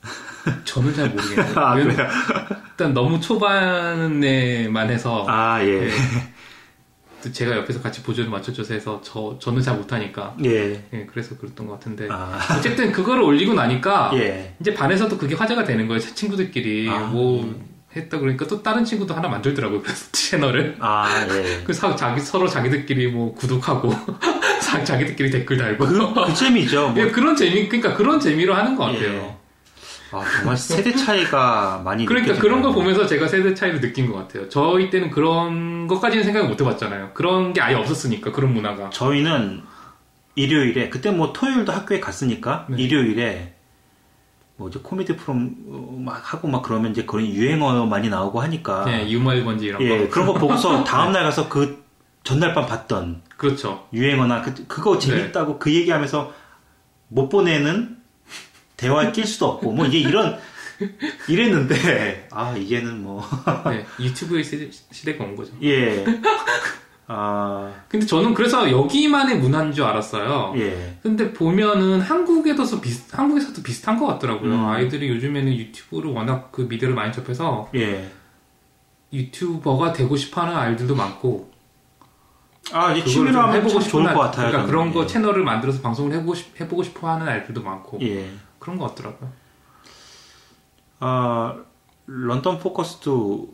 저는 0.64 0.94
잘 0.94 1.10
모르겠어요. 1.10 1.58
아? 1.58 1.76
일단 1.78 2.94
너무 2.94 3.20
초반에만 3.20 4.90
해서 4.90 5.26
아, 5.28 5.62
예. 5.62 5.80
네. 5.80 5.90
또 7.26 7.32
제가 7.32 7.56
옆에서 7.56 7.82
같이 7.82 8.02
보조를 8.04 8.30
맞춰줘서 8.30 8.72
해서 8.74 9.00
저 9.02 9.36
저는 9.40 9.60
잘 9.60 9.76
못하니까 9.76 10.36
예. 10.44 10.80
예, 10.92 11.06
그래서 11.10 11.36
그랬던 11.36 11.66
것 11.66 11.72
같은데 11.74 12.06
아, 12.08 12.38
어쨌든 12.56 12.92
그거를 12.92 13.22
올리고 13.22 13.54
나니까 13.54 14.12
예. 14.14 14.54
이제 14.60 14.72
반에서도 14.72 15.18
그게 15.18 15.34
화제가 15.34 15.64
되는 15.64 15.88
거예요. 15.88 16.00
제 16.00 16.14
친구들끼리 16.14 16.88
아, 16.88 16.98
뭐 17.06 17.58
했다 17.96 18.18
그러니까 18.18 18.46
또 18.46 18.62
다른 18.62 18.84
친구도 18.84 19.14
하나 19.14 19.28
만들더라고요. 19.28 19.82
그래서 19.82 20.06
채널을 20.12 20.76
아, 20.78 21.26
예. 21.30 21.62
그 21.66 21.72
사, 21.72 21.96
자기 21.96 22.20
서로 22.20 22.46
자기들끼리 22.46 23.08
뭐 23.08 23.34
구독하고 23.34 23.92
자- 24.62 24.84
자기들끼리 24.84 25.30
댓글 25.30 25.56
달고 25.56 25.84
그, 25.86 26.14
그 26.26 26.34
재미죠. 26.34 26.90
뭐. 26.90 27.02
예, 27.02 27.10
그런 27.10 27.34
재미 27.34 27.68
그러니까 27.68 27.94
그런 27.96 28.20
재미로 28.20 28.54
하는 28.54 28.76
것 28.76 28.84
같아요. 28.84 29.36
예. 30.12 30.16
아, 30.16 30.24
정말 30.38 30.56
세대 30.56 30.92
차이가 30.94 31.80
많이 31.84 32.06
그러니까 32.06 32.32
느껴지네요. 32.34 32.40
그런 32.40 32.62
거 32.62 32.72
보면서 32.72 33.06
제가 33.06 33.28
세대 33.28 33.54
차이를 33.54 33.80
느낀 33.80 34.10
것 34.10 34.18
같아요. 34.18 34.48
저희 34.48 34.90
때는 34.90 35.10
그런 35.10 35.86
것까지는 35.86 36.24
생각 36.24 36.46
못 36.48 36.60
해봤잖아요. 36.60 37.10
그런 37.14 37.52
게 37.52 37.60
아예 37.60 37.74
없었으니까 37.74 38.32
그런 38.32 38.52
문화가. 38.54 38.90
저희는 38.90 39.62
일요일에 40.36 40.88
그때 40.90 41.10
뭐 41.10 41.32
토요일도 41.32 41.72
학교에 41.72 41.98
갔으니까 42.00 42.66
네. 42.68 42.82
일요일에 42.82 43.54
뭐 44.56 44.68
이제 44.68 44.78
코미디 44.82 45.16
프롬 45.16 45.54
어, 45.68 45.98
막 45.98 46.32
하고 46.32 46.48
막 46.48 46.62
그러면 46.62 46.90
이제 46.90 47.04
그런 47.04 47.26
유행어 47.26 47.86
많이 47.86 48.08
나오고 48.08 48.40
하니까 48.40 48.84
네, 48.84 49.08
유머일 49.10 49.44
번지 49.44 49.66
이런 49.66 49.82
예 49.82 50.04
거. 50.04 50.08
그런 50.08 50.26
거 50.26 50.34
보고서 50.34 50.84
다음 50.84 51.12
날 51.12 51.24
가서 51.24 51.48
그 51.48 51.84
전날 52.22 52.54
밤 52.54 52.66
봤던 52.66 53.22
그렇죠. 53.36 53.86
유행어나 53.92 54.42
그, 54.42 54.66
그거 54.66 54.98
재밌다고 54.98 55.58
그 55.58 55.72
얘기하면서 55.74 56.32
못 57.08 57.28
보내는 57.28 57.95
대화에 58.76 59.12
낄 59.12 59.26
수도 59.26 59.46
없고 59.46 59.72
뭐 59.72 59.86
이제 59.86 59.98
이런 59.98 60.38
이랬는데 61.28 62.28
아 62.30 62.54
이제는 62.56 63.02
뭐 63.02 63.24
네, 63.66 63.86
유튜브의 63.98 64.44
시대, 64.44 64.68
시대 64.90 65.16
가 65.16 65.24
온 65.24 65.34
거죠. 65.36 65.52
예. 65.62 66.04
아, 67.08 67.72
근데 67.88 68.04
저는 68.04 68.34
그래서 68.34 68.68
여기만의 68.68 69.38
문화인 69.38 69.72
줄 69.72 69.84
알았어요. 69.84 70.54
예. 70.58 70.96
근데 71.02 71.32
보면은 71.32 72.00
한국에서도 72.00 72.80
비슷, 72.80 73.16
한국에서도 73.16 73.62
비슷한 73.62 73.96
것 73.96 74.06
같더라고요. 74.06 74.52
음. 74.52 74.64
아이들이 74.66 75.08
요즘에는 75.10 75.52
유튜브를 75.56 76.10
워낙 76.10 76.50
그 76.50 76.62
미디어를 76.62 76.96
많이 76.96 77.12
접해서 77.12 77.70
예. 77.76 78.10
유튜버가 79.12 79.92
되고 79.92 80.16
싶어하는 80.16 80.56
아이들도 80.56 80.96
많고 80.96 81.52
아, 82.72 82.90
이 82.92 82.96
그걸 82.98 83.12
취미로 83.12 83.52
해보고 83.54 83.80
참 83.80 83.88
좋을 83.88 84.04
싶어하는- 84.04 84.14
것 84.14 84.20
같아요. 84.20 84.48
그러니까 84.48 84.58
저는. 84.58 84.66
그런 84.66 84.92
거 84.92 85.02
예. 85.04 85.06
채널을 85.06 85.44
만들어서 85.44 85.80
방송을 85.80 86.12
해보고 86.16 86.34
싶, 86.34 86.60
해보고 86.60 86.82
싶어 86.82 87.08
하는 87.08 87.28
아이들도 87.28 87.62
많고 87.62 88.00
예. 88.02 88.28
그런 88.66 88.78
것 88.80 88.88
같더라고요. 88.96 89.32
아, 90.98 91.54
런던 92.08 92.58
포커스도 92.58 93.48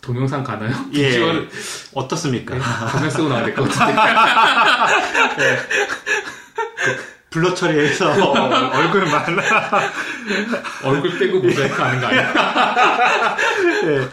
동영상 0.00 0.42
가나요? 0.42 0.74
예. 0.94 1.08
비주얼 1.10 1.48
어떻습니까? 1.94 2.56
네, 2.56 2.60
가면 2.60 3.10
쓰고 3.10 3.28
나와야 3.28 3.44
될 3.44 3.54
것 3.54 3.68
같은데. 3.70 4.02
블러 7.30 7.54
처리해서 7.54 8.10
얼굴만. 8.10 9.38
얼굴 10.82 11.16
빼고 11.18 11.38
모자이크 11.40 11.80
하는 11.80 12.00
거 12.00 12.06
아니야? 12.08 13.36
예. 13.84 14.08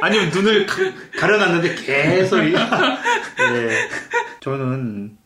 아니면 0.00 0.28
눈을 0.30 0.64
가, 0.66 0.76
가려놨는데 1.18 1.74
계속. 1.74 2.38
이- 2.44 2.54
예. 2.54 3.88
저는 4.40 5.17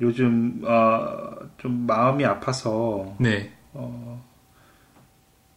요즘, 0.00 0.62
아, 0.66 1.34
좀 1.58 1.86
마음이 1.86 2.24
아파서 2.24 3.16
네. 3.18 3.52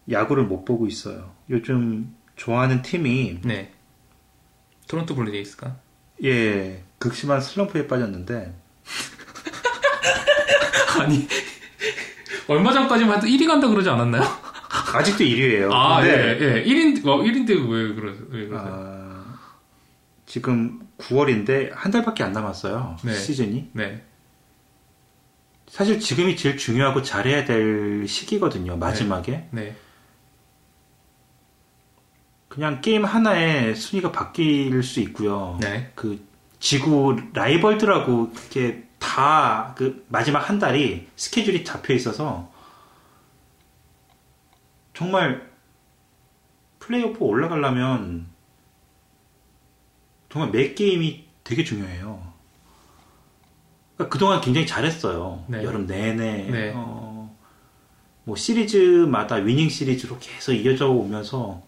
야구를 0.10 0.46
못 0.46 0.66
보고 0.66 0.88
있어요. 0.88 1.32
요즘 1.50 2.16
좋아하는 2.36 2.82
팀이, 2.82 3.40
네. 3.44 3.72
토론토 4.88 5.16
블루제이스가? 5.16 5.76
예, 6.24 6.84
극심한 6.98 7.42
슬럼프에 7.42 7.88
빠졌는데, 7.88 8.56
아니. 11.00 11.28
얼마 12.48 12.74
전까지만 12.74 13.18
해도 13.18 13.28
1위 13.28 13.48
간다 13.48 13.68
그러지 13.68 13.90
않았나요? 13.90 14.24
아직도 14.94 15.24
1위예요. 15.24 15.70
아, 15.72 16.06
예, 16.06 16.38
예. 16.40 16.64
1인, 16.66 17.06
어, 17.08 17.18
1인데 17.20 17.50
왜 17.50 17.94
그러, 17.94 18.12
왜 18.30 18.48
그러세요? 18.48 18.72
아, 18.74 19.38
지금 20.26 20.80
9월인데 20.98 21.72
한 21.74 21.92
달밖에 21.92 22.24
안 22.24 22.34
남았어요. 22.34 22.98
네. 23.04 23.14
시즌이. 23.14 23.70
네. 23.74 24.04
사실 25.72 26.02
지금이 26.02 26.36
제일 26.36 26.58
중요하고 26.58 27.02
잘해야 27.02 27.46
될 27.46 28.06
시기거든요. 28.06 28.76
마지막에. 28.76 29.48
네. 29.52 29.74
그냥 32.50 32.82
게임 32.82 33.06
하나에 33.06 33.74
순위가 33.74 34.12
바뀔 34.12 34.84
수 34.84 35.00
있고요. 35.00 35.58
네. 35.62 35.90
그 35.96 36.28
지구 36.60 37.16
라이벌들하고 37.34 38.34
이렇게 38.34 38.84
다 39.00 39.74
그 39.78 40.06
마지막 40.10 40.50
한 40.50 40.60
달이 40.60 41.08
스케줄이 41.16 41.64
잡혀 41.64 41.94
있어서 41.94 42.52
정말 44.94 45.50
플레이오프 46.80 47.24
올라가려면 47.24 48.28
정말 50.30 50.52
매 50.52 50.74
게임이 50.74 51.28
되게 51.46 51.64
중요해요. 51.64 52.31
그러니까 54.02 54.10
그동안 54.10 54.42
굉장히 54.42 54.66
잘했어요. 54.66 55.44
네. 55.48 55.64
여름 55.64 55.86
내내 55.86 56.50
네. 56.50 56.74
어, 56.76 57.36
뭐 58.24 58.36
시리즈마다 58.36 59.36
위닝 59.36 59.70
시리즈로 59.70 60.18
계속 60.20 60.54
이어져 60.54 60.90
오면서 60.90 61.62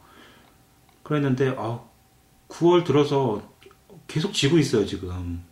그랬는데 1.04 1.54
아, 1.58 1.82
9월 2.50 2.86
들어서 2.86 3.42
계속 4.08 4.34
지고 4.34 4.58
있어요 4.58 4.86
지금. 4.86 5.44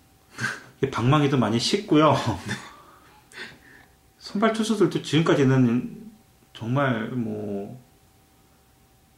방망이도 0.92 1.38
많이 1.38 1.60
식고요. 1.60 2.16
선발 4.18 4.54
투수들도 4.54 5.04
지금까지는 5.04 6.10
정말 6.54 7.10
뭐 7.10 7.80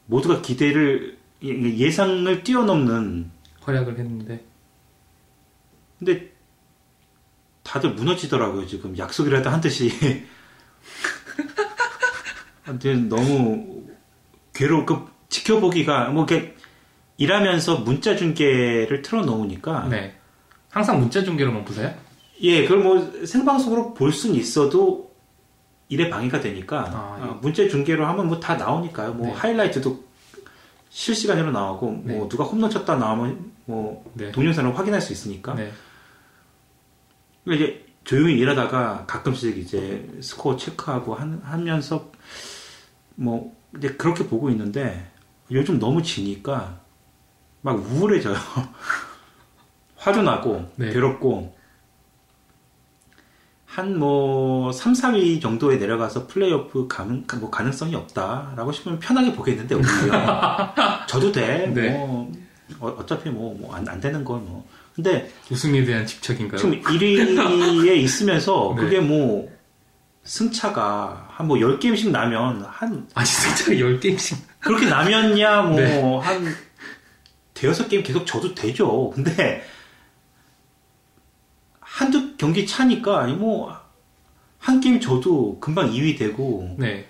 모두가 0.08 0.42
기대를 0.42 1.18
예- 1.44 1.78
예상을 1.78 2.44
뛰어넘는 2.44 3.32
활약을 3.62 3.98
했는데. 3.98 4.44
근데 6.00 6.33
다들 7.64 7.92
무너지더라고요 7.92 8.68
지금 8.68 8.98
약속이라도 8.98 9.50
한 9.50 9.62
듯이 9.62 9.92
너무 13.10 13.84
괴로워 14.54 14.86
그 14.86 15.06
지켜보기가 15.30 16.10
뭐 16.10 16.26
이렇게 16.26 16.56
일하면서 17.18 17.80
문자 17.80 18.16
중계를 18.16 19.02
틀어놓으니까 19.02 19.88
네. 19.90 20.16
항상 20.70 21.00
문자 21.00 21.24
중계로만 21.24 21.66
보세요? 21.66 21.94
예 22.42 22.64
그걸 22.64 22.80
뭐 22.80 23.26
생방송으로 23.26 23.94
볼 23.94 24.12
수는 24.12 24.36
있어도 24.36 25.14
일에 25.90 26.10
방해가 26.10 26.40
되니까 26.42 26.80
아, 26.92 27.18
예. 27.20 27.24
아, 27.24 27.38
문자 27.42 27.68
중계로 27.68 28.06
하면 28.08 28.28
뭐 28.28 28.40
다 28.40 28.56
나오니까요 28.56 29.14
뭐 29.14 29.28
네. 29.28 29.34
하이라이트도 29.34 30.04
실시간으로 30.90 31.52
나오고 31.52 31.92
뭐 31.92 32.04
네. 32.06 32.30
누가 32.30 32.44
홈런 32.44 32.70
쳤다 32.70 32.96
나오면 32.96 33.52
뭐 33.66 34.04
네. 34.14 34.32
동영상을 34.32 34.78
확인할 34.78 35.02
수 35.02 35.14
있으니까 35.14 35.54
네. 35.56 35.72
그러니까 37.44 37.66
이제 37.66 37.86
조용히 38.04 38.38
일하다가 38.38 39.06
가끔씩 39.08 39.58
이제 39.58 40.10
스코어 40.22 40.58
체크하고 40.58 41.16
한- 41.16 41.42
하면서 41.44 42.12
뭐 43.16 43.56
이제 43.78 43.90
그렇게 43.94 44.28
보고 44.28 44.50
있는데 44.50 45.12
요즘 45.52 45.80
너무 45.80 46.02
지니까 46.04 46.80
막 47.62 47.76
우울해져요. 47.78 48.36
화도 49.96 50.22
나고 50.22 50.70
네. 50.76 50.92
괴롭고 50.92 51.56
한 53.66 53.98
뭐 53.98 54.72
3, 54.72 54.94
4위 54.94 55.42
정도에 55.42 55.78
내려가서 55.78 56.28
플레이오프 56.28 56.88
가능, 56.88 57.26
뭐 57.40 57.50
가능성이 57.50 57.96
없다라고 57.96 58.72
싶으면 58.72 59.00
편하게 59.00 59.34
보겠는데 59.34 59.74
오히려 59.76 60.74
저도 61.08 61.32
돼. 61.32 61.68
네. 61.74 61.90
뭐 61.98 62.32
어, 62.80 63.04
차피 63.08 63.30
뭐안 63.30 63.88
안 63.88 64.00
되는 64.00 64.24
건 64.24 64.46
뭐. 64.46 64.68
근데 64.96 65.32
우승에 65.50 65.84
대한 65.86 66.06
집착인가요? 66.06 66.60
지금 66.60 66.80
1위에 66.82 67.96
있으면서 67.98 68.74
네. 68.78 68.82
그게 68.84 69.00
뭐 69.00 69.52
승차가 70.24 71.28
한 71.32 71.48
뭐 71.48 71.58
10게임씩 71.58 72.12
나면 72.12 72.64
한 72.70 73.08
아니, 73.16 73.28
진짜 73.28 73.72
10게임씩. 73.72 74.38
그렇게 74.60 74.86
나면야 74.86 75.64
뭐 75.68 75.76
네. 75.78 76.00
한 76.22 76.56
대여섯 77.54 77.90
게임 77.90 78.04
계속 78.04 78.26
져도 78.26 78.54
되죠. 78.56 79.10
근데 79.14 79.64
한두 81.80 82.36
경기 82.38 82.66
차니까 82.66 83.28
뭐한 83.28 84.80
게임 84.82 85.00
져도 85.00 85.60
금방 85.60 85.92
2위 85.92 86.18
되고 86.18 86.76
네. 86.78 87.08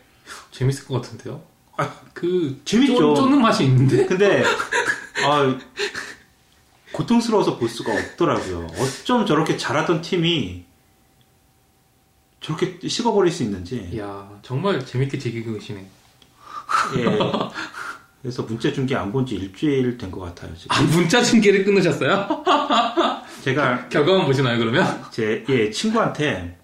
재밌을 0.51 0.86
것 0.86 1.01
같은데요? 1.01 1.41
아, 1.77 1.91
그, 2.13 2.61
재밌죠. 2.65 2.95
쪼, 2.97 3.15
쪼는 3.15 3.41
맛이 3.41 3.63
있는데? 3.65 4.05
근데 4.05 4.43
아 5.25 5.57
고통스러워서 6.93 7.57
볼 7.57 7.67
수가 7.69 7.91
없더라고요. 7.93 8.67
어쩜 8.79 9.25
저렇게 9.25 9.57
잘하던 9.57 10.01
팀이 10.01 10.63
저렇게 12.39 12.79
식어버릴 12.87 13.31
수 13.31 13.43
있는지. 13.43 13.89
이야, 13.93 14.29
정말 14.41 14.85
재밌게 14.85 15.17
즐기고 15.17 15.53
계시네. 15.53 15.79
예. 16.97 17.05
그래서 18.21 18.43
문자 18.43 18.71
중계 18.71 18.95
안 18.95 19.11
본 19.11 19.25
지 19.25 19.35
일주일 19.35 19.97
된 19.97 20.09
것 20.11 20.21
같아요, 20.21 20.55
지금. 20.55 20.75
아, 20.75 20.81
문자 20.83 21.21
중계를 21.21 21.65
끊으셨어요? 21.65 22.43
제가 23.43 23.89
결과만 23.89 24.25
보시나요, 24.25 24.57
그러면? 24.57 25.03
제, 25.11 25.43
예, 25.49 25.69
친구한테 25.71 26.57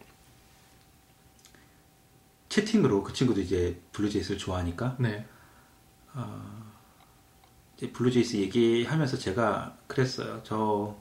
채팅으로 2.50 3.04
그 3.04 3.14
친구도 3.14 3.42
이제 3.42 3.80
블루제이스를 3.92 4.38
좋아하니까 4.38 4.96
네. 5.00 5.26
이제 6.16 6.59
블루제이스 7.88 8.38
얘기하면서 8.38 9.18
제가 9.18 9.76
그랬어요. 9.88 10.42
저 10.44 10.96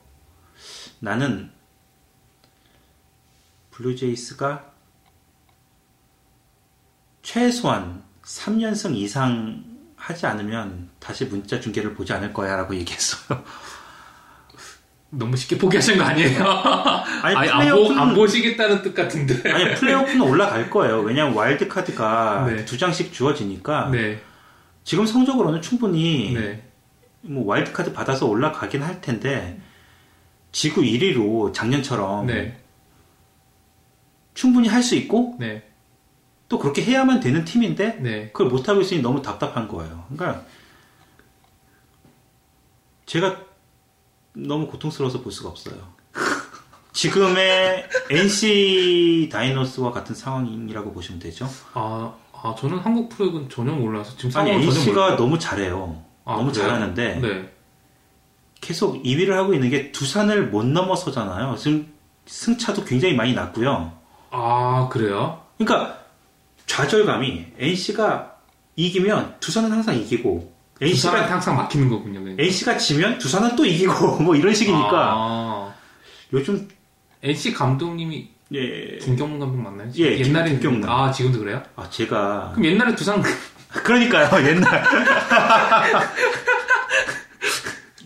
나는 1.01 1.51
블루제이스가 3.73 4.65
최소한 7.23 8.03
3연승 8.25 8.95
이상 8.97 9.65
하지 9.97 10.27
않으면 10.27 10.89
다시 11.01 11.25
문자 11.25 11.61
중계를 11.61 11.95
보지 11.95 12.13
않을 12.13 12.33
거야 12.33 12.57
라고 12.57 12.75
얘기했어요. 12.75 13.43
너무 15.11 15.37
쉽게 15.37 15.57
포기하신 15.59 15.97
거 15.99 16.05
아니에요? 16.05 16.45
아니, 17.23 17.35
아니, 17.37 17.49
안, 17.51 17.67
플레이오프는- 17.67 17.95
보, 17.95 18.01
안 18.01 18.15
보 18.15 18.27
시겠다는 18.27 18.83
뜻 18.83 18.95
같은데. 18.95 19.51
아니 19.53 19.75
플레이오프는 19.75 20.21
올라갈 20.21 20.69
거예요. 20.71 21.01
왜냐면 21.01 21.35
와일드 21.35 21.67
카드가 21.67 22.45
네. 22.51 22.65
두 22.65 22.77
장씩 22.77 23.13
주어지니까 23.13 23.89
네, 23.91 24.21
지금 24.89 25.05
성적으로는 25.05 25.61
충분히 25.61 26.33
네, 26.33 26.67
뭐 27.21 27.45
와일드 27.45 27.73
카드 27.73 27.93
받아서 27.93 28.25
올라가긴 28.25 28.83
할 28.83 29.03
텐데 29.03 29.61
지구 30.51 30.81
1위로 30.81 31.53
작년처럼 31.53 32.25
네, 32.25 32.59
충분히 34.33 34.67
할 34.67 34.83
수 34.83 34.95
있고 34.95 35.37
네, 35.39 35.71
또 36.49 36.59
그렇게 36.59 36.83
해야만 36.83 37.21
되는 37.21 37.45
팀인데 37.45 37.99
네. 38.01 38.29
그걸 38.33 38.47
못 38.47 38.67
하고 38.67 38.81
있으니 38.81 39.03
너무 39.03 39.21
답답한 39.21 39.69
거예요. 39.69 40.07
그러니까 40.11 40.47
제가 43.05 43.43
너무 44.33 44.69
고통스러워서 44.69 45.21
볼 45.21 45.33
수가 45.33 45.51
없어요. 45.51 45.77
지금의 46.95 47.87
NC 48.11 49.29
다이노스와 49.31 49.93
같은 49.93 50.15
상황이라고 50.15 50.95
보시면 50.95 51.21
되죠. 51.21 51.47
아, 51.75 52.17
아, 52.43 52.55
저는 52.59 52.79
한국 52.79 53.09
프로야구는 53.09 53.49
전혀 53.49 53.73
몰라서 53.73 54.17
지금 54.17 54.41
아니 54.41 54.53
몰라요. 54.53 55.17
너무 55.17 55.39
잘해요. 55.39 56.03
아, 56.25 56.37
너무 56.37 56.53
그래요? 56.53 56.67
잘하는데 56.67 57.21
네, 57.21 57.53
계속 58.61 59.03
2위를 59.03 59.31
하고 59.31 59.55
있는 59.55 59.71
게 59.71 59.93
두산을 59.93 60.49
못 60.49 60.65
넘어서잖아요. 60.65 61.57
지금 61.57 61.93
승차도 62.27 62.85
굉장히 62.85 63.15
많이 63.15 63.35
났고요. 63.35 63.93
아, 64.31 64.89
그래요? 64.91 65.43
그러니까 65.57 65.99
좌절감이 66.67 67.47
NC가 67.59 68.37
이기면 68.77 69.37
두산은 69.41 69.73
항상 69.73 69.97
이기고 69.97 70.53
NC가 70.81 71.19
NC가 71.19 71.33
항상 71.33 71.57
막히는 71.57 71.89
거군요. 71.89 72.21
그러니까. 72.21 72.43
NC가 72.43 72.77
지면 72.79 73.19
두산은 73.19 73.57
또 73.57 73.65
이기고 73.65 74.19
뭐 74.23 74.37
이런 74.37 74.55
식이니까 74.55 74.91
아, 74.93 75.75
요즘 76.33 76.69
NC 77.23 77.53
감독님이 77.55 78.29
예, 78.53 78.97
김경문 78.99 79.39
감독 79.41 79.57
맞나요? 79.61 79.91
예, 79.99 80.19
옛날에 80.21 80.51
김- 80.51 80.61
김경문. 80.61 80.89
아 80.89 81.11
지금도 81.13 81.41
그래요? 81.41 81.63
아 81.77 81.89
제가 81.91 82.53
그럼 82.55 82.65
옛날에 82.65 82.95
두산 82.95 83.23
그러니까요 83.69 84.31
옛날 84.49 84.85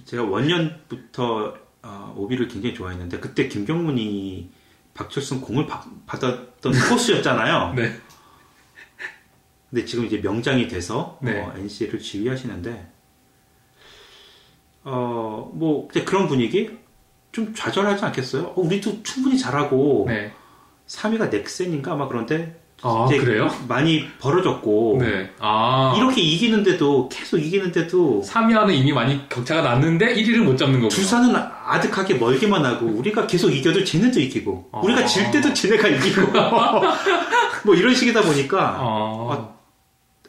제가 0.05 0.25
원년부터 0.25 1.55
어, 1.85 2.15
오비를 2.17 2.49
굉장히 2.49 2.75
좋아했는데 2.75 3.19
그때 3.21 3.49
김경문이 3.49 4.51
박철순 4.95 5.41
공을 5.41 5.67
받- 5.67 5.87
받았던 6.07 6.73
코스였잖아요. 6.91 7.75
네, 7.75 7.97
근데 9.71 9.85
지금 9.85 10.05
이제 10.05 10.19
명장이 10.19 10.69
돼서 10.69 11.19
네. 11.23 11.41
어, 11.41 11.55
NC를 11.57 11.99
지휘하시는데 12.01 12.91
어뭐 14.85 15.89
그런 16.05 16.27
분위기 16.27 16.77
좀 17.33 17.55
좌절하지 17.55 18.05
않겠어요? 18.05 18.45
어, 18.45 18.55
우리도 18.57 19.03
충분히 19.03 19.39
잘하고 19.39 20.05
네. 20.07 20.33
3위가 20.87 21.31
넥센인가 21.31 21.93
아마 21.93 22.07
그런데 22.07 22.61
아 22.83 23.07
그래요? 23.09 23.49
많이 23.69 24.09
벌어졌고 24.19 24.99
네. 25.01 25.31
아 25.39 25.95
이렇게 25.97 26.21
이기는데도 26.21 27.09
계속 27.09 27.39
이기는데도 27.39 28.23
3위와는 28.27 28.75
이미 28.75 28.93
많이 28.93 29.29
격차가 29.29 29.63
났는데 29.63 30.15
1위를 30.15 30.39
못 30.39 30.57
잡는 30.57 30.81
거구나. 30.81 30.89
두산은 30.89 31.35
아득하게 31.37 32.15
멀기만 32.15 32.65
하고 32.65 32.87
우리가 32.87 33.27
계속 33.27 33.51
이겨도 33.51 33.85
쟤네도 33.85 34.21
이기고 34.21 34.71
아. 34.73 34.81
우리가 34.81 35.07
질 35.07 35.31
때도 35.31 35.55
쟤네가 35.55 35.89
이기고 35.89 36.33
뭐 37.65 37.75
이런 37.77 37.95
식이다 37.95 38.23
보니까 38.23 38.77
아, 38.81 39.55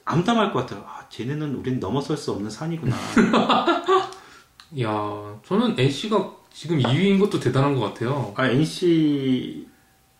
암담할 0.06 0.54
것 0.54 0.60
같아요. 0.60 0.86
아, 0.88 1.02
쟤네는 1.10 1.56
우린 1.56 1.80
넘어설 1.80 2.16
수 2.16 2.32
없는 2.32 2.52
산이구나. 2.52 2.96
야, 4.82 5.40
저는 5.46 5.76
NC가 5.78 6.32
지금 6.54 6.78
2위인 6.80 7.20
것도 7.20 7.40
대단한 7.40 7.76
것 7.76 7.82
같아요. 7.82 8.34
아 8.38 8.48
NC 8.48 9.68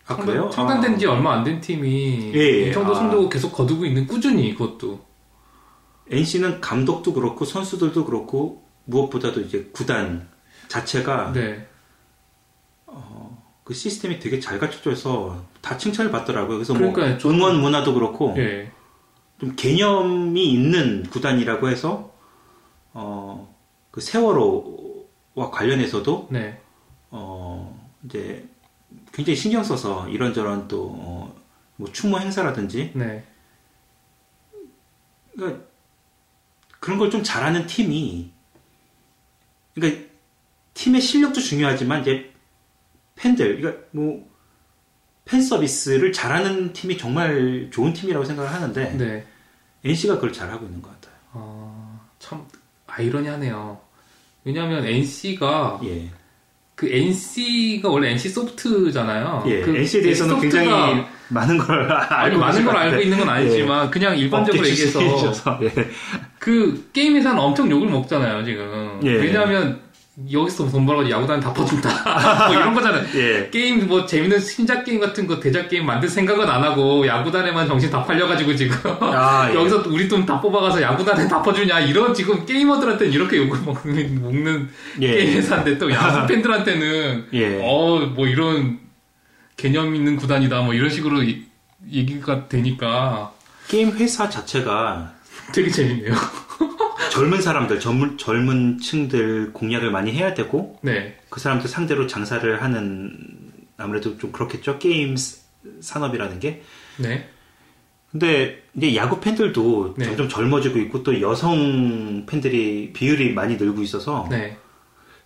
아 0.06 0.16
그래요? 0.16 0.50
창단된 0.52 0.94
아. 0.94 0.98
지 0.98 1.06
얼마 1.06 1.32
안 1.34 1.44
된 1.44 1.60
팀이 1.60 2.32
예, 2.34 2.38
예. 2.38 2.68
이 2.68 2.72
정도 2.72 2.92
아. 2.92 2.94
성적을 2.96 3.28
계속 3.28 3.52
거두고 3.52 3.86
있는 3.86 4.06
꾸준히 4.06 4.48
이것도. 4.48 5.00
NC는 6.10 6.60
감독도 6.60 7.14
그렇고 7.14 7.44
선수들도 7.46 8.04
그렇고 8.04 8.62
무엇보다도 8.84 9.40
이제 9.40 9.70
구단 9.72 10.28
자체가 10.68 11.32
네. 11.32 11.66
그 13.64 13.72
시스템이 13.72 14.18
되게 14.20 14.38
잘 14.40 14.58
갖춰져 14.58 14.92
있어 14.92 15.42
다 15.62 15.78
칭찬을 15.78 16.10
받더라고요. 16.10 16.58
그래서 16.58 16.74
그러니까요. 16.74 17.16
뭐 17.22 17.32
응원 17.32 17.60
문화도 17.62 17.94
그렇고 17.94 18.34
예. 18.36 18.70
좀 19.40 19.54
개념이 19.56 20.44
있는 20.52 21.04
구단이라고 21.10 21.70
해서 21.70 22.12
어 22.92 23.54
그 23.90 24.00
세월호와 24.00 24.93
관련해서도 25.34 26.28
네. 26.30 26.60
어 27.10 27.88
이제 28.04 28.48
굉장히 29.12 29.36
신경 29.36 29.62
써서 29.64 30.08
이런저런 30.08 30.68
또뭐 30.68 31.34
추모 31.92 32.18
행사라든지 32.20 32.92
네. 32.94 33.24
그러니까 35.34 35.64
그런 36.80 36.98
걸 36.98 37.10
좀 37.10 37.22
잘하는 37.22 37.66
팀이 37.66 38.30
그러니까 39.74 40.04
팀의 40.74 41.00
실력도 41.00 41.40
중요하지만 41.40 42.02
이제 42.02 42.32
팬들 43.16 43.60
그러니까 43.60 43.82
뭐 43.92 44.34
팬 45.24 45.40
서비스를 45.40 46.12
잘하는 46.12 46.72
팀이 46.72 46.98
정말 46.98 47.70
좋은 47.72 47.92
팀이라고 47.92 48.24
생각을 48.26 48.52
하는데 48.52 48.92
네. 48.96 49.26
NC가 49.84 50.16
그걸 50.16 50.32
잘하고 50.32 50.66
있는 50.66 50.82
것 50.82 50.90
같아요. 50.92 51.14
아, 51.32 52.00
참 52.18 52.46
아이러니하네요. 52.86 53.80
왜냐하면 54.44 54.84
NC가 54.86 55.80
예, 55.84 56.08
그 56.74 56.88
NC가 56.92 57.88
원래 57.88 58.10
NC 58.10 58.28
소프트잖아요. 58.28 59.44
예. 59.46 59.60
그 59.62 59.76
NC에 59.76 60.02
대해서는 60.02 60.36
소프트가- 60.36 60.40
굉장히 60.40 61.04
많은 61.28 61.56
걸 61.58 61.90
알고 61.90 62.38
많은 62.38 62.64
걸것 62.64 62.82
알고. 62.82 63.00
있는 63.00 63.18
건 63.18 63.28
아니지만 63.30 63.90
그냥 63.90 64.18
일반적으로 64.18 64.68
얘기해서 64.68 65.00
예. 65.62 65.72
그 66.38 66.88
게임 66.92 67.16
회사는 67.16 67.38
엄청 67.40 67.70
욕을 67.70 67.88
먹잖아요 67.88 68.44
지금. 68.44 69.00
예. 69.04 69.10
왜냐하면 69.12 69.80
여기서 70.32 70.70
돈 70.70 70.86
벌어가지고 70.86 71.16
야구단 71.16 71.40
다 71.40 71.52
퍼준다. 71.52 71.90
뭐 72.46 72.54
이런 72.54 72.72
거잖아요. 72.72 73.04
예. 73.16 73.48
게임 73.50 73.88
뭐 73.88 74.06
재밌는 74.06 74.38
신작 74.38 74.84
게임 74.84 75.00
같은 75.00 75.26
거 75.26 75.40
대작 75.40 75.68
게임 75.68 75.86
만들 75.86 76.08
생각은 76.08 76.48
안 76.48 76.62
하고 76.62 77.04
야구단에만 77.04 77.66
정신 77.66 77.90
다 77.90 78.04
팔려가지고 78.04 78.54
지금 78.54 78.76
아, 79.00 79.48
예. 79.50 79.54
여기서 79.56 79.82
우리 79.88 80.06
돈 80.08 80.24
다 80.24 80.40
뽑아가서 80.40 80.80
야구단에 80.80 81.26
다 81.26 81.42
퍼주냐 81.42 81.80
이런 81.80 82.14
지금 82.14 82.46
게이머들한테는 82.46 83.12
이렇게 83.12 83.38
욕을 83.38 83.58
먹는, 83.62 84.22
먹는 84.22 84.68
예. 85.00 85.08
게임 85.16 85.32
회사인데 85.36 85.78
또 85.78 85.90
야구 85.92 86.26
팬들한테는 86.28 87.26
예. 87.32 87.60
어뭐 87.60 88.26
이런 88.28 88.78
개념 89.56 89.94
있는 89.96 90.16
구단이다 90.16 90.62
뭐 90.62 90.74
이런 90.74 90.90
식으로 90.90 91.22
이- 91.24 91.42
얘기가 91.90 92.48
되니까 92.48 93.32
게임 93.68 93.90
회사 93.96 94.28
자체가 94.30 95.12
되게 95.52 95.68
재밌네요. 95.70 96.14
젊은 97.10 97.40
사람들, 97.40 97.80
젊은, 97.80 98.18
젊은 98.18 98.78
층들 98.78 99.52
공략을 99.52 99.90
많이 99.90 100.12
해야 100.12 100.34
되고, 100.34 100.78
네, 100.82 101.16
그 101.30 101.40
사람들 101.40 101.68
상대로 101.68 102.06
장사를 102.06 102.62
하는, 102.62 103.16
아무래도 103.76 104.18
좀 104.18 104.32
그렇겠죠? 104.32 104.78
게임 104.78 105.16
스- 105.16 105.42
산업이라는 105.80 106.40
게. 106.40 106.62
네, 106.98 107.28
근데, 108.10 108.62
이제 108.76 108.94
야구 108.96 109.20
팬들도 109.20 109.94
네. 109.98 110.04
점점 110.06 110.28
젊어지고 110.28 110.78
있고, 110.80 111.02
또 111.02 111.20
여성 111.20 112.26
팬들이 112.26 112.92
비율이 112.92 113.32
많이 113.34 113.56
늘고 113.56 113.82
있어서, 113.82 114.26
네, 114.30 114.56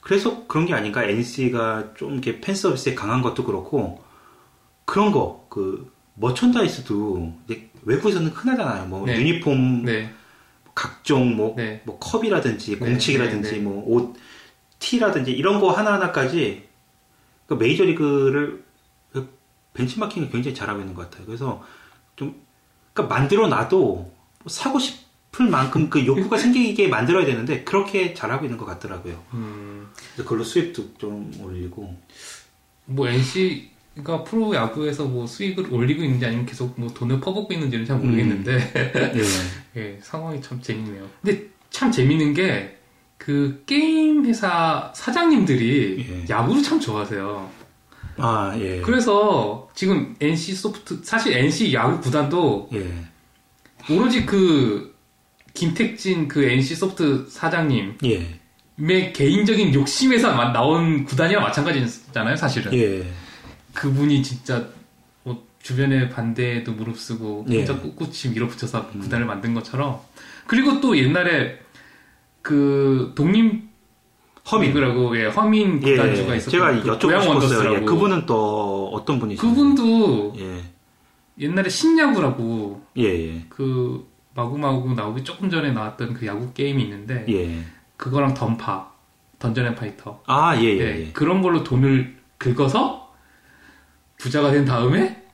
그래서 0.00 0.46
그런 0.46 0.64
게 0.66 0.74
아닌가, 0.74 1.04
NC가 1.04 1.94
좀 1.96 2.12
이렇게 2.14 2.40
팬 2.40 2.54
서비스에 2.54 2.94
강한 2.94 3.20
것도 3.22 3.44
그렇고, 3.44 4.02
그런 4.84 5.12
거, 5.12 5.46
그, 5.50 5.90
merchandise도 6.14 7.32
외국에서는 7.84 8.28
흔하잖아요. 8.30 8.86
뭐, 8.86 9.06
네. 9.06 9.16
유니폼 9.18 9.84
네, 9.84 10.10
각종 10.78 11.34
뭐, 11.34 11.54
네. 11.56 11.82
뭐 11.84 11.98
컵이라든지 11.98 12.78
네, 12.78 12.78
공책이라든지 12.78 13.50
네, 13.50 13.56
네. 13.56 13.62
뭐 13.64 13.82
옷, 13.84 14.14
티라든지 14.78 15.32
이런 15.32 15.58
거 15.58 15.72
하나하나까지 15.72 16.68
그 17.48 17.54
메이저리그를 17.54 18.62
그 19.12 19.36
벤치마킹을 19.74 20.30
굉장히 20.30 20.54
잘하고 20.54 20.78
있는 20.78 20.94
것 20.94 21.10
같아요. 21.10 21.26
그래서 21.26 21.64
좀 22.14 22.40
그러니까 22.92 23.12
만들어 23.12 23.48
놔도 23.48 23.78
뭐 23.78 24.12
사고 24.46 24.78
싶을 24.78 25.48
만큼 25.48 25.90
그 25.90 26.06
욕구가 26.06 26.38
생기게 26.38 26.86
만들어야 26.86 27.26
되는데 27.26 27.64
그렇게 27.64 28.14
잘하고 28.14 28.44
있는 28.44 28.56
것 28.56 28.64
같더라고요. 28.64 29.20
음, 29.34 29.88
그래서 29.94 30.22
그걸로 30.22 30.44
수익도 30.44 30.94
좀 30.98 31.32
올리고 31.40 31.92
뭐 32.84 33.08
NC 33.08 33.72
가 34.04 34.22
프로 34.24 34.54
야구에서 34.54 35.04
뭐 35.06 35.26
수익을 35.26 35.72
올리고 35.72 36.02
있는지 36.04 36.24
아니면 36.26 36.46
계속 36.46 36.72
뭐 36.78 36.88
돈을 36.92 37.20
퍼붓고 37.20 37.52
있는지는 37.52 37.84
잘 37.84 37.96
모르겠는데 37.98 38.72
예. 39.16 39.22
예, 39.80 39.98
상황이 40.02 40.40
참 40.40 40.60
재밌네요. 40.60 41.08
근데 41.22 41.44
참 41.70 41.90
재밌는 41.90 42.34
게 42.34 42.74
그 43.18 43.64
게임 43.66 44.24
회사 44.26 44.92
사장님들이 44.94 46.06
예. 46.08 46.24
야구를 46.32 46.62
참 46.62 46.78
좋아하세요. 46.78 47.50
아 48.16 48.54
예. 48.58 48.80
그래서 48.80 49.68
지금 49.74 50.14
NC 50.20 50.54
소프트 50.54 51.00
사실 51.02 51.36
NC 51.36 51.74
야구 51.74 52.00
구단도 52.00 52.70
예. 52.74 52.88
오로지 53.92 54.24
그 54.24 54.94
김택진 55.52 56.28
그 56.28 56.44
NC 56.44 56.76
소프트 56.76 57.26
사장님 57.28 57.98
예. 58.04 58.40
개인적인 59.12 59.74
욕심에서 59.74 60.34
마- 60.34 60.52
나온 60.52 61.04
구단이랑 61.04 61.42
마찬가지잖아요, 61.42 62.36
사실은. 62.36 62.72
예. 63.78 63.80
그분이 63.80 64.22
진짜 64.22 64.66
뭐 65.22 65.46
주변의 65.62 66.10
반대에도 66.10 66.72
무릅쓰고 66.72 67.46
예. 67.50 67.58
혼자 67.58 67.78
꿋꿋이 67.78 68.32
밀어붙여서 68.34 68.88
구단을 68.88 69.26
만든 69.26 69.54
것처럼 69.54 70.00
그리고 70.46 70.80
또 70.80 70.96
옛날에 70.96 71.60
그 72.42 73.12
독립 73.14 73.68
허민. 74.50 74.70
리그라고 74.70 75.16
예, 75.18 75.26
허민 75.26 75.82
예. 75.86 75.90
구단주가 75.90 76.34
있었고 76.34 76.50
제가 76.50 76.72
그 76.72 76.90
여쭤보고 76.90 77.02
고양 77.02 77.20
싶었어요. 77.20 77.30
원더스라고 77.30 77.76
예. 77.76 77.80
그분은 77.80 78.26
또 78.26 78.90
어떤 78.92 79.18
분이시죠? 79.18 79.46
그분도 79.46 80.34
예. 80.38 80.62
옛날에 81.38 81.68
신야구라고 81.68 82.82
예. 82.96 83.04
예. 83.04 83.44
그 83.48 84.08
마구마구 84.34 84.94
나오기 84.94 85.24
조금 85.24 85.50
전에 85.50 85.72
나왔던 85.72 86.14
그 86.14 86.26
야구 86.26 86.52
게임이 86.52 86.82
있는데 86.82 87.26
예. 87.28 87.64
그거랑 87.96 88.34
던파 88.34 88.90
던전 89.38 89.66
앤 89.66 89.74
파이터 89.74 90.22
아, 90.26 90.56
예, 90.56 90.62
예. 90.62 90.78
예, 90.78 91.00
예. 91.00 91.10
그런 91.12 91.42
걸로 91.42 91.62
돈을 91.62 92.16
긁어서 92.38 92.97
부자가 94.18 94.50
된 94.50 94.64
다음에 94.64 95.24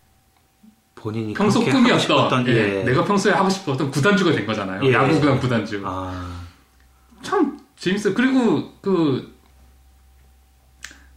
본인이 0.95 1.35
평소 1.35 1.61
꿈이었던 1.61 2.47
예, 2.49 2.53
예. 2.53 2.85
내가 2.85 3.05
평소에 3.05 3.33
하고 3.33 3.51
싶었던 3.51 3.91
구단주가 3.91 4.33
된 4.33 4.47
거잖아요. 4.47 4.85
예. 4.85 4.93
야구구단 4.93 5.39
구단주. 5.41 5.83
아. 5.85 6.41
참 7.23 7.59
재밌어요. 7.77 8.15
그리고 8.15 8.73
그, 8.81 9.35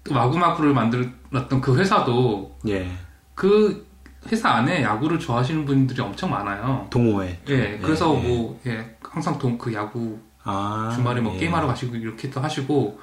그 0.04 0.12
마구마구를 0.12 0.74
만들었던 0.74 1.62
그 1.62 1.78
회사도 1.78 2.58
예. 2.68 2.90
그 3.36 3.88
회사 4.30 4.50
안에 4.50 4.84
야구를 4.84 5.20
좋아하시는 5.20 5.66
분들이 5.66 6.02
엄청 6.02 6.32
많아요. 6.32 6.88
동호회. 6.90 7.40
예, 7.48 7.78
그래서 7.82 8.14
예. 8.22 8.28
뭐 8.28 8.60
예, 8.66 8.98
항상 9.02 9.38
동, 9.38 9.58
그 9.58 9.74
야구 9.74 10.20
아. 10.44 10.92
주말에 10.94 11.22
뭐 11.22 11.34
예. 11.36 11.40
게임하러 11.40 11.68
가시고 11.68 11.96
이렇게 11.96 12.30
또 12.30 12.42
하시고 12.42 13.00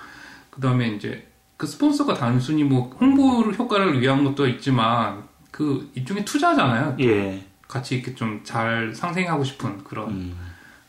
그 0.51 0.61
다음에 0.61 0.89
이제 0.89 1.27
그 1.57 1.67
스폰서가 1.67 2.15
단순히 2.15 2.65
뭐 2.65 2.91
홍보 3.01 3.43
효과를 3.43 4.01
위한 4.01 4.25
것도 4.25 4.47
있지만 4.49 5.25
그 5.51 5.91
일종의 5.95 6.25
투자잖아요. 6.25 6.97
예. 7.01 7.45
같이 7.69 7.97
이렇게 7.97 8.15
좀 8.15 8.41
잘 8.45 8.93
상생하고 8.95 9.45
싶은 9.45 9.83
그런 9.85 10.11
음. 10.11 10.37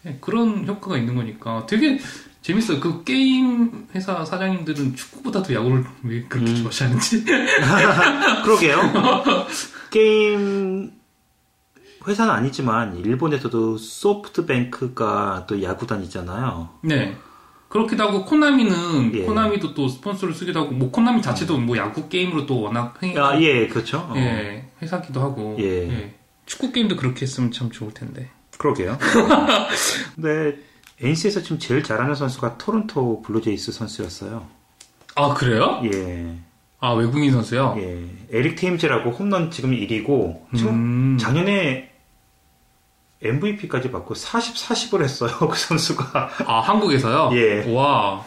예, 0.05 0.17
그런 0.21 0.67
효과가 0.67 0.97
있는 0.97 1.15
거니까 1.15 1.65
되게 1.67 1.99
재밌어요. 2.41 2.79
그 2.79 3.03
게임 3.03 3.87
회사 3.95 4.23
사장님들은 4.23 4.95
축구보다도 4.95 5.53
야구를 5.53 5.83
왜 6.03 6.23
그렇게 6.23 6.51
음. 6.51 6.55
좋아하시는지. 6.57 7.25
그러게요. 8.43 8.77
게임 9.89 10.91
회사는 12.07 12.31
아니지만 12.31 12.97
일본에서도 12.97 13.77
소프트뱅크가 13.77 15.45
또 15.47 15.63
야구단 15.63 16.03
있잖아요. 16.03 16.69
네. 16.81 17.17
그렇기도 17.75 18.03
하고 18.03 18.23
코나미는 18.23 19.13
예. 19.15 19.23
코나미도 19.23 19.73
또 19.73 19.89
스폰서를 19.89 20.33
쓰기도 20.33 20.61
하고 20.61 20.71
뭐 20.71 20.89
코나미 20.91 21.21
자체도 21.21 21.57
뭐 21.57 21.75
야구 21.75 22.07
게임으로 22.07 22.45
또 22.45 22.61
워낙 22.61 22.95
흥행 22.97 23.21
아, 23.21 23.37
예, 23.41 23.67
그렇죠. 23.67 23.97
어, 23.97 24.13
예, 24.15 24.65
회사기도 24.81 25.19
하고 25.19 25.57
예. 25.59 25.89
예. 25.89 26.15
축구 26.45 26.71
게임도 26.71 26.95
그렇게 26.95 27.23
했으면 27.23 27.51
참 27.51 27.69
좋을 27.69 27.93
텐데. 27.93 28.29
그러게요. 28.57 28.97
근데 30.15 30.57
NC에서 31.01 31.41
지금 31.41 31.59
제일 31.59 31.83
잘하는 31.83 32.15
선수가 32.15 32.57
토론토 32.59 33.21
블루제이스 33.23 33.73
선수였어요. 33.73 34.47
아 35.15 35.33
그래요? 35.33 35.81
예. 35.83 36.33
아 36.79 36.93
외국인 36.93 37.33
선수요? 37.33 37.75
예. 37.77 38.05
에릭 38.31 38.55
테임즈라고 38.55 39.09
홈런 39.09 39.51
지금 39.51 39.71
1위고 39.71 40.43
지금 40.55 40.71
음. 40.71 41.17
작년에 41.19 41.91
MVP까지 43.25 43.91
받고 43.91 44.13
40, 44.15 44.55
40을 44.55 45.03
했어요. 45.03 45.31
그 45.49 45.57
선수가. 45.57 46.29
아 46.45 46.59
한국에서요? 46.59 47.31
예. 47.33 47.73
와. 47.73 48.23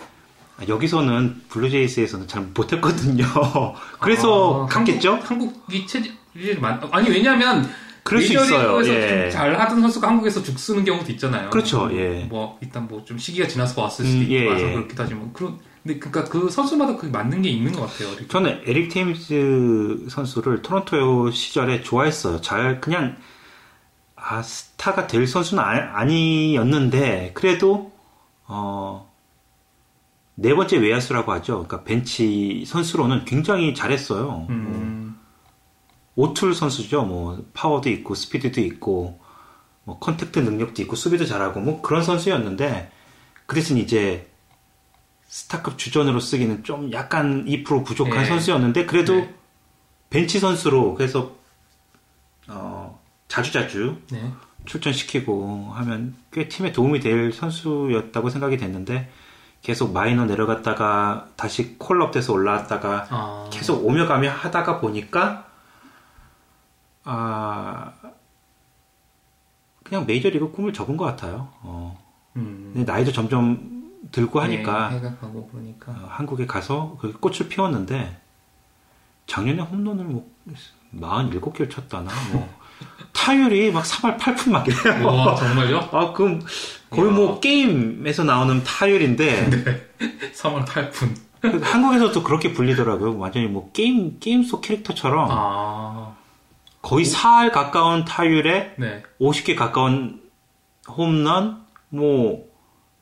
여기서는 0.67 1.43
블루제이스에서는 1.51 2.27
잘 2.27 2.43
못했거든요. 2.53 3.25
그래서 4.01 4.65
아, 4.65 4.67
갔겠죠? 4.67 5.13
한국, 5.23 5.53
한국이 5.55 5.87
체질이 5.87 6.59
많 6.61 6.81
아니 6.91 7.09
왜냐면 7.11 7.69
그럴 8.03 8.23
수 8.23 8.33
있어요. 8.33 8.81
예. 8.93 9.09
좀 9.09 9.31
잘하던 9.31 9.81
선수가 9.83 10.09
한국에서 10.09 10.43
죽 10.43 10.59
쓰는 10.59 10.85
경우도 10.85 11.13
있잖아요. 11.13 11.51
그렇죠, 11.51 11.89
예. 11.93 12.27
뭐 12.29 12.59
일단 12.61 12.89
뭐 12.89 13.05
좀 13.05 13.19
시기가 13.19 13.47
지나서 13.47 13.81
왔을 13.83 14.05
수도 14.05 14.19
음, 14.19 14.23
있고 14.25 14.35
예, 14.35 14.47
와서 14.49 14.65
예. 14.69 14.73
그렇기도 14.75 15.03
하지만 15.05 15.33
그런 15.33 15.59
근데 15.85 15.99
그러니까 16.01 16.25
그 16.25 16.51
선수마다 16.51 16.97
그 16.97 17.07
맞는 17.07 17.41
게 17.43 17.49
있는 17.51 17.73
것 17.73 17.83
같아요. 17.83 18.09
이렇게. 18.09 18.27
저는 18.27 18.63
에릭 18.67 18.91
테임즈 18.93 20.07
선수를 20.11 20.63
토론토 20.63 21.31
시절에 21.31 21.83
좋아했어요. 21.83 22.41
잘 22.41 22.81
그냥 22.81 23.17
아 24.31 24.43
스타가 24.43 25.07
될 25.07 25.27
선수는 25.27 25.63
아, 25.65 26.05
니었는데 26.05 27.31
그래도 27.33 27.93
어, 28.47 29.11
네 30.35 30.55
번째 30.55 30.77
외야수라고 30.77 31.33
하죠. 31.33 31.65
그러니까 31.67 31.83
벤치 31.85 32.65
선수로는 32.67 33.25
굉장히 33.25 33.75
잘했어요. 33.75 34.47
음, 34.51 35.19
오 36.15 36.22
tool 36.22 36.53
선수죠. 36.53 37.05
뭐 37.05 37.43
파워도 37.55 37.89
있고 37.89 38.15
스피드도 38.15 38.61
있고 38.61 39.19
뭐 39.85 39.99
contact 39.99 40.41
능력도 40.41 40.83
있고 40.83 40.95
수비도 40.95 41.25
잘하고 41.25 41.61
뭐 41.61 41.81
그런 41.81 42.03
선수였는데 42.03 42.93
그래서 43.47 43.75
이제 43.75 44.31
스타급 45.27 45.79
주전으로 45.79 46.21
쓰기는 46.21 46.65
좀 46.65 46.93
약간 46.93 47.47
2% 47.47 47.83
부족한 47.83 48.19
네. 48.19 48.25
선수였는데 48.27 48.85
그래도 48.85 49.15
네. 49.15 49.35
벤치 50.11 50.39
선수로 50.39 50.95
그래서 50.97 51.33
어, 52.47 52.98
자주자주 53.29 53.99
네. 54.11 54.33
출전시키고 54.65 55.71
하면 55.75 56.15
꽤 56.33 56.49
팀에 56.49 56.73
도움이 56.73 57.01
될 57.01 57.33
선수였다고 57.33 58.31
생각이 58.31 58.57
됐는데 58.57 59.11
계속 59.63 59.93
마이너 59.93 60.25
내려갔다가 60.25 61.29
다시 61.37 61.77
call 61.79 62.02
up 62.02 62.13
돼서 62.13 62.33
올라왔다가 62.33 63.07
아, 63.11 63.51
계속 63.53 63.85
오며 63.85 64.07
가며 64.07 64.31
하다가 64.31 64.81
보니까 64.81 65.47
아 67.05 67.93
그냥 69.83 70.07
메이저리그 70.07 70.53
꿈을 70.53 70.73
접은 70.73 70.97
것 70.97 71.05
같아요. 71.07 71.49
어, 71.63 71.99
음, 72.37 72.73
근데 72.75 72.91
나이도 72.91 73.13
점점 73.13 73.91
들고 74.13 74.41
하니까 74.41 74.91
네, 74.91 74.97
해가 74.97 75.17
가고 75.17 75.49
그러니까. 75.49 75.93
어, 75.93 76.07
한국에 76.09 76.47
가서 76.47 76.97
그 77.01 77.13
꽃을 77.19 77.49
피웠는데 77.49 78.21
작년에 79.27 79.63
홈런을 79.63 80.05
뭐 80.05 80.31
47개를 80.95 81.71
쳤다나 81.71 82.11
뭐 82.33 82.49
타율이 83.19 83.73
막 83.73 83.85
3할 83.85 84.17
8푼 84.17 84.51
막 84.51 84.67
이래요. 84.69 85.05
와 85.05 85.35
정말요? 85.35 85.89
아 85.93 86.13
그럼 86.13 86.41
거의 86.89 87.11
뭐 87.11 87.33
이야. 87.33 87.41
게임에서 87.41 88.23
나오는 88.23 88.63
타율인데 88.63 89.91
3월 90.35 90.65
8분. 90.65 91.17
그 91.41 91.61
한국에서도 91.63 92.23
그렇게 92.23 92.53
불리더라고요. 92.53 93.19
완전히 93.19 93.47
뭐 93.47 93.71
게임 93.73 94.19
게임 94.21 94.45
속 94.45 94.61
캐릭터처럼 94.61 95.29
아, 95.31 96.15
거의 96.81 97.05
4할 97.05 97.51
가까운 97.51 98.05
타율에 98.05 98.75
네. 98.77 99.03
50개 99.21 99.57
가까운 99.57 100.21
홈런, 100.89 101.65
뭐, 101.91 102.49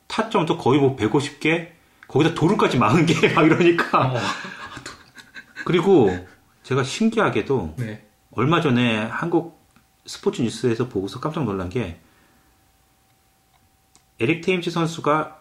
타점도 0.07 0.57
거의 0.57 0.79
뭐 0.79 0.97
150개, 0.97 1.69
거기다 2.07 2.35
도루까지 2.35 2.77
40개, 2.77 3.31
막 3.33 3.45
이러니까. 3.45 4.07
어, 4.07 4.19
그리고 5.63 6.13
제가 6.63 6.83
신기하게도 6.83 7.75
네. 7.77 8.05
얼마 8.31 8.59
전에 8.59 8.97
한국 8.97 9.56
스포츠 10.07 10.41
뉴스에서 10.41 10.87
보고서 10.89 11.19
깜짝 11.19 11.43
놀란 11.43 11.69
게, 11.69 11.99
에릭 14.19 14.41
테임즈 14.43 14.71
선수가 14.71 15.35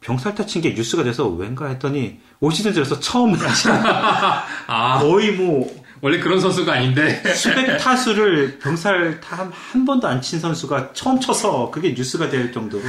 병살타 0.00 0.46
친게 0.46 0.74
뉴스가 0.74 1.02
돼서 1.02 1.28
왠가 1.28 1.66
했더니 1.68 2.20
올 2.40 2.52
시즌 2.52 2.72
들어서 2.72 2.98
처음 3.00 3.34
아, 4.66 4.98
거의 5.00 5.32
뭐 5.32 5.66
원래 6.00 6.18
그런 6.20 6.38
선수가 6.40 6.70
아닌데. 6.72 7.22
수백 7.34 7.78
타수를 7.78 8.58
병살타 8.58 9.36
한, 9.36 9.50
한 9.52 9.84
번도 9.84 10.06
안 10.06 10.20
친 10.20 10.38
선수가 10.40 10.92
처음 10.92 11.20
쳐서 11.20 11.70
그게 11.70 11.94
뉴스가 11.94 12.28
될 12.28 12.52
정도로. 12.52 12.82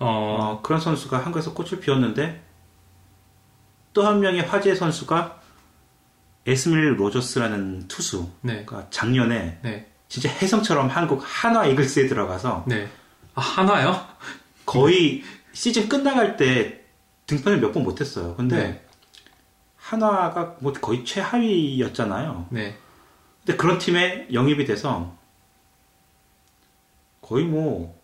어, 0.00 0.36
어, 0.40 0.60
그런 0.62 0.80
선수가 0.80 1.18
한국에서 1.18 1.54
꽃을 1.54 1.80
피웠는데 1.80 2.44
또 3.92 4.02
한 4.06 4.20
명의 4.20 4.42
화제 4.42 4.74
선수가 4.76 5.37
에스밀 6.48 6.98
로저스라는 6.98 7.88
투수가 7.88 8.30
네. 8.42 8.66
작년에 8.90 9.58
네. 9.62 9.86
진짜 10.08 10.28
혜성처럼 10.30 10.88
한국 10.88 11.22
한화 11.24 11.66
이글스에 11.66 12.06
들어가서 12.06 12.64
네. 12.66 12.88
아, 13.34 13.40
하나요? 13.40 14.06
거의 14.64 15.22
시즌 15.52 15.88
끝나갈 15.88 16.36
때 16.36 16.80
등판을 17.26 17.60
몇 17.60 17.72
번 17.72 17.82
못했어요. 17.82 18.34
근데 18.36 18.56
네. 18.56 18.84
한화가 19.76 20.56
뭐 20.60 20.72
거의 20.72 21.04
최하위였잖아요. 21.04 22.46
네. 22.50 22.76
근데 23.44 23.56
그런 23.58 23.78
팀에 23.78 24.28
영입이 24.32 24.64
돼서 24.64 25.14
거의 27.20 27.44
뭐 27.44 27.98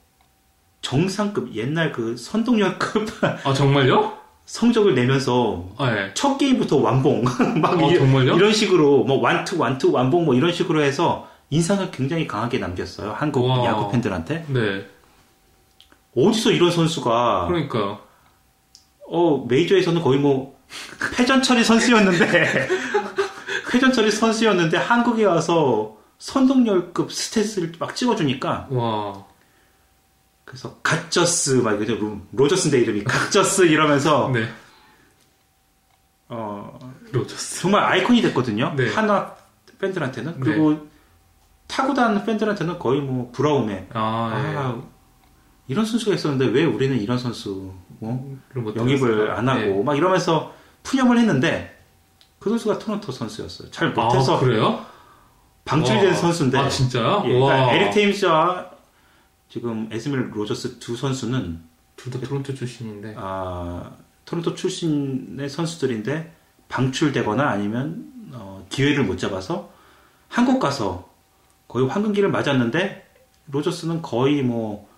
정상급 0.82 1.54
옛날 1.54 1.92
그 1.92 2.16
선동열급 2.18 3.08
아, 3.44 3.54
정말요? 3.54 4.18
성적을 4.46 4.94
내면서 4.94 5.64
아, 5.78 5.90
네. 5.90 6.10
첫 6.14 6.36
게임부터 6.36 6.76
완봉 6.76 7.24
막 7.60 7.82
어, 7.82 7.90
이? 7.90 7.96
런 7.96 8.52
식으로 8.52 9.04
뭐 9.04 9.20
완투 9.20 9.58
완투 9.58 9.90
완봉 9.90 10.26
뭐 10.26 10.34
이런 10.34 10.52
식으로 10.52 10.82
해서 10.82 11.28
인상을 11.50 11.90
굉장히 11.90 12.26
강하게 12.26 12.58
남겼어요 12.58 13.12
한국 13.12 13.46
와. 13.46 13.64
야구 13.64 13.90
팬들한테 13.90 14.44
네. 14.48 14.86
어디서 16.16 16.52
이런 16.52 16.70
선수가 16.70 17.46
그러니까요. 17.48 17.98
어 19.08 19.44
메이저에서는 19.48 20.00
거의 20.02 20.18
뭐 20.18 20.56
패전 21.16 21.42
처리 21.42 21.64
선수였는데 21.64 22.68
패전 23.70 23.92
처리 23.92 24.10
선수였는데 24.10 24.76
한국에 24.76 25.24
와서 25.24 25.96
선동열급 26.18 27.08
stat을 27.08 27.78
막 27.78 27.96
찍어주니까 27.96 28.68
와. 28.70 29.24
그래서 30.54 30.76
갓저스 30.84 31.50
막 31.64 31.82
이거 31.82 31.94
로- 31.94 32.20
로저스인데 32.30 32.78
이름이 32.82 33.02
갓저스 33.02 33.62
이러면서 33.62 34.30
네. 34.32 34.48
어 36.28 36.78
로저스. 37.10 37.62
정말 37.62 37.82
아이콘이 37.82 38.22
됐거든요. 38.22 38.72
네. 38.76 38.88
한화 38.94 39.34
팬들한테는 39.80 40.38
그리고 40.38 40.86
타 41.66 41.92
구단 41.92 42.24
팬들한테는 42.24 42.78
거의 42.78 43.00
뭐 43.00 43.30
부러움에 43.32 43.88
아, 43.92 44.32
예. 44.52 44.56
아, 44.56 44.80
이런 45.66 45.84
선수가 45.84 46.14
있었는데 46.14 46.52
왜 46.52 46.64
우리는 46.64 46.96
이런 47.00 47.18
선수 47.18 47.72
뭐못 47.98 48.76
영입을? 48.76 49.32
안 49.32 49.48
하고 49.48 49.60
네. 49.60 49.82
막 49.82 49.96
이러면서 49.96 50.54
푸념을 50.84 51.18
했는데 51.18 51.76
그 52.38 52.48
선수가 52.50 52.78
토론토 52.78 53.10
선수였어요. 53.10 53.72
잘 53.72 53.90
못해서 53.92 54.36
아, 54.36 54.40
그래요? 54.40 54.86
방출된 55.64 56.08
와. 56.10 56.14
선수인데 56.14 56.58
아, 56.58 56.68
진짜요? 56.68 57.24
예, 57.26 57.40
와. 57.40 57.48
그러니까 57.56 57.72
에릭 57.74 57.90
테임즈와 57.92 58.70
지금 59.54 59.88
에스밀 59.92 60.30
로저스 60.34 60.80
두 60.80 60.96
선수는 60.96 61.60
둘 61.94 62.12
다 62.12 62.18
토론토 62.18 62.52
출신인데. 62.54 63.14
아, 63.16 63.92
토론토 64.24 64.56
출신의 64.56 65.48
선수들인데 65.48 66.34
방출되거나 66.68 67.48
아니면 67.50 68.10
어, 68.32 68.66
기회를 68.68 69.04
못 69.04 69.16
잡아서 69.16 69.70
한국 70.26 70.58
가서 70.58 71.08
거의 71.68 71.86
황금기를 71.86 72.30
맞았는데 72.30 73.06
로저스는 73.52 74.02
거의 74.02 74.42
뭐 74.42 74.88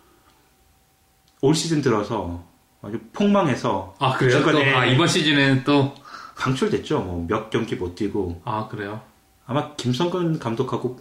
올 1.43 1.55
시즌 1.55 1.83
들어서 1.83 2.43
아주 2.81 2.99
폭망해서 3.13 3.95
아, 3.99 4.17
그래요? 4.17 4.43
또, 4.43 4.59
아, 4.59 4.87
이번 4.87 5.07
시즌에는 5.07 5.65
또. 5.65 5.95
방출됐죠. 6.39 7.01
뭐 7.03 7.27
몇 7.29 7.51
경기 7.51 7.77
못 7.77 7.95
뛰고 7.95 8.41
아, 8.47 8.69
그래요? 8.69 9.03
아마 9.47 9.75
김성근 9.77 10.39
감독하고 10.41 10.99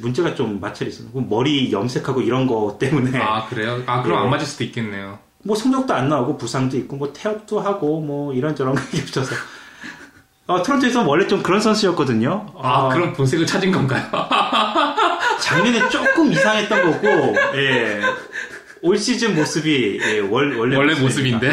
문제가 0.00 0.34
좀 0.34 0.60
마찰이 0.60 0.90
있어요. 0.90 1.08
머리 1.14 1.72
염색하고 1.72 2.20
이런 2.20 2.46
거 2.46 2.76
때문에 2.78 3.18
아, 3.18 3.46
그래요? 3.46 3.82
아, 3.86 4.02
그럼 4.02 4.18
예. 4.18 4.24
안 4.24 4.30
맞을 4.30 4.46
수도 4.46 4.64
있겠네요. 4.64 5.18
뭐 5.42 5.56
성적도 5.56 5.94
안 5.94 6.08
나오고 6.08 6.36
부상도 6.36 6.76
있고 6.76 6.96
뭐 6.96 7.12
태업도 7.12 7.60
하고 7.60 8.00
뭐 8.00 8.34
이런저런 8.34 8.74
게 8.90 9.02
붙어서 9.04 9.34
어, 10.48 10.62
토론토에서 10.62 11.06
원래 11.06 11.26
좀 11.26 11.42
그런 11.42 11.60
선수였거든요. 11.60 12.54
아, 12.58 12.68
어, 12.68 12.88
그럼 12.90 13.12
본색을 13.14 13.46
찾은 13.46 13.72
건가요? 13.72 14.04
작년에 15.40 15.88
조금 15.88 16.30
이상했던 16.32 16.90
거고 16.90 17.08
예. 17.56 18.00
올 18.82 18.98
시즌 18.98 19.34
모습이 19.34 19.98
예, 20.02 20.18
월, 20.20 20.56
원래, 20.56 20.76
원래. 20.76 21.00
모습인데. 21.00 21.50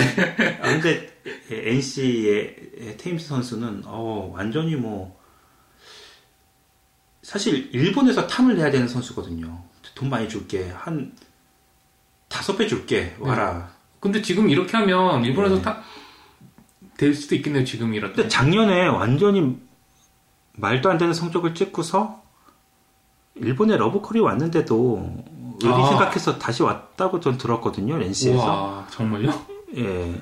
아, 0.62 0.68
근데 0.68 1.10
NC의 1.50 2.56
테임스 2.98 3.28
선수는 3.28 3.84
어, 3.86 4.32
완전히 4.36 4.76
뭐 4.76 5.15
사실 7.26 7.72
일본에서 7.74 8.28
탐을 8.28 8.56
내야 8.56 8.70
되는 8.70 8.88
선수거든요. 8.88 9.64
돈 9.96 10.12
많이 10.12 10.30
줄게 10.30 10.70
한 10.70 11.12
다섯 12.28 12.56
배 12.56 12.68
줄게 12.68 13.16
와라. 13.18 13.72
근데 14.00 14.22
지금 14.22 14.48
이렇게 14.48 14.78
하면 14.78 15.26
일본에서 15.26 15.56
네. 15.56 15.62
딱될 15.64 17.16
수도 17.16 17.34
있겠네요, 17.34 17.66
지금이라도. 17.66 18.14
근데 18.14 18.30
작년에 18.30 18.86
완전히 18.90 19.58
말도 20.54 20.88
안 20.92 21.00
되는 21.00 21.16
성적을 21.16 21.56
찍고서 21.56 22.22
일본에 23.34 23.76
러브콜이 23.76 24.20
왔는데도 24.20 25.24
의리 25.64 25.74
아. 25.74 25.88
생각해서 25.88 26.38
다시 26.38 26.62
왔다고 26.62 27.22
전 27.22 27.40
들었거든요 27.40 28.00
NC에서. 28.04 28.38
와, 28.38 28.88
정말요? 28.92 29.34
예. 29.78 30.22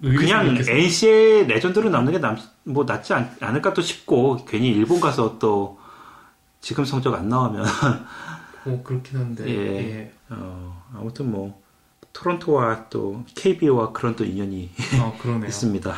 그냥. 0.00 0.56
NC의 0.66 1.46
레전드로 1.46 1.90
남는 1.90 2.12
게 2.12 2.18
남, 2.18 2.38
뭐 2.64 2.84
낫지 2.84 3.12
않, 3.12 3.36
않을까 3.38 3.74
또 3.74 3.82
싶고 3.82 4.46
괜히 4.46 4.68
일본 4.68 4.98
가서 4.98 5.38
또 5.38 5.77
지금 6.60 6.84
성적 6.84 7.14
안 7.14 7.28
나오면 7.28 7.64
어, 8.66 8.82
그렇긴 8.84 9.18
한데. 9.18 9.48
예. 9.48 9.98
예. 9.98 10.12
어, 10.30 10.84
아무튼 10.94 11.30
뭐 11.30 11.60
토론토와 12.12 12.88
또 12.90 13.24
KBO와 13.34 13.92
그런 13.92 14.16
또 14.16 14.24
인연이 14.24 14.70
어. 15.00 15.16
있습니다. 15.46 15.94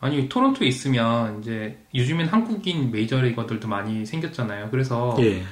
아니, 0.00 0.28
토론토에 0.28 0.68
있으면 0.68 1.40
이제 1.40 1.78
요즘엔 1.94 2.28
한국인 2.28 2.90
메이저리거들도 2.92 3.66
많이 3.66 4.06
생겼잖아요. 4.06 4.70
그래서 4.70 5.16
예. 5.20 5.42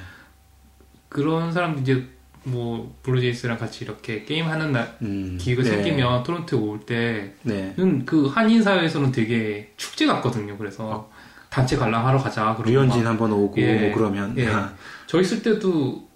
그런 1.09 1.51
사람들 1.51 1.81
이제 1.81 2.07
뭐 2.43 2.95
블루제이스랑 3.03 3.57
같이 3.57 3.83
이렇게 3.83 4.23
게임하는 4.23 4.71
날 4.71 4.97
음, 5.01 5.37
기회가 5.39 5.63
네. 5.63 5.69
생기면 5.69 6.23
토론토에 6.23 6.59
올 6.59 6.79
때는 6.79 7.33
네. 7.43 7.73
그 8.05 8.27
한인 8.27 8.63
사회에서는 8.63 9.11
되게 9.11 9.73
축제 9.75 10.05
같거든요. 10.05 10.57
그래서 10.57 11.09
단체 11.49 11.77
관람하러 11.77 12.17
가자. 12.17 12.57
류현진 12.63 13.03
막 13.03 13.09
한번 13.11 13.31
오고 13.31 13.59
예. 13.61 13.87
뭐 13.87 13.95
그러면 13.95 14.37
예. 14.37 14.47
아, 14.47 14.73
저 15.05 15.19
있을 15.19 15.41
때도 15.41 16.07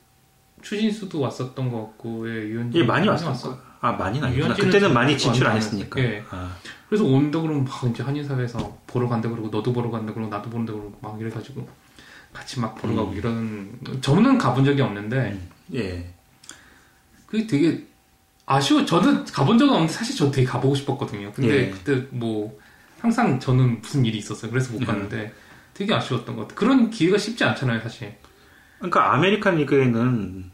추진수도 0.61 1.19
왔었던 1.19 1.71
것 1.71 1.81
같고, 1.81 2.29
예, 2.29 2.43
유현진 2.47 2.81
예, 2.81 2.85
많이. 2.85 3.07
왔었어. 3.07 3.57
아 3.79 3.93
많이는 3.93 4.27
아니구나. 4.27 4.53
그때는 4.53 4.79
좀 4.79 4.93
많이 4.93 5.17
진출 5.17 5.47
안 5.47 5.57
했으니까. 5.57 5.99
예. 5.99 6.23
아, 6.29 6.55
그래서 6.87 7.03
온다 7.03 7.41
그러면 7.41 7.65
막 7.65 7.83
이제 7.89 8.03
한인 8.03 8.23
사회에서 8.23 8.77
보러 8.85 9.07
간다 9.07 9.27
그러고 9.27 9.47
너도 9.47 9.73
보러 9.73 9.89
간다 9.89 10.13
그러고 10.13 10.29
나도 10.29 10.49
보는다 10.51 10.73
그러고 10.73 10.95
막 11.01 11.19
이래가지고 11.19 11.67
같이 12.31 12.59
막 12.59 12.75
보러 12.75 12.93
음. 12.93 12.97
가고 12.97 13.13
이런 13.13 13.79
저는 14.01 14.37
가본 14.37 14.65
적이 14.65 14.83
없는데 14.83 15.39
예. 15.73 16.13
그게 17.25 17.47
되게 17.47 17.87
아쉬워. 18.45 18.85
저는 18.85 19.25
가본 19.25 19.57
적은 19.57 19.73
없는데 19.73 19.93
사실 19.93 20.15
저 20.15 20.29
되게 20.29 20.45
가보고 20.45 20.75
싶었거든요. 20.75 21.31
근데 21.31 21.67
예. 21.67 21.69
그때 21.71 22.05
뭐 22.11 22.59
항상 23.01 23.39
저는 23.39 23.81
무슨 23.81 24.05
일이 24.05 24.17
있었어요. 24.19 24.51
그래서 24.51 24.71
못 24.73 24.85
갔는데 24.85 25.33
되게 25.73 25.93
아쉬웠던 25.93 26.35
것 26.35 26.43
같아요. 26.43 26.55
그런 26.55 26.89
기회가 26.89 27.17
쉽지 27.17 27.43
않잖아요, 27.43 27.81
사실. 27.81 28.13
그러니까 28.77 29.13
아메리칸 29.13 29.55
리그에는 29.57 30.51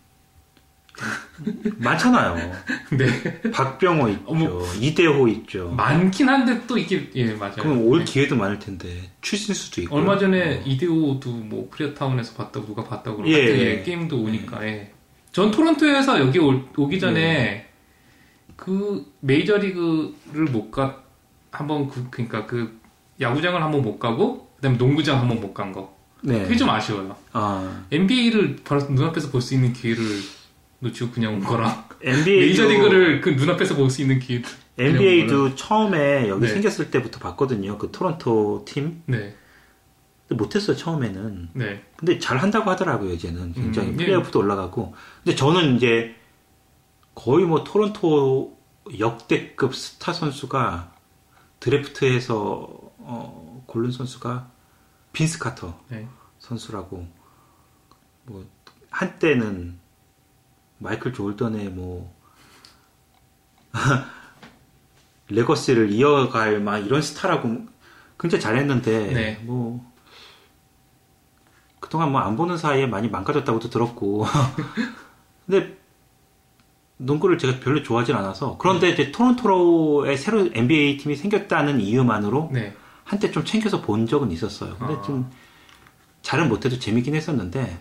많잖아요. 1.77 2.51
네. 2.97 3.51
박병호 3.51 4.09
있죠. 4.09 4.23
어머. 4.25 4.61
이대호 4.79 5.27
있죠. 5.27 5.69
많긴 5.69 6.27
한데 6.29 6.59
또 6.67 6.77
이게 6.77 7.09
예 7.15 7.33
맞아요. 7.33 7.57
그럼 7.57 7.85
올 7.85 7.99
네. 7.99 8.05
기회도 8.05 8.35
많을 8.35 8.57
텐데 8.59 9.11
추신수도 9.21 9.81
있고. 9.81 9.95
얼마 9.95 10.17
전에 10.17 10.63
이대호도 10.65 11.29
뭐 11.29 11.69
코리아타운에서 11.69 12.33
봤다고 12.35 12.65
누가 12.65 12.83
봤다고 12.83 13.17
그러고 13.17 13.31
예. 13.31 13.45
예, 13.77 13.83
게임도 13.83 14.19
오니까 14.19 14.65
예. 14.65 14.91
전 15.31 15.51
토론토에서 15.51 16.19
여기 16.19 16.39
올- 16.39 16.65
오기 16.75 16.99
전에 16.99 17.21
예. 17.21 17.67
그 18.55 19.05
메이저리그를 19.19 20.45
못가 20.51 21.03
한번 21.51 21.87
그 21.89 22.07
그러니까 22.09 22.45
그 22.45 22.79
야구장을 23.19 23.61
한번 23.61 23.81
못 23.81 23.99
가고 23.99 24.49
그다음에 24.57 24.77
농구장 24.77 25.19
한번 25.19 25.39
못 25.41 25.53
간 25.53 25.71
거. 25.71 25.95
네. 26.21 26.43
그게 26.43 26.55
좀 26.55 26.69
아쉬워요. 26.69 27.15
아, 27.33 27.83
NBA를 27.91 28.57
바로 28.63 28.81
눈앞에서 28.89 29.29
볼 29.29 29.41
수 29.41 29.53
있는 29.53 29.71
기회를 29.73 30.03
놓치고 30.79 31.11
그냥 31.11 31.35
온 31.35 31.39
거랑 31.43 31.85
NBA도 32.01 32.29
메이저리그를 32.39 33.21
그 33.21 33.29
눈앞에서 33.29 33.75
볼 33.75 33.89
수 33.89 34.01
있는 34.01 34.19
기회. 34.19 34.41
NBA도 34.79 35.55
처음에 35.55 36.27
여기 36.29 36.41
네. 36.41 36.53
생겼을 36.53 36.91
때부터 36.91 37.19
봤거든요. 37.19 37.77
그 37.77 37.91
토론토 37.91 38.63
팀. 38.65 39.01
네, 39.05 39.35
못했어요 40.29 40.75
처음에는. 40.75 41.49
네, 41.53 41.83
근데 41.95 42.19
잘 42.19 42.37
한다고 42.37 42.69
하더라고요 42.69 43.13
이제는 43.13 43.53
굉장히 43.53 43.89
음, 43.89 43.93
예. 43.93 43.97
플레이오프도 43.97 44.39
올라가고. 44.39 44.93
근데 45.23 45.35
저는 45.35 45.77
이제 45.77 46.15
거의 47.15 47.45
뭐 47.45 47.63
토론토 47.63 48.55
역대급 48.99 49.75
스타 49.75 50.13
선수가 50.13 50.91
드래프트에서 51.59 52.67
어, 52.99 53.63
고른 53.65 53.91
선수가 53.91 54.49
빈스 55.13 55.39
카터 55.39 55.79
네. 55.89 56.07
선수라고 56.39 57.07
뭐 58.25 58.45
한때는 58.89 59.79
마이클 60.77 61.13
조던의 61.13 61.69
뭐 61.69 62.13
legacy를 65.29 65.91
이어갈 65.91 66.59
막 66.59 66.77
이런 66.77 67.01
스타라고 67.01 67.65
굉장히 68.19 68.41
잘했는데 68.41 69.13
네. 69.13 69.35
뭐 69.43 69.85
그동안 71.79 72.11
뭐 72.11 72.21
안 72.21 72.35
보는 72.35 72.57
사이에 72.57 72.85
많이 72.87 73.07
망가졌다고도 73.09 73.69
들었고 73.69 74.25
근데 75.45 75.77
농구를 76.97 77.37
제가 77.37 77.59
별로 77.59 77.83
좋아하진 77.83 78.15
않아서 78.15 78.57
그런데 78.57 78.89
이제 78.89 79.11
토론토에 79.11 80.15
새로 80.17 80.49
NBA 80.53 80.97
팀이 80.97 81.15
생겼다는 81.15 81.79
이유만으로 81.79 82.49
네. 82.51 82.73
한때 83.03 83.31
좀 83.31 83.45
챙겨서 83.45 83.81
본 83.81 84.05
적은 84.07 84.31
있었어요. 84.31 84.75
근데 84.77 84.95
아. 84.95 85.01
좀 85.01 85.29
잘은 86.23 86.49
못해도 86.49 86.79
재밌긴 86.79 87.15
했었는데 87.15 87.77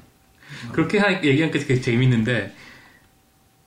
그렇게 0.72 0.98
하- 0.98 1.22
얘기하니까 1.22 1.58
되게 1.58 1.80
재밌는데 1.80 2.54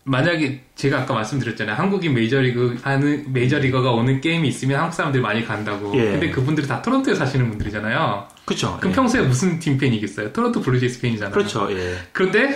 만약에 0.09 0.63
제가 0.75 1.01
아까 1.01 1.13
말씀드렸잖아요. 1.13 1.75
한국인 1.75 2.15
메이저리그 2.15 2.77
하는 2.81 3.31
메이저리거가 3.31 3.91
오는 3.91 4.19
게임이 4.21 4.47
있으면 4.47 4.79
한국 4.79 4.95
사람들이 4.95 5.21
많이 5.21 5.45
간다고. 5.45 5.95
예. 5.95 6.11
근데 6.11 6.31
그분들이 6.31 6.67
다 6.67 6.81
토론토에 6.81 7.13
사시는 7.13 7.47
분들이잖아요. 7.49 8.27
그렇죠. 8.45 8.77
그럼 8.79 8.93
평소에 8.93 9.21
무슨 9.21 9.59
팀 9.59 9.77
팬이겠어요? 9.77 10.33
토론토 10.33 10.61
블루제이스 10.61 11.01
팬이잖아요. 11.01 11.31
그렇죠. 11.31 11.67
예. 11.71 11.95
그런데 12.11 12.51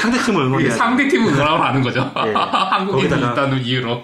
상대 0.00 0.18
팀을 0.24 0.40
이게 0.40 0.46
응원해야 0.46 0.70
상대 0.70 1.06
팀을 1.08 1.32
응원하고 1.34 1.62
하는 1.64 1.82
거죠. 1.82 2.10
예. 2.26 2.32
한국인이 2.34 3.10
거기다가- 3.10 3.32
있다는 3.32 3.62
이유로. 3.62 4.02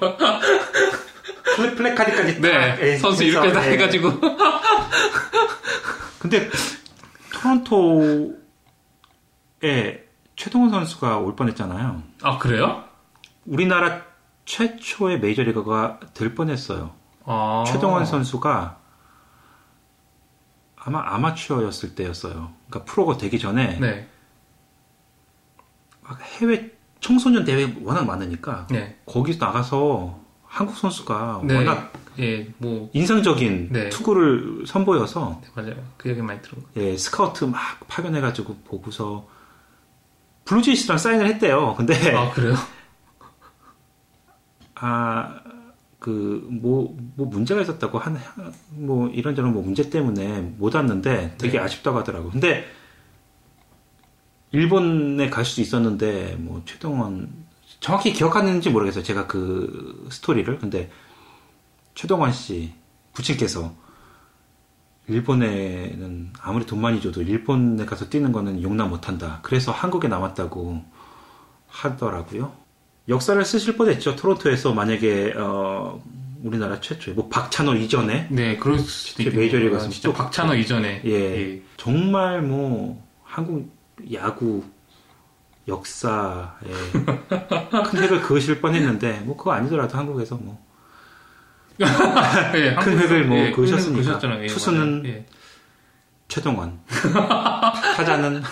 플래, 1.56 1.74
플래카드까지 1.74 2.40
네, 2.40 2.50
딱, 2.52 2.82
예, 2.82 2.96
선수 2.96 3.24
이렇게 3.24 3.52
다 3.52 3.66
예. 3.66 3.72
해가지고. 3.72 4.12
근데 6.18 6.48
토론토에 7.32 8.32
최동원 10.42 10.70
선수가 10.70 11.18
올 11.18 11.36
뻔했잖아요. 11.36 12.02
아, 12.22 12.38
그래요? 12.38 12.82
우리나라 13.46 14.02
최초의 14.44 15.20
메이저리거가 15.20 16.00
될 16.14 16.34
뻔했어요. 16.34 16.90
아. 17.24 17.62
최동원 17.64 18.04
선수가 18.04 18.76
아마 20.74 21.14
아마추어였을 21.14 21.94
때였어요. 21.94 22.52
그러니까 22.68 22.92
프로가 22.92 23.18
되기 23.18 23.38
전에 23.38 23.78
네. 23.78 24.08
막 26.00 26.20
해외 26.20 26.72
청소년 26.98 27.44
대회 27.44 27.72
워낙 27.80 28.04
많으니까 28.04 28.66
네. 28.68 28.98
거기서 29.06 29.46
나가서 29.46 30.18
한국 30.44 30.76
선수가 30.76 31.42
네. 31.44 31.56
워낙 31.56 31.92
예, 32.18 32.52
뭐, 32.58 32.90
인상적인 32.92 33.68
네. 33.70 33.88
투구를 33.90 34.66
선보여서 34.66 35.40
네, 35.40 35.50
맞아요. 35.54 35.84
그 35.96 36.10
얘기 36.10 36.20
많이 36.20 36.42
들은 36.42 36.60
거. 36.64 36.68
예, 36.78 36.96
스카우트 36.96 37.44
막 37.44 37.60
파견해가지고 37.86 38.56
보고서 38.64 39.30
블루제이스랑 40.44 40.98
사인을 40.98 41.26
했대요. 41.26 41.74
근데 41.76 41.94
아, 42.14 42.30
그래요? 42.32 42.54
아, 44.74 45.40
그, 45.98 46.46
뭐, 46.50 46.96
뭐 47.14 47.26
문제가 47.26 47.60
있었다고 47.60 47.98
한, 47.98 48.18
뭐 48.70 49.08
이런저런 49.08 49.52
뭐 49.52 49.62
문제 49.62 49.88
때문에 49.88 50.40
못 50.40 50.74
왔는데 50.74 51.36
되게 51.38 51.58
네. 51.58 51.64
아쉽다고 51.64 51.98
하더라고. 51.98 52.30
근데 52.30 52.64
일본에 54.50 55.30
갈수 55.30 55.60
있었는데 55.60 56.36
뭐 56.38 56.62
최동원 56.66 57.30
정확히 57.80 58.12
기억하는지 58.12 58.70
모르겠어요. 58.70 59.02
제가 59.02 59.26
그 59.26 60.08
스토리를. 60.10 60.58
근데 60.58 60.90
최동원 61.94 62.32
씨 62.32 62.72
부친께서 63.12 63.74
일본에는 65.08 66.32
아무리 66.40 66.64
돈 66.64 66.80
많이 66.80 67.00
줘도 67.00 67.22
일본에 67.22 67.84
가서 67.84 68.08
뛰는 68.08 68.32
거는 68.32 68.62
용납 68.62 68.88
못 68.88 69.08
한다. 69.08 69.40
그래서 69.42 69.72
한국에 69.72 70.08
남았다고 70.08 70.82
하더라고요. 71.68 72.52
역사를 73.08 73.44
쓰실 73.44 73.76
뻔했죠. 73.76 74.14
토론토에서 74.16 74.74
만약에 74.74 75.34
어, 75.36 76.00
우리나라 76.42 76.80
최초의 76.80 77.16
뭐 77.16 77.28
박찬호 77.28 77.74
이전에 77.74 78.28
네, 78.30 78.56
그럴 78.56 78.78
수도 78.78 79.22
있겠네요. 79.22 79.40
메이저리그 79.40 79.74
아, 79.74 79.78
가서 79.78 79.90
진짜 79.90 80.08
또 80.08 80.14
박찬호 80.14 80.54
이전에. 80.54 81.02
예. 81.04 81.62
정말 81.76 82.42
뭐 82.42 83.04
한국 83.24 83.74
야구 84.12 84.62
역사에 85.68 86.48
큰 86.92 88.02
획을 88.02 88.22
그으실 88.22 88.60
뻔했는데 88.60 89.20
뭐 89.20 89.36
그거 89.36 89.52
아니더라도 89.52 89.96
한국에서 89.96 90.36
뭐 90.36 90.64
예, 91.80 92.74
큰 92.74 92.98
획을 92.98 93.24
뭐 93.24 93.38
예, 93.38 93.44
큰 93.50 93.52
그으셨으니까. 93.52 94.42
예, 94.42 94.46
투수는. 94.46 95.02
예. 95.06 95.26
최동원 96.28 96.80
타자는 96.88 98.42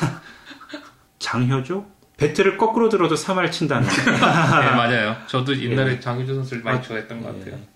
장효조 1.18 1.86
배트를 2.18 2.58
거꾸로 2.58 2.90
들어도 2.90 3.14
3할 3.14 3.50
친다는 3.50 3.88
네, 3.88 4.12
맞아요. 4.20 5.16
저도 5.26 5.58
옛날에 5.58 5.98
장유주 5.98 6.34
선수를 6.34 6.62
많이 6.62 6.78
아, 6.78 6.82
좋아했던 6.82 7.22
것 7.22 7.28
같아요. 7.38 7.54
예. 7.54 7.68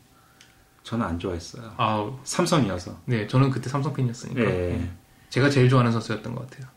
저는 0.82 1.06
안 1.06 1.18
좋아했어요. 1.18 1.72
아, 1.78 2.10
삼성이어서. 2.24 3.00
네, 3.06 3.26
저는 3.26 3.50
그때 3.50 3.70
삼성 3.70 3.94
팬이었으니까. 3.94 4.42
예. 4.42 4.90
제가 5.30 5.48
제일 5.48 5.70
좋아하는 5.70 5.90
선수였던 5.92 6.34
것 6.34 6.50
같아요. 6.50 6.68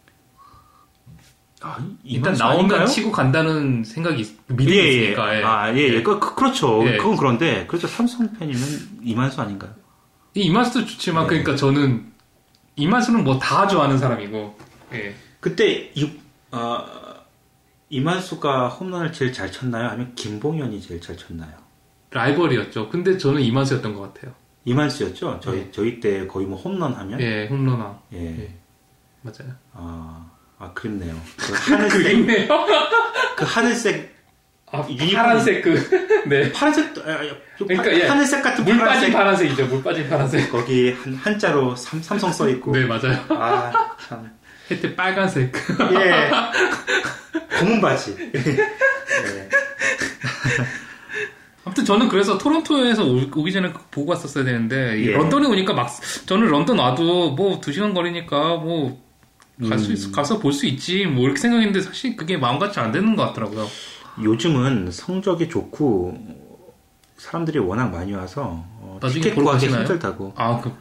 아, 1.61 1.77
일단 2.03 2.34
나오면 2.34 2.59
아닌가요? 2.65 2.85
치고 2.85 3.11
간다는 3.11 3.84
생각이 3.84 4.21
있- 4.21 4.38
믿음이 4.47 4.71
예, 4.77 4.84
예. 4.84 4.88
있으니까. 5.03 5.38
예. 5.39 5.43
아, 5.43 5.73
예, 5.75 5.79
예. 5.95 6.03
그, 6.03 6.19
그, 6.19 6.35
그렇죠. 6.35 6.84
예. 6.88 6.97
그건 6.97 7.17
그런데, 7.17 7.65
그렇죠. 7.65 7.88
삼성 7.88 8.31
팬이면 8.38 8.61
이만수 9.03 9.41
아닌가요? 9.41 9.71
이 10.35 10.41
이만수도 10.41 10.85
좋지만 10.85 11.23
네. 11.23 11.29
그러니까 11.29 11.55
저는 11.55 12.11
이만수는 12.75 13.23
뭐 13.23 13.39
다 13.39 13.67
좋아하는 13.67 13.97
사람이고. 13.97 14.57
예. 14.93 15.15
그때, 15.39 15.91
이, 15.95 16.11
아, 16.51 16.85
이만수가 17.89 18.69
홈런을 18.69 19.11
제일 19.13 19.34
잘 19.34 19.51
쳤나요? 19.51 19.88
아니면 19.89 20.13
김봉현이 20.15 20.79
제일 20.81 21.01
잘 21.01 21.17
쳤나요? 21.17 21.51
라이벌이었죠. 22.11 22.89
근데 22.89 23.17
저는 23.17 23.41
이만수였던 23.41 23.95
것 23.95 24.13
같아요. 24.13 24.34
이만수였죠? 24.65 25.39
저희, 25.41 25.59
네. 25.61 25.71
저희 25.71 25.99
때 25.99 26.27
거의 26.27 26.45
뭐 26.45 26.57
홈런 26.59 26.93
하면? 26.93 27.19
예, 27.21 27.47
홈런왕. 27.47 27.99
예. 28.13 28.41
예. 28.43 28.55
맞아요. 29.21 29.53
아, 29.73 30.26
아, 30.59 30.71
그립네요. 30.73 31.15
그 31.38 31.53
하늘색, 31.71 32.01
그림네요. 32.03 32.47
그 33.35 33.45
하늘색, 33.45 34.15
아. 34.71 34.81
파란색 35.13 35.61
그, 35.61 36.23
네. 36.27 36.51
파란색, 36.51 36.97
아, 37.05 37.11
아, 37.11 37.19
좀 37.57 37.67
그러니까, 37.67 37.84
파- 37.84 37.95
예. 37.95 38.07
하늘색 38.07 38.43
같은 38.43 38.65
물 38.65 38.77
빠진 38.79 39.11
파란색. 39.11 39.13
파란색이죠. 39.13 39.65
물 39.67 39.84
빠진 39.84 40.09
파란색. 40.09 40.49
거기 40.51 40.91
한, 40.91 41.13
한자로 41.15 41.75
삼, 41.75 42.01
삼성 42.01 42.31
써있고. 42.31 42.71
네, 42.71 42.85
맞아요. 42.85 43.23
아, 43.29 43.95
참. 44.07 44.29
혜태 44.69 44.95
빨간색. 44.95 45.53
예. 45.93 46.29
검은 47.57 47.79
바지. 47.79 48.15
네. 48.34 48.41
아무튼 51.63 51.85
저는 51.85 52.07
그래서 52.09 52.38
토론토에서 52.38 53.03
오- 53.05 53.29
오기 53.35 53.51
전에 53.51 53.69
그거 53.69 53.84
보고 53.91 54.11
왔었어야 54.11 54.43
되는데 54.43 54.99
이 54.99 55.07
예. 55.07 55.11
런던에 55.13 55.47
오니까 55.47 55.73
막 55.73 55.89
저는 56.25 56.47
런던 56.47 56.79
와도 56.79 57.31
뭐 57.31 57.59
두 57.61 57.71
시간 57.73 57.93
거리니까 57.93 58.55
뭐 58.57 59.05
갈수 59.67 59.91
있, 59.93 60.11
가서 60.11 60.39
볼 60.39 60.51
수 60.53 60.65
있지 60.65 61.05
뭐 61.05 61.23
이렇게 61.23 61.39
생각했는데 61.39 61.81
사실 61.81 62.15
그게 62.15 62.38
마음같이 62.38 62.79
안 62.79 62.91
되는 62.91 63.15
것 63.15 63.25
같더라고요. 63.27 63.67
요즘은 64.21 64.91
성적이 64.91 65.49
좋고 65.49 66.17
사람들이 67.17 67.59
워낙 67.59 67.89
많이 67.89 68.13
와서 68.13 68.63
어, 68.79 68.99
나중에 69.01 69.23
티켓 69.23 69.35
구하기? 69.35 69.67
힘들다고. 69.67 70.34
아, 70.35 70.59
그, 70.61 70.71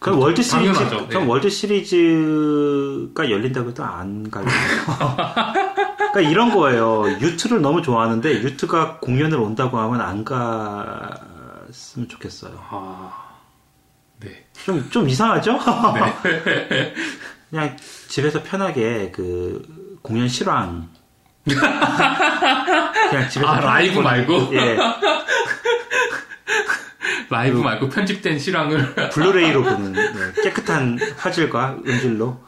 그럼 0.00 0.18
월드 0.18 0.42
시리즈, 0.42 0.72
당연하죠. 0.72 1.08
그럼 1.08 1.22
예. 1.24 1.26
월드 1.28 1.48
시리즈가 1.48 3.30
열린다고 3.30 3.70
해도 3.70 3.84
안 3.84 4.28
가요. 4.30 4.44
그러니까 6.12 6.20
이런 6.20 6.52
거예요. 6.52 7.04
U2를 7.20 7.60
너무 7.62 7.82
좋아하는데 7.82 8.42
U2가 8.42 8.98
공연을 9.00 9.38
온다고 9.38 9.78
하면 9.78 10.00
안 10.00 10.24
갔으면 10.24 12.08
좋겠어요. 12.08 12.52
아, 12.70 13.12
네. 14.20 14.44
좀, 14.64 14.88
좀 14.90 15.08
이상하죠? 15.08 15.58
네. 15.94 16.94
그냥 17.50 17.76
집에서 18.08 18.42
편하게 18.42 19.10
그 19.12 19.62
공연 20.02 20.28
실황. 20.28 20.88
그냥 21.44 23.28
집에서 23.30 23.46
아, 23.50 23.60
라이브 23.60 24.00
말고? 24.00 24.50
예. 24.54 24.76
라이브 27.30 27.58
말고 27.58 27.88
편집된 27.88 28.38
실황을. 28.38 28.94
블루레이로 29.10 29.62
보는 29.62 29.92
네, 29.92 30.42
깨끗한 30.42 30.98
화질과 31.16 31.76
음질로. 31.86 32.42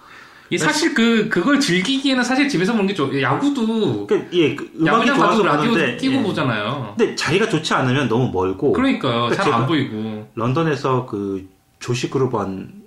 이 0.48 0.56
사실 0.56 0.94
그, 0.94 1.28
그걸 1.28 1.58
즐기기에는 1.58 2.22
사실 2.22 2.48
집에서 2.48 2.72
보는 2.72 2.86
게 2.86 2.94
좋, 2.94 3.20
야구도 3.20 4.06
그, 4.06 4.28
예, 4.32 4.54
그 4.54 4.70
음악이 4.80 5.06
좋아서 5.08 5.42
라디오 5.42 5.70
보는데, 5.72 5.96
끼고 5.96 6.14
예. 6.18 6.22
보잖아요. 6.22 6.94
근데 6.96 7.16
자리가 7.16 7.48
좋지 7.48 7.74
않으면 7.74 8.08
너무 8.08 8.30
멀고. 8.32 8.72
그러니까요. 8.72 9.22
그러니까 9.28 9.42
잘안 9.42 9.62
제가- 9.62 9.66
보이고. 9.66 10.30
런던에서 10.36 11.06
그 11.06 11.48
조시 11.80 12.10
그루번 12.10 12.84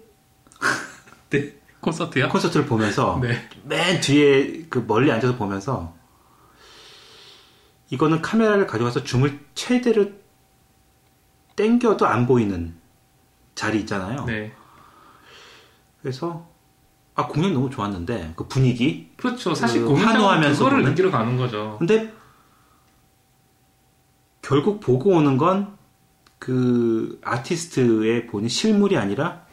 네. 1.32 1.54
콘서트야? 1.82 2.30
콘서트를 2.30 2.66
보면서 2.66 3.20
네. 3.24 3.48
맨 3.64 4.02
뒤에 4.02 4.66
그 4.70 4.84
멀리 4.88 5.12
앉아서 5.12 5.36
보면서 5.36 5.94
이거는 7.90 8.22
카메라를 8.22 8.68
가져가서 8.68 9.04
줌을 9.04 9.40
최대로 9.56 10.12
땡겨도 11.56 12.06
안 12.06 12.28
보이는 12.28 12.76
자리 13.56 13.80
있잖아요. 13.80 14.26
네. 14.26 14.54
그래서 16.02 16.48
아 17.16 17.28
공연 17.28 17.54
너무 17.54 17.70
좋았는데 17.70 18.34
그 18.36 18.48
분위기. 18.48 19.12
그렇죠. 19.18 19.54
사실 19.56 19.84
그 19.84 19.94
환호하면서 19.94 20.58
그거를 20.60 20.78
보는? 20.80 20.92
느끼러 20.92 21.12
가는 21.12 21.36
거죠. 21.36 21.76
근데 21.80 22.14
결국 24.42 24.80
보고 24.80 25.12
오는 25.12 25.38
건 25.38 25.80
그 26.40 27.20
아티스트의 27.22 28.28
본인 28.28 28.48
실물이 28.48 28.98
아니라 28.98 29.46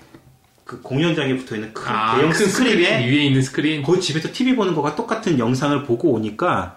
그 0.66 0.82
공연장에 0.82 1.36
붙어 1.36 1.54
있는 1.54 1.72
큰 1.72 1.84
대형 1.84 1.96
아, 1.96 2.18
큰 2.18 2.32
스크린 2.32 2.50
스크린에 2.50 3.06
위에 3.08 3.24
있는 3.26 3.40
스크린. 3.40 3.82
그 3.84 4.00
집에서 4.00 4.32
TV 4.32 4.54
보는 4.56 4.74
거가 4.74 4.94
똑같은 4.96 5.38
영상을 5.38 5.84
보고 5.84 6.10
오니까 6.12 6.76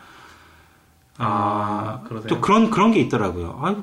아, 1.18 2.02
그러세요. 2.08 2.28
또 2.30 2.40
그런 2.40 2.70
그런 2.70 2.92
게 2.92 3.00
있더라고요. 3.02 3.60
아, 3.62 3.76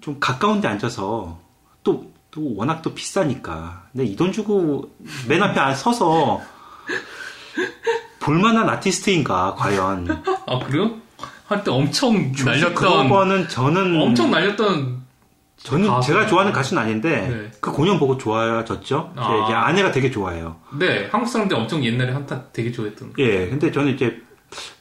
좀 0.00 0.18
가까운데 0.20 0.68
앉아서 0.68 1.40
또, 1.82 2.12
또 2.30 2.54
워낙 2.54 2.82
또 2.82 2.94
비싸니까. 2.94 3.86
근데 3.92 4.04
이 4.04 4.14
돈 4.14 4.30
주고 4.30 4.94
맨 5.26 5.42
앞에 5.42 5.58
안 5.58 5.74
서서 5.74 6.40
볼만한 8.20 8.68
아티스트인가 8.68 9.54
과연. 9.56 10.22
아 10.46 10.58
그래요? 10.60 10.96
한때 11.46 11.70
엄청 11.70 12.30
날렸던 12.44 12.74
그거는 12.74 13.48
저는 13.48 14.00
엄청 14.00 14.30
날렸던 14.30 14.99
저는 15.62 15.88
가수. 15.88 16.08
제가 16.08 16.26
좋아하는 16.26 16.52
가수는 16.52 16.82
아닌데 16.82 17.28
네. 17.28 17.50
그 17.60 17.70
공연 17.72 17.98
보고 17.98 18.16
좋아졌죠. 18.16 19.12
제 19.14 19.20
아. 19.20 19.44
이제 19.44 19.52
아내가 19.54 19.92
되게 19.92 20.10
좋아해요. 20.10 20.56
네 20.78 21.08
한국 21.10 21.28
사람들 21.28 21.56
엄청 21.56 21.84
옛날에 21.84 22.12
한타 22.12 22.44
되게 22.52 22.72
좋아했던 22.72 23.14
예, 23.18 23.48
근데 23.48 23.70
저는 23.70 23.94
이제 23.94 24.22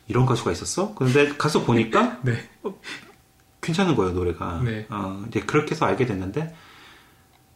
이런 0.08 0.26
가수가 0.26 0.52
있었어? 0.52 0.96
근데 0.96 1.28
가서 1.38 1.64
보니까 1.64 2.20
네. 2.24 2.34
괜찮은 3.62 3.96
거예요 3.96 4.14
노래가. 4.14 4.62
네. 4.64 4.86
어, 4.90 5.24
이제 5.28 5.42
그렇게 5.42 5.72
해서 5.72 5.86
알게 5.86 6.06
됐는데 6.06 6.56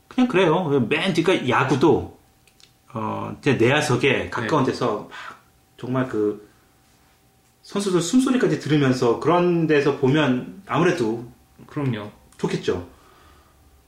그냥 0.09 0.27
그래요. 0.27 0.85
맨 0.89 1.13
뒤가 1.13 1.47
야구도 1.47 2.19
어, 2.93 3.35
이제 3.39 3.53
내야석에 3.53 4.29
가까운 4.29 4.65
데서 4.65 5.07
막 5.09 5.09
정말 5.77 6.07
그 6.09 6.47
선수들 7.63 8.01
숨소리까지 8.01 8.59
들으면서 8.59 9.19
그런 9.21 9.65
데서 9.65 9.97
보면 9.97 10.61
아무래도 10.67 11.25
그럼요. 11.67 12.11
좋겠죠. 12.37 12.85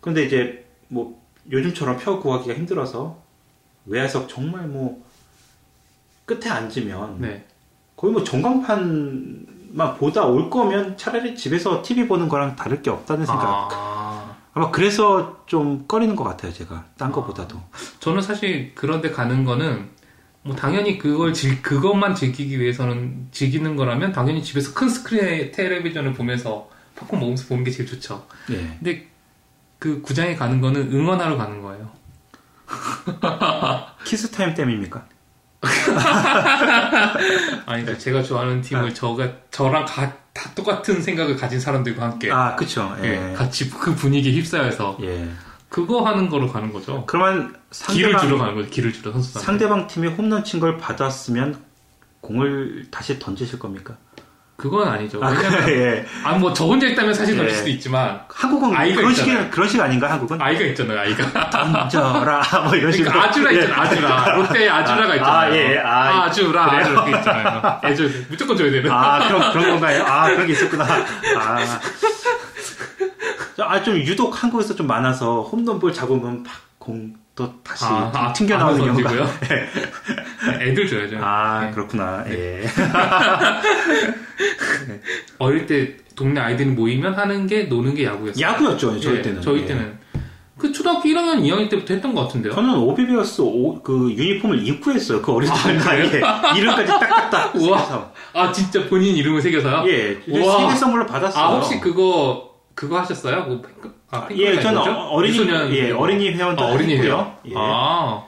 근데 0.06 0.24
이제 0.24 0.64
뭐 0.88 1.20
요즘처럼 1.52 1.98
표 1.98 2.20
구하기가 2.20 2.54
힘들어서 2.54 3.18
외야석 3.88 4.30
정말 4.30 4.68
뭐 4.68 5.04
끝에 6.28 6.48
앉으면 6.48 7.22
네. 7.22 7.44
거의 7.96 8.14
뭐 8.14 8.24
전광판만 8.24 9.98
보다 9.98 10.26
올 10.26 10.52
거면 10.52 10.96
차라리 10.96 11.36
집에서 11.36 11.82
TV 11.82 12.08
보는 12.08 12.30
거랑 12.30 12.56
다를 12.56 12.84
게 12.84 12.92
없다는 12.92 13.26
생각. 13.26 13.70
아, 13.72 14.36
아마 14.54 14.70
그래서 14.70 15.44
좀 15.48 15.86
꺼리는 15.88 16.16
것 16.16 16.24
같아요, 16.24 16.54
제가. 16.54 16.86
딴 16.98 17.12
거보다도. 17.12 17.60
저는 18.00 18.22
사실 18.22 18.74
그런데 18.76 19.10
가는 19.10 19.44
거는 19.44 19.90
뭐 20.44 20.56
당연히 20.56 21.00
그걸 21.00 21.34
즐, 21.34 21.64
그것만 21.64 22.14
즐기기 22.14 22.60
위해서는 22.60 23.30
즐기는 23.32 23.76
거라면 23.76 24.12
당연히 24.12 24.44
집에서 24.44 24.72
큰 24.76 24.88
스크린에 24.88 25.50
텔레비전을 25.50 26.14
보면서 26.14 26.70
팝콘 26.96 27.20
먹으면서 27.20 27.48
보는 27.48 27.64
게 27.64 27.72
제일 27.72 27.90
좋죠. 27.90 28.28
예. 28.52 28.78
근데 28.78 29.15
그 29.80 30.02
구장에 30.02 30.36
가는 30.36 30.62
거는 30.62 30.92
응원하러 30.92 31.38
가는 31.38 31.62
거예요. 31.62 31.90
키스 34.06 34.32
타임 34.32 34.54
때문입니까? 34.54 35.06
아니, 37.66 37.84
그러니까 37.84 37.98
제가 37.98 38.22
좋아하는 38.24 38.62
팀을 38.62 38.94
저가 38.94 39.30
저랑 39.52 39.86
가, 39.86 40.12
다 40.34 40.50
똑같은 40.54 41.02
생각을 41.02 41.36
가진 41.36 41.60
사람들과 41.60 42.04
함께 42.04 42.32
아, 42.32 42.56
그쵸. 42.56 42.96
예, 43.04 43.32
예. 43.32 43.34
같이 43.34 43.70
그 43.70 43.94
분위기에 43.96 44.32
휩싸여서 44.34 44.98
예. 45.02 45.30
그거 45.70 46.04
하는 46.06 46.30
거로 46.30 46.48
가는 46.52 46.72
거죠. 46.72 47.04
그러면 47.06 47.56
길을 47.72 48.12
주러 48.12 48.20
상대방, 48.20 48.40
가는 48.40 48.56
거죠. 48.56 48.70
길을 48.70 48.94
주러 48.94 49.12
선수단. 49.12 49.42
상대방 49.44 49.88
팀이 49.88 50.08
홈런 50.10 50.44
친 50.44 50.60
걸 50.60 50.78
받았으면 50.78 51.64
공을 52.22 52.88
다시 52.92 53.20
던지실 53.20 53.60
겁니까? 53.60 53.98
그건 54.58 54.88
아니죠. 54.88 55.20
아, 55.22 55.32
예. 55.70 56.06
아 56.24 56.38
뭐 56.38 56.54
저 56.54 56.64
혼자 56.66 56.88
있다면 56.88 57.14
사실 57.14 57.36
던질 57.36 57.52
예. 57.54 57.58
수도 57.58 57.70
있지만 57.72 58.22
한국은 58.30 58.74
아이가 58.74 58.96
그런 59.02 59.12
있잖아요. 59.12 59.42
식 59.44 59.52
그런 59.52 59.68
식 59.70 59.82
아닌가, 59.82 60.10
한국은? 60.12 60.42
아이가 60.42 60.64
있잖아요. 60.68 61.00
아이가. 61.00 61.50
던져라, 61.50 62.42
뭐 62.64 62.76
이런 62.76 62.92
식으로. 62.92 63.12
그러니까 63.12 63.30
아주라 63.30 63.54
예. 63.54 63.60
있잖아. 63.62 63.82
아주라. 63.82 64.32
롯데 64.38 64.70
아주라가 64.70 65.12
아, 65.12 65.16
있잖아요. 65.16 65.52
아, 65.54 65.56
예, 65.56 65.78
아, 65.80 66.24
아주라. 66.24 66.70
그래요? 66.70 66.82
아주 66.84 66.92
이렇게 66.92 67.18
있잖아요. 67.18 67.80
애줘 67.84 68.04
무조건 68.30 68.56
줘야 68.58 68.72
되는. 68.72 68.90
아, 68.90 69.28
그런, 69.28 69.52
그런 69.52 69.70
건가요? 69.72 70.04
아, 70.08 70.30
그런 70.30 70.48
게 70.48 70.54
있었구나. 70.54 70.86
아. 71.38 71.80
아, 73.60 73.84
좀 73.84 73.96
유독 73.98 74.42
한국에서 74.44 74.76
좀 74.76 74.88
많아서 74.88 75.42
홈런볼 75.42 75.92
잡으면 75.94 76.44
막공 76.44 77.14
또 77.36 77.52
다시 77.64 77.84
아, 77.86 78.32
튕겨 78.34 78.58
나오는 78.58 78.82
안으로 78.82 78.94
경우가. 79.04 79.10
던지고요? 79.10 80.60
애들 80.62 80.88
줘야죠. 80.88 81.18
아, 81.22 81.66
네. 81.66 81.72
그렇구나. 81.72 82.24
예. 82.30 82.64
어릴 85.40 85.66
때 85.66 85.98
동네 86.16 86.40
아이들이 86.40 86.70
모이면 86.70 87.14
하는 87.16 87.48
게 87.48 87.64
노는 87.64 87.96
게 87.96 88.06
야구였어요. 88.06 88.42
야구였죠, 88.42 89.00
저희 89.00 89.18
예, 89.18 89.22
때는. 89.22 89.42
저희 89.42 89.62
예. 89.62 89.66
때는. 89.66 89.98
그 90.58 90.72
초등학교 90.72 91.10
1학년, 91.10 91.42
2학년 91.42 91.70
때부터 91.70 91.94
했던 91.94 92.16
것 92.16 92.22
같은데요. 92.22 92.54
저는 92.54 92.76
오비베어스 92.76 93.42
오- 93.42 93.82
그 93.84 94.10
유니폼을 94.14 94.66
입고 94.66 94.94
했어요. 94.94 95.22
그 95.22 95.34
어릴 95.34 95.50
때 95.50 95.74
나이에. 95.74 96.22
이름까지 96.58 96.88
딱딱딱. 96.88 97.56
우와. 97.60 98.12
아, 98.34 98.52
진짜 98.54 98.88
본인 98.88 99.18
이름을 99.18 99.42
새겨서요? 99.42 99.84
예. 99.90 100.18
우와. 100.30 100.58
생일 100.60 100.76
선물로 100.78 101.06
받았어요. 101.06 101.44
아, 101.44 101.56
혹시 101.56 101.82
그거, 101.82 102.52
그거 102.74 102.98
하셨어요? 103.00 103.44
뭐, 103.44 103.62
핑크, 103.62 103.94
아, 104.16 104.28
예, 104.32 104.60
저는 104.60 104.76
뭐죠? 104.76 104.92
어린이, 104.92 105.32
미소년 105.40 105.72
예, 105.74 105.90
이거. 105.90 106.00
어린이 106.00 106.30
회원도 106.32 106.64
아, 106.64 106.68
어린이 106.72 106.94
했고요. 106.94 107.12
회원. 107.12 107.36
예. 107.48 107.54
아, 107.56 108.24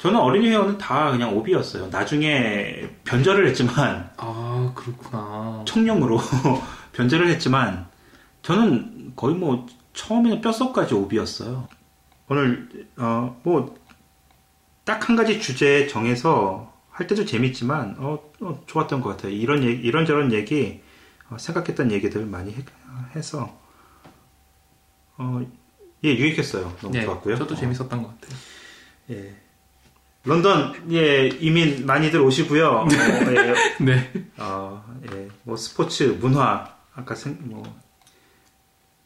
저는 0.00 0.18
어린이 0.20 0.48
회원은 0.48 0.78
다 0.78 1.10
그냥 1.10 1.36
오비였어요. 1.36 1.88
나중에 1.88 2.88
변절을 3.04 3.46
했지만, 3.48 4.10
아, 4.16 4.72
그렇구나. 4.74 5.64
청룡으로 5.66 6.18
변절을 6.92 7.28
했지만 7.28 7.86
저는 8.42 9.12
거의 9.16 9.34
뭐 9.34 9.66
처음에는 9.94 10.40
뼛속까지 10.40 10.94
오비였어요. 10.94 11.68
오늘 12.28 12.68
어 12.98 13.34
뭐 13.44 13.74
딱 14.84 15.08
한 15.08 15.16
가지 15.16 15.40
주제 15.40 15.86
정해서 15.88 16.72
할 16.90 17.06
때도 17.08 17.24
재밌지만 17.24 17.96
어, 17.98 18.20
어, 18.40 18.60
좋았던 18.66 19.00
것 19.00 19.10
같아요. 19.10 19.32
이런 19.32 19.62
얘기, 19.64 19.82
이런저런 19.82 20.32
얘기 20.32 20.80
어, 21.28 21.36
생각했던 21.38 21.90
얘기들 21.90 22.24
많이 22.26 22.52
해, 22.52 22.56
해서 23.16 23.58
어, 25.18 25.40
예 26.04 26.10
유익했어요. 26.14 26.76
너무 26.80 26.96
예, 26.96 27.04
좋았고요. 27.04 27.36
저도 27.36 27.54
어, 27.54 27.56
재밌었던 27.56 28.02
것 28.02 28.20
같아요. 28.20 28.38
예. 29.10 29.34
런던 30.24 30.74
예 30.92 31.28
이민 31.28 31.86
많이들 31.86 32.20
오시고요. 32.20 32.66
어, 32.68 32.88
예, 32.90 33.54
네. 33.84 34.12
어, 34.38 34.84
예, 35.12 35.28
뭐 35.44 35.56
스포츠, 35.56 36.18
문화, 36.20 36.68
아까 36.94 37.14
생, 37.14 37.38
뭐 37.42 37.62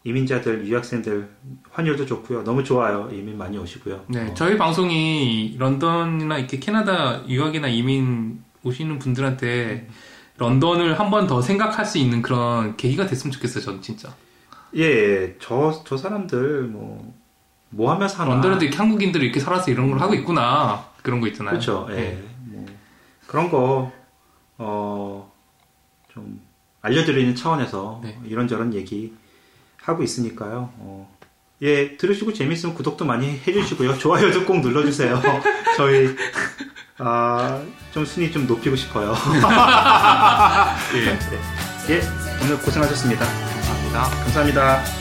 이민자들, 0.04 0.66
유학생들 0.66 1.28
환율도 1.70 2.06
좋고요. 2.06 2.42
너무 2.42 2.64
좋아요. 2.64 3.10
이민 3.12 3.36
많이 3.36 3.58
오시고요. 3.58 4.04
네, 4.08 4.30
어, 4.30 4.34
저희 4.34 4.56
방송이 4.56 5.56
런던이나 5.58 6.38
이렇게 6.38 6.58
캐나다 6.58 7.26
유학이나 7.28 7.68
이민 7.68 8.42
오시는 8.62 8.98
분들한테 8.98 9.88
런던을 10.38 10.98
한 10.98 11.10
번 11.10 11.26
더 11.26 11.42
생각할 11.42 11.84
수 11.84 11.98
있는 11.98 12.22
그런 12.22 12.76
계기가 12.78 13.06
됐으면 13.06 13.30
좋겠어요, 13.32 13.62
저는 13.62 13.82
진짜. 13.82 14.14
예, 14.76 14.82
예, 14.82 15.36
저, 15.40 15.82
저 15.84 15.96
사람들 15.96 16.62
뭐, 16.64 17.14
뭐 17.70 17.92
하며 17.92 18.08
사나. 18.08 18.34
런던에도 18.34 18.64
이렇게 18.64 18.76
한국인들이 18.76 19.24
이렇게 19.24 19.40
살아서 19.40 19.70
이런 19.70 19.90
걸 19.90 20.00
하고 20.00 20.14
있구나. 20.14 20.86
그런 21.02 21.20
거 21.20 21.26
있잖아요. 21.28 21.52
그렇죠. 21.52 21.86
예. 21.90 21.94
네. 21.94 22.22
뭐, 22.46 22.66
그런 23.26 23.50
거, 23.50 23.92
어, 24.58 25.32
좀, 26.12 26.40
알려드리는 26.82 27.34
차원에서 27.34 28.00
네. 28.02 28.18
이런저런 28.24 28.74
얘기 28.74 29.14
하고 29.82 30.02
있으니까요. 30.02 30.70
어, 30.78 31.16
예, 31.62 31.96
들으시고 31.96 32.32
재밌으면 32.32 32.74
구독도 32.74 33.04
많이 33.04 33.38
해주시고요. 33.46 33.98
좋아요도 33.98 34.46
꼭 34.46 34.60
눌러주세요. 34.60 35.20
저희, 35.76 36.16
아, 36.98 37.62
좀 37.92 38.04
순위 38.04 38.30
좀 38.30 38.46
높이고 38.46 38.76
싶어요. 38.76 39.14
예. 40.94 41.94
예, 41.94 42.00
오늘 42.42 42.58
고생하셨습니다. 42.58 43.49
감사합니다. 43.92 44.08
감사합니다. 44.22 44.99